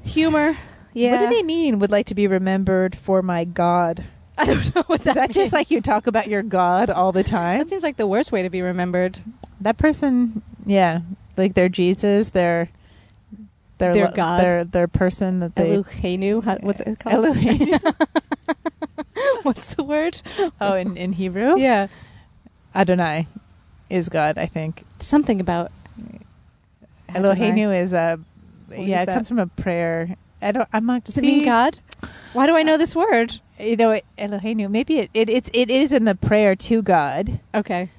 Humor. 0.05 0.57
Yeah. 0.94 1.20
What 1.20 1.29
do 1.29 1.37
they 1.37 1.42
mean? 1.42 1.79
Would 1.81 1.90
like 1.90 2.07
to 2.07 2.14
be 2.14 2.27
remembered 2.27 2.96
for 2.96 3.20
my 3.22 3.44
God? 3.44 4.05
I 4.38 4.44
don't 4.46 4.75
know 4.75 4.83
what 4.87 5.01
Is 5.01 5.05
that, 5.05 5.14
that 5.14 5.31
just 5.33 5.53
like 5.53 5.70
you 5.70 5.81
talk 5.81 6.07
about 6.07 6.29
your 6.29 6.42
God 6.42 6.90
all 6.90 7.12
the 7.12 7.25
time? 7.25 7.59
that 7.61 7.68
seems 7.68 7.83
like 7.83 7.96
the 7.96 8.07
worst 8.07 8.33
way 8.33 8.42
to 8.42 8.51
be 8.51 8.61
remembered. 8.62 9.18
That 9.61 9.79
person, 9.79 10.42
yeah, 10.66 11.01
like 11.37 11.55
their 11.55 11.68
Jesus, 11.70 12.31
their 12.31 12.68
their 13.79 13.92
Their 13.94 14.05
lo- 14.07 14.12
God. 14.14 14.42
their 14.42 14.64
their 14.64 14.88
person 14.88 15.40
that 15.40 15.57
they 15.57 15.70
Eloheinu. 15.79 16.44
How- 16.44 16.59
What's 16.59 16.81
it 16.81 16.99
called? 16.99 17.37
What's 19.42 19.75
the 19.75 19.85
word? 19.85 20.20
oh, 20.61 20.75
in 20.75 20.96
in 20.96 21.12
Hebrew, 21.14 21.57
Yeah. 21.59 21.88
Adonai 22.75 23.27
is 23.88 24.09
God. 24.09 24.38
I 24.38 24.46
think 24.46 24.85
Something 24.99 25.40
about 25.40 25.70
Adonai. 27.09 27.35
Eloheinu 27.37 27.83
is 27.83 27.92
a 27.92 28.18
What 28.66 28.79
yeah. 28.81 29.03
is 29.03 29.09
It 29.09 29.12
comes 29.12 29.29
from 29.29 29.38
a 29.38 29.46
prayer. 29.46 30.16
I 30.42 30.53
don't. 30.53 30.68
I'm 30.72 30.85
not. 30.85 31.05
Does 31.05 31.16
it 31.16 31.22
mean 31.22 31.44
God? 31.44 31.79
Why 32.35 32.46
do 32.46 32.57
I 32.57 32.62
know 32.62 32.77
this 32.77 32.94
word? 32.94 33.40
You 33.59 33.77
know, 33.77 33.99
Eloheinu. 34.19 34.71
Maybe 34.71 34.99
it, 34.99 35.11
it 35.14 35.31
it's 35.31 35.51
it 35.53 35.71
is 35.71 35.92
in 35.92 36.05
the 36.05 36.14
prayer 36.14 36.55
to 36.57 36.83
God, 36.83 37.40
Okay. 37.55 37.90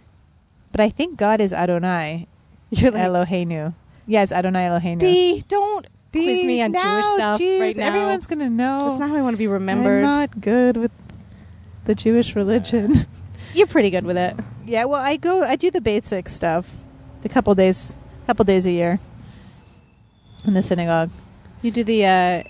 but 0.71 0.79
I 0.81 0.89
think 0.89 1.17
God 1.17 1.41
is 1.41 1.51
Adonai 1.53 2.27
You're 2.69 2.91
like, 2.91 3.01
Eloheinu. 3.03 3.73
Yeah, 4.05 4.23
it's 4.23 4.31
Adonai 4.31 4.67
Eloheinu. 4.67 4.99
D, 4.99 5.43
don't 5.47 5.87
quiz 6.11 6.45
me 6.45 6.61
on 6.61 6.71
now, 6.71 6.81
Jewish 6.83 7.05
stuff 7.15 7.39
geez, 7.39 7.59
right 7.61 7.75
now. 7.77 7.87
Everyone's 7.87 8.27
gonna 8.27 8.49
know. 8.49 8.87
That's 8.89 8.99
not 8.99 9.09
how 9.09 9.15
I 9.17 9.21
want 9.21 9.33
to 9.35 9.37
be 9.39 9.47
remembered. 9.47 10.03
I'm 10.03 10.11
not 10.11 10.41
good 10.41 10.77
with 10.77 10.91
the 11.85 11.95
Jewish 11.95 12.35
religion. 12.35 12.93
You're 13.53 13.67
pretty 13.67 13.89
good 13.89 14.05
with 14.05 14.17
it. 14.17 14.35
yeah, 14.65 14.85
well, 14.85 15.01
I 15.01 15.17
go, 15.17 15.41
I 15.43 15.55
do 15.55 15.71
the 15.71 15.81
basic 15.81 16.29
stuff, 16.29 16.75
a 17.23 17.29
couple 17.29 17.53
days, 17.55 17.95
couple 18.27 18.45
days 18.45 18.65
a 18.65 18.71
year 18.71 18.99
in 20.45 20.53
the 20.53 20.61
synagogue. 20.61 21.09
You 21.63 21.71
do 21.71 21.83
the. 21.83 22.05
uh 22.05 22.43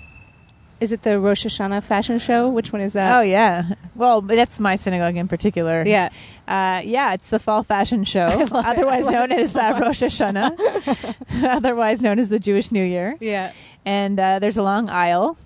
Is 0.79 0.91
it 0.91 1.01
the 1.01 1.19
Rosh 1.19 1.45
Hashanah 1.45 1.83
fashion 1.83 2.19
show? 2.19 2.49
Which 2.49 2.71
one 2.71 2.81
is 2.81 2.93
that? 2.93 3.17
oh 3.17 3.21
yeah, 3.21 3.73
well, 3.95 4.21
that's 4.21 4.59
my 4.59 4.75
synagogue 4.75 5.15
in 5.15 5.27
particular. 5.27 5.83
yeah. 5.85 6.09
uh, 6.47 6.81
yeah, 6.85 7.13
it's 7.13 7.29
the 7.29 7.39
fall 7.39 7.63
fashion 7.63 8.03
show, 8.13 8.27
love 8.27 8.41
it. 8.41 8.53
I 8.53 8.71
otherwise 8.71 9.07
known 9.07 9.31
as 9.31 9.55
uh. 9.55 9.79
Rosh 9.81 10.03
Hashanah, 10.03 11.15
otherwise 11.55 11.99
known 12.01 12.19
as 12.19 12.29
the 12.29 12.39
Jewish 12.39 12.71
New 12.71 12.83
Year. 12.83 13.17
Yeah. 13.19 13.53
And 13.85 14.19
uh, 14.19 14.39
there's 14.39 14.57
a 14.57 14.63
long 14.63 14.87
aisle, 14.89 15.37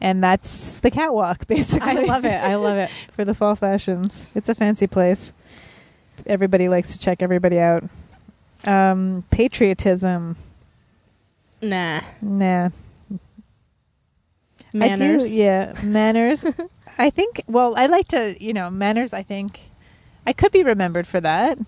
and 0.00 0.22
that's 0.22 0.78
the 0.80 0.90
catwalk, 0.90 1.46
basically. 1.48 1.88
I 1.90 1.94
love 2.04 2.24
it. 2.24 2.34
I 2.40 2.54
love 2.56 2.76
it. 2.76 2.90
for 3.12 3.24
the 3.24 3.34
fall 3.34 3.56
fashions. 3.56 4.24
It's 4.34 4.48
a 4.48 4.54
fancy 4.54 4.86
place. 4.86 5.32
Everybody 6.26 6.68
likes 6.68 6.92
to 6.92 6.98
check 6.98 7.22
everybody 7.22 7.58
out. 7.58 7.82
Um, 8.66 9.24
patriotism, 9.30 10.36
Nah. 11.62 12.00
nah. 12.22 12.68
Manners. 14.72 15.24
I 15.26 15.28
do, 15.28 15.34
yeah, 15.34 15.74
manners. 15.84 16.44
I 16.98 17.10
think. 17.10 17.42
Well, 17.48 17.74
I 17.76 17.86
like 17.86 18.08
to, 18.08 18.36
you 18.42 18.52
know, 18.52 18.70
manners. 18.70 19.12
I 19.12 19.22
think 19.22 19.58
I 20.26 20.32
could 20.32 20.52
be 20.52 20.62
remembered 20.62 21.06
for 21.06 21.20
that. 21.20 21.58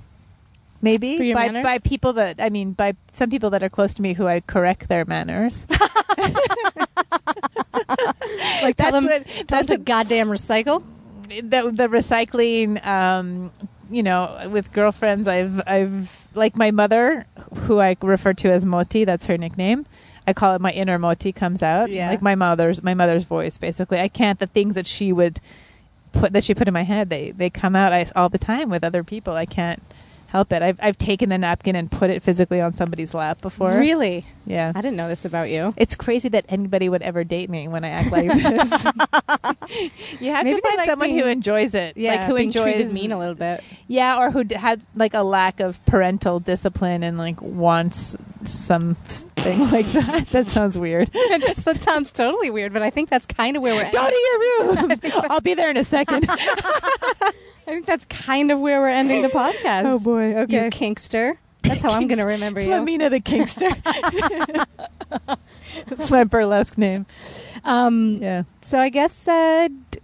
Maybe 0.83 1.17
For 1.19 1.35
by 1.35 1.47
manners? 1.47 1.63
by 1.65 1.79
people 1.79 2.13
that 2.15 2.41
I 2.41 2.51
mean 2.51 2.73
by 2.73 2.95
some 3.13 3.31
people 3.31 3.51
that 3.51 3.63
are 3.63 3.69
close 3.69 3.95
to 3.95 4.03
me 4.03 4.15
who 4.15 4.27
I 4.27 4.41
correct 4.41 4.89
their 4.89 5.05
manners. 5.05 5.67
Like 8.63 8.77
tell 8.77 8.93
That's 8.93 9.07
them, 9.07 9.25
what- 9.25 9.49
that's 9.49 9.71
what- 9.71 9.85
goddamn 9.85 10.29
recycle. 10.29 10.83
the 11.29 11.71
the 11.73 11.89
recycling 11.89 12.85
um 12.87 13.51
you 13.91 14.03
know 14.03 14.49
with 14.51 14.73
girlfriends 14.73 15.27
i've 15.29 15.61
i've 15.67 16.27
like 16.35 16.57
my 16.57 16.71
mother 16.71 17.27
who 17.61 17.81
i 17.81 17.97
refer 18.03 18.33
to 18.35 18.51
as 18.51 18.65
moti 18.65 19.05
that's 19.05 19.27
her 19.27 19.37
nickname 19.39 19.85
i 20.27 20.33
call 20.33 20.55
it 20.55 20.61
my 20.61 20.71
inner 20.73 20.99
moti 20.99 21.33
comes 21.33 21.63
out 21.63 21.91
Yeah. 21.91 22.09
like 22.11 22.23
my 22.23 22.35
mother's 22.35 22.83
my 22.83 22.95
mother's 22.95 23.25
voice 23.25 23.59
basically 23.59 24.01
i 24.01 24.09
can't 24.09 24.39
the 24.39 24.47
things 24.47 24.75
that 24.75 24.87
she 24.87 25.13
would 25.13 25.41
put 26.13 26.33
that 26.33 26.45
she 26.45 26.55
put 26.55 26.69
in 26.69 26.75
my 26.75 26.85
head 26.85 27.09
they 27.11 27.31
they 27.31 27.51
come 27.51 27.75
out 27.75 27.93
I, 27.93 28.07
all 28.15 28.29
the 28.29 28.39
time 28.39 28.71
with 28.71 28.85
other 28.85 29.03
people 29.05 29.35
i 29.35 29.47
can't 29.47 29.83
help 30.29 30.51
it. 30.51 30.63
I've 30.63 30.79
I've 30.83 30.97
taken 30.97 31.29
the 31.29 31.37
napkin 31.37 31.77
and 31.77 31.91
put 31.91 32.09
it 32.09 32.23
physically 32.23 32.59
on 32.59 32.73
somebody's 32.73 33.13
lap 33.13 33.43
before. 33.43 33.77
Really? 33.77 34.25
Yeah. 34.47 34.73
I 34.75 34.81
didn't 34.81 34.97
know 34.97 35.07
this 35.07 35.27
about 35.27 35.51
you. 35.51 35.75
It's 35.77 35.95
crazy 35.95 36.31
that 36.31 36.47
anybody 36.49 36.89
would 36.89 37.03
ever 37.03 37.23
date 37.23 37.51
me 37.51 37.69
when 37.69 37.85
I 37.85 37.89
act 37.91 38.11
like 38.11 38.29
this. 38.29 38.85
you 40.23 40.31
have 40.31 40.45
Maybe 40.45 40.59
to 40.59 40.67
find 40.67 40.77
like 40.79 40.87
someone 40.87 41.11
who 41.11 41.27
enjoys 41.27 41.75
it, 41.75 41.99
Yeah, 41.99 42.13
like 42.15 42.21
who 42.29 42.37
being 42.37 42.49
enjoys 42.49 42.63
treated 42.63 42.93
mean 42.95 43.13
a 43.13 43.19
little 43.19 43.35
bit. 43.35 43.63
Yeah, 43.89 44.17
or 44.19 44.31
who 44.31 44.45
d- 44.45 44.55
had 44.55 44.83
like 44.95 45.13
a 45.13 45.23
lack 45.23 45.61
of 45.61 45.85
parental 45.85 46.41
discipline 46.41 47.03
and 47.03 47.19
like 47.19 47.41
wants 47.43 48.17
something 48.49 49.59
like 49.71 49.87
that. 49.93 50.27
That 50.29 50.47
sounds 50.49 50.79
weird. 50.79 51.11
Just- 51.41 51.65
that 51.65 51.83
sounds 51.83 52.13
totally 52.13 52.51
weird, 52.51 52.73
but 52.73 52.83
I 52.83 52.91
think 52.91 53.09
that's 53.11 53.27
kind 53.27 53.57
of 53.57 53.63
where 53.63 53.75
we're. 53.75 53.91
Go 53.93 54.09
to 54.09 54.17
your 54.17 54.89
room. 54.89 55.01
I'll 55.31 55.41
be 55.41 55.55
there 55.55 55.71
in 55.71 55.77
a 55.77 55.85
second. 55.85 56.27
I 56.29 57.33
think 57.67 57.87
that's 57.87 58.05
kind 58.07 58.51
of 58.51 58.61
where 58.61 58.81
we're 58.81 58.89
ending 58.89 59.23
the 59.23 59.29
podcast. 59.29 59.85
oh 59.87 59.99
boy. 60.01 60.35
Okay, 60.43 60.65
you 60.65 60.71
kinkster. 60.71 61.37
That's 61.63 61.81
how 61.81 61.91
I'm 61.93 62.09
going 62.09 62.19
to 62.19 62.25
remember 62.25 62.61
you. 62.61 62.67
Flamina 62.67 63.09
the 63.09 63.21
Kingster. 63.21 63.71
That's 65.87 66.11
my 66.11 66.25
burlesque 66.25 66.77
name. 66.77 67.07
Um, 67.65 68.19
Yeah. 68.21 68.43
So 68.63 68.81
I 68.81 68.89
guess 68.89 69.29
uh, 69.29 69.69
d- 69.93 70.01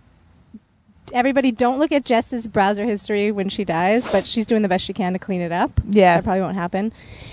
everybody 1.13 1.51
don't 1.53 1.79
look 1.79 1.93
at 1.93 2.05
Jess's 2.05 2.47
browser 2.47 2.85
history 2.85 3.31
when 3.33 3.49
she 3.49 3.65
dies, 3.65 4.11
but 4.13 4.25
she's 4.25 4.47
doing 4.47 4.63
the 4.63 4.69
best 4.69 4.85
she 4.85 4.93
can 4.93 5.13
to 5.13 5.19
clean 5.19 5.41
it 5.41 5.53
up. 5.53 5.81
Yeah. 5.89 6.17
That 6.17 6.25
probably 6.25 6.41
won't 6.43 6.57
happen. 6.57 6.93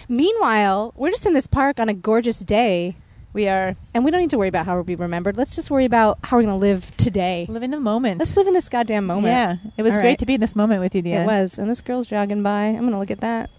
Meanwhile, 0.10 0.94
we're 0.96 1.12
just 1.12 1.26
in 1.26 1.34
this 1.34 1.48
park 1.48 1.80
on 1.80 1.90
a 1.90 1.94
gorgeous 1.94 2.40
day, 2.40 2.96
We 3.34 3.48
are 3.48 3.76
and 3.94 4.06
we 4.06 4.12
don't 4.12 4.22
need 4.22 4.30
to 4.32 4.38
worry 4.38 4.48
about 4.48 4.66
how 4.66 4.76
we'll 4.76 4.84
be 4.84 4.96
remembered. 4.96 5.36
Let's 5.38 5.56
just 5.56 5.70
worry 5.70 5.86
about 5.86 6.20
how 6.24 6.38
we're 6.38 6.44
going 6.44 6.54
to 6.54 6.60
live 6.60 6.96
today. 6.98 7.46
Live 7.50 7.64
in 7.64 7.72
the 7.72 7.80
moment. 7.80 8.20
Let's 8.20 8.38
live 8.38 8.48
in 8.48 8.54
this 8.54 8.70
goddamn 8.70 9.06
moment. 9.06 9.28
Yeah. 9.34 9.58
It 9.78 9.84
was 9.84 9.94
All 9.96 10.02
great 10.02 10.10
right. 10.12 10.20
to 10.20 10.26
be 10.26 10.36
in 10.36 10.42
this 10.42 10.56
moment 10.56 10.82
with 10.82 10.96
you, 10.96 11.04
DeAnne. 11.04 11.24
It 11.24 11.26
was. 11.28 11.58
And 11.60 11.70
this 11.70 11.82
girl's 11.82 12.08
jogging 12.08 12.44
by. 12.44 12.66
I'm 12.68 12.80
going 12.82 12.92
to 12.92 13.00
look 13.00 13.12
at 13.12 13.22
that. 13.22 13.50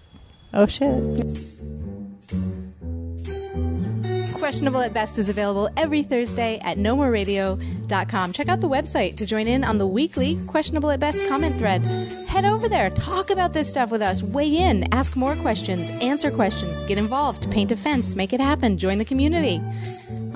Oh 0.54 0.64
shit. 0.66 0.92
Questionable 4.39 4.80
at 4.80 4.93
Best 4.93 5.18
is 5.18 5.28
available 5.28 5.68
every 5.76 6.03
Thursday 6.03 6.61
at 6.62 6.78
nomoreradio.com. 6.78 8.32
Check 8.32 8.49
out 8.49 8.61
the 8.61 8.68
website 8.68 9.16
to 9.16 9.26
join 9.26 9.47
in 9.49 9.64
on 9.64 9.78
the 9.78 9.87
weekly 9.87 10.39
Questionable 10.47 10.91
at 10.91 11.01
Best 11.01 11.26
comment 11.28 11.59
thread. 11.59 11.84
Head 12.28 12.45
over 12.45 12.68
there, 12.68 12.91
talk 12.91 13.30
about 13.30 13.53
this 13.53 13.68
stuff 13.68 13.91
with 13.91 14.03
us, 14.03 14.22
weigh 14.22 14.57
in, 14.57 14.93
ask 14.93 15.16
more 15.16 15.37
questions, 15.37 15.91
answer 16.03 16.30
questions, 16.30 16.82
get 16.82 16.99
involved, 16.99 17.51
paint 17.51 17.72
a 17.72 17.76
fence, 17.76 18.14
make 18.14 18.32
it 18.32 18.41
happen, 18.41 18.76
join 18.76 18.99
the 18.99 19.05
community. 19.05 19.61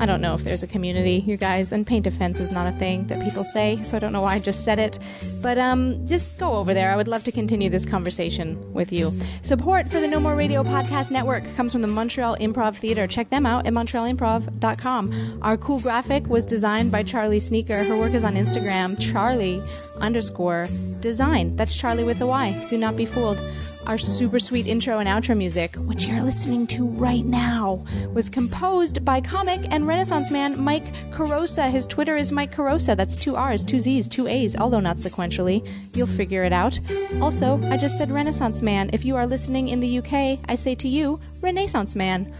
I 0.00 0.06
don't 0.06 0.22
know 0.22 0.32
if 0.32 0.44
there's 0.44 0.62
a 0.62 0.66
community, 0.66 1.22
you 1.26 1.36
guys, 1.36 1.72
and 1.72 1.86
paint 1.86 2.06
a 2.06 2.10
fence 2.10 2.40
is 2.40 2.52
not 2.52 2.66
a 2.66 2.72
thing 2.78 3.06
that 3.08 3.22
people 3.22 3.44
say, 3.44 3.78
so 3.82 3.98
I 3.98 4.00
don't 4.00 4.14
know 4.14 4.22
why 4.22 4.36
I 4.36 4.38
just 4.38 4.64
said 4.64 4.78
it. 4.78 4.98
But 5.42 5.58
um, 5.58 6.06
just 6.06 6.40
go 6.40 6.54
over 6.54 6.72
there. 6.72 6.90
I 6.90 6.96
would 6.96 7.06
love 7.06 7.22
to 7.24 7.32
continue 7.32 7.68
this 7.68 7.84
conversation 7.84 8.72
with 8.72 8.92
you. 8.92 9.12
Support 9.42 9.88
for 9.88 10.00
the 10.00 10.08
No 10.08 10.18
More 10.18 10.34
Radio 10.34 10.62
Podcast 10.64 11.10
Network 11.10 11.44
comes 11.54 11.72
from 11.72 11.82
the 11.82 11.88
Montreal 11.88 12.38
Improv 12.38 12.76
Theater. 12.76 13.06
Check 13.06 13.28
them 13.28 13.44
out 13.44 13.66
at 13.66 13.74
montrealimprov.com. 13.74 15.38
Our 15.42 15.58
cool 15.58 15.80
graphic 15.80 16.26
was 16.28 16.46
designed 16.46 16.90
by 16.90 17.02
Charlie 17.02 17.38
Sneaker. 17.38 17.84
Her 17.84 17.98
work 17.98 18.14
is 18.14 18.24
on 18.24 18.36
Instagram, 18.36 18.98
Charlie 18.98 19.62
underscore 20.00 20.66
design. 21.00 21.56
That's 21.56 21.76
Charlie 21.76 22.04
with 22.04 22.22
a 22.22 22.26
Y. 22.26 22.58
Do 22.70 22.78
not 22.78 22.96
be 22.96 23.04
fooled. 23.04 23.42
Our 23.86 23.98
super 23.98 24.38
sweet 24.38 24.66
intro 24.66 24.98
and 24.98 25.08
outro 25.08 25.36
music, 25.36 25.74
which 25.76 26.06
you're 26.06 26.22
listening 26.22 26.66
to 26.68 26.86
right 26.86 27.24
now, 27.24 27.84
was 28.12 28.28
composed 28.28 29.04
by 29.04 29.20
comic 29.20 29.60
and 29.70 29.86
Renaissance 29.86 30.30
man 30.30 30.62
Mike 30.62 30.92
Carrozza. 31.10 31.70
His 31.70 31.86
Twitter 31.86 32.14
is 32.14 32.30
Mike 32.30 32.54
Carrozza. 32.54 32.96
That's 32.96 33.16
two 33.16 33.36
R's, 33.36 33.64
two 33.64 33.80
Z's, 33.80 34.08
two 34.08 34.26
A's, 34.26 34.56
although 34.56 34.80
not 34.80 34.96
sequentially. 34.96 35.66
You'll 35.96 36.06
figure 36.06 36.44
it 36.44 36.52
out. 36.52 36.78
Also, 37.20 37.60
I 37.70 37.76
just 37.76 37.96
said 37.96 38.10
Renaissance 38.10 38.62
man. 38.62 38.90
If 38.92 39.04
you 39.04 39.16
are 39.16 39.26
listening 39.26 39.68
in 39.68 39.80
the 39.80 39.98
UK, 39.98 40.38
I 40.48 40.54
say 40.54 40.74
to 40.76 40.88
you, 40.88 41.18
Renaissance 41.40 41.96
man. 41.96 42.32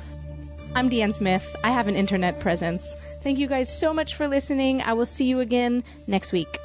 I'm 0.76 0.88
DeAnne 0.88 1.14
Smith. 1.14 1.57
I 1.64 1.70
have 1.70 1.88
an 1.88 1.97
internet 1.97 2.38
presence. 2.38 2.95
Thank 3.22 3.38
you 3.38 3.49
guys 3.49 3.76
so 3.76 3.93
much 3.93 4.14
for 4.14 4.28
listening. 4.28 4.82
I 4.82 4.93
will 4.93 5.07
see 5.07 5.24
you 5.24 5.41
again 5.41 5.82
next 6.07 6.32
week. 6.32 6.59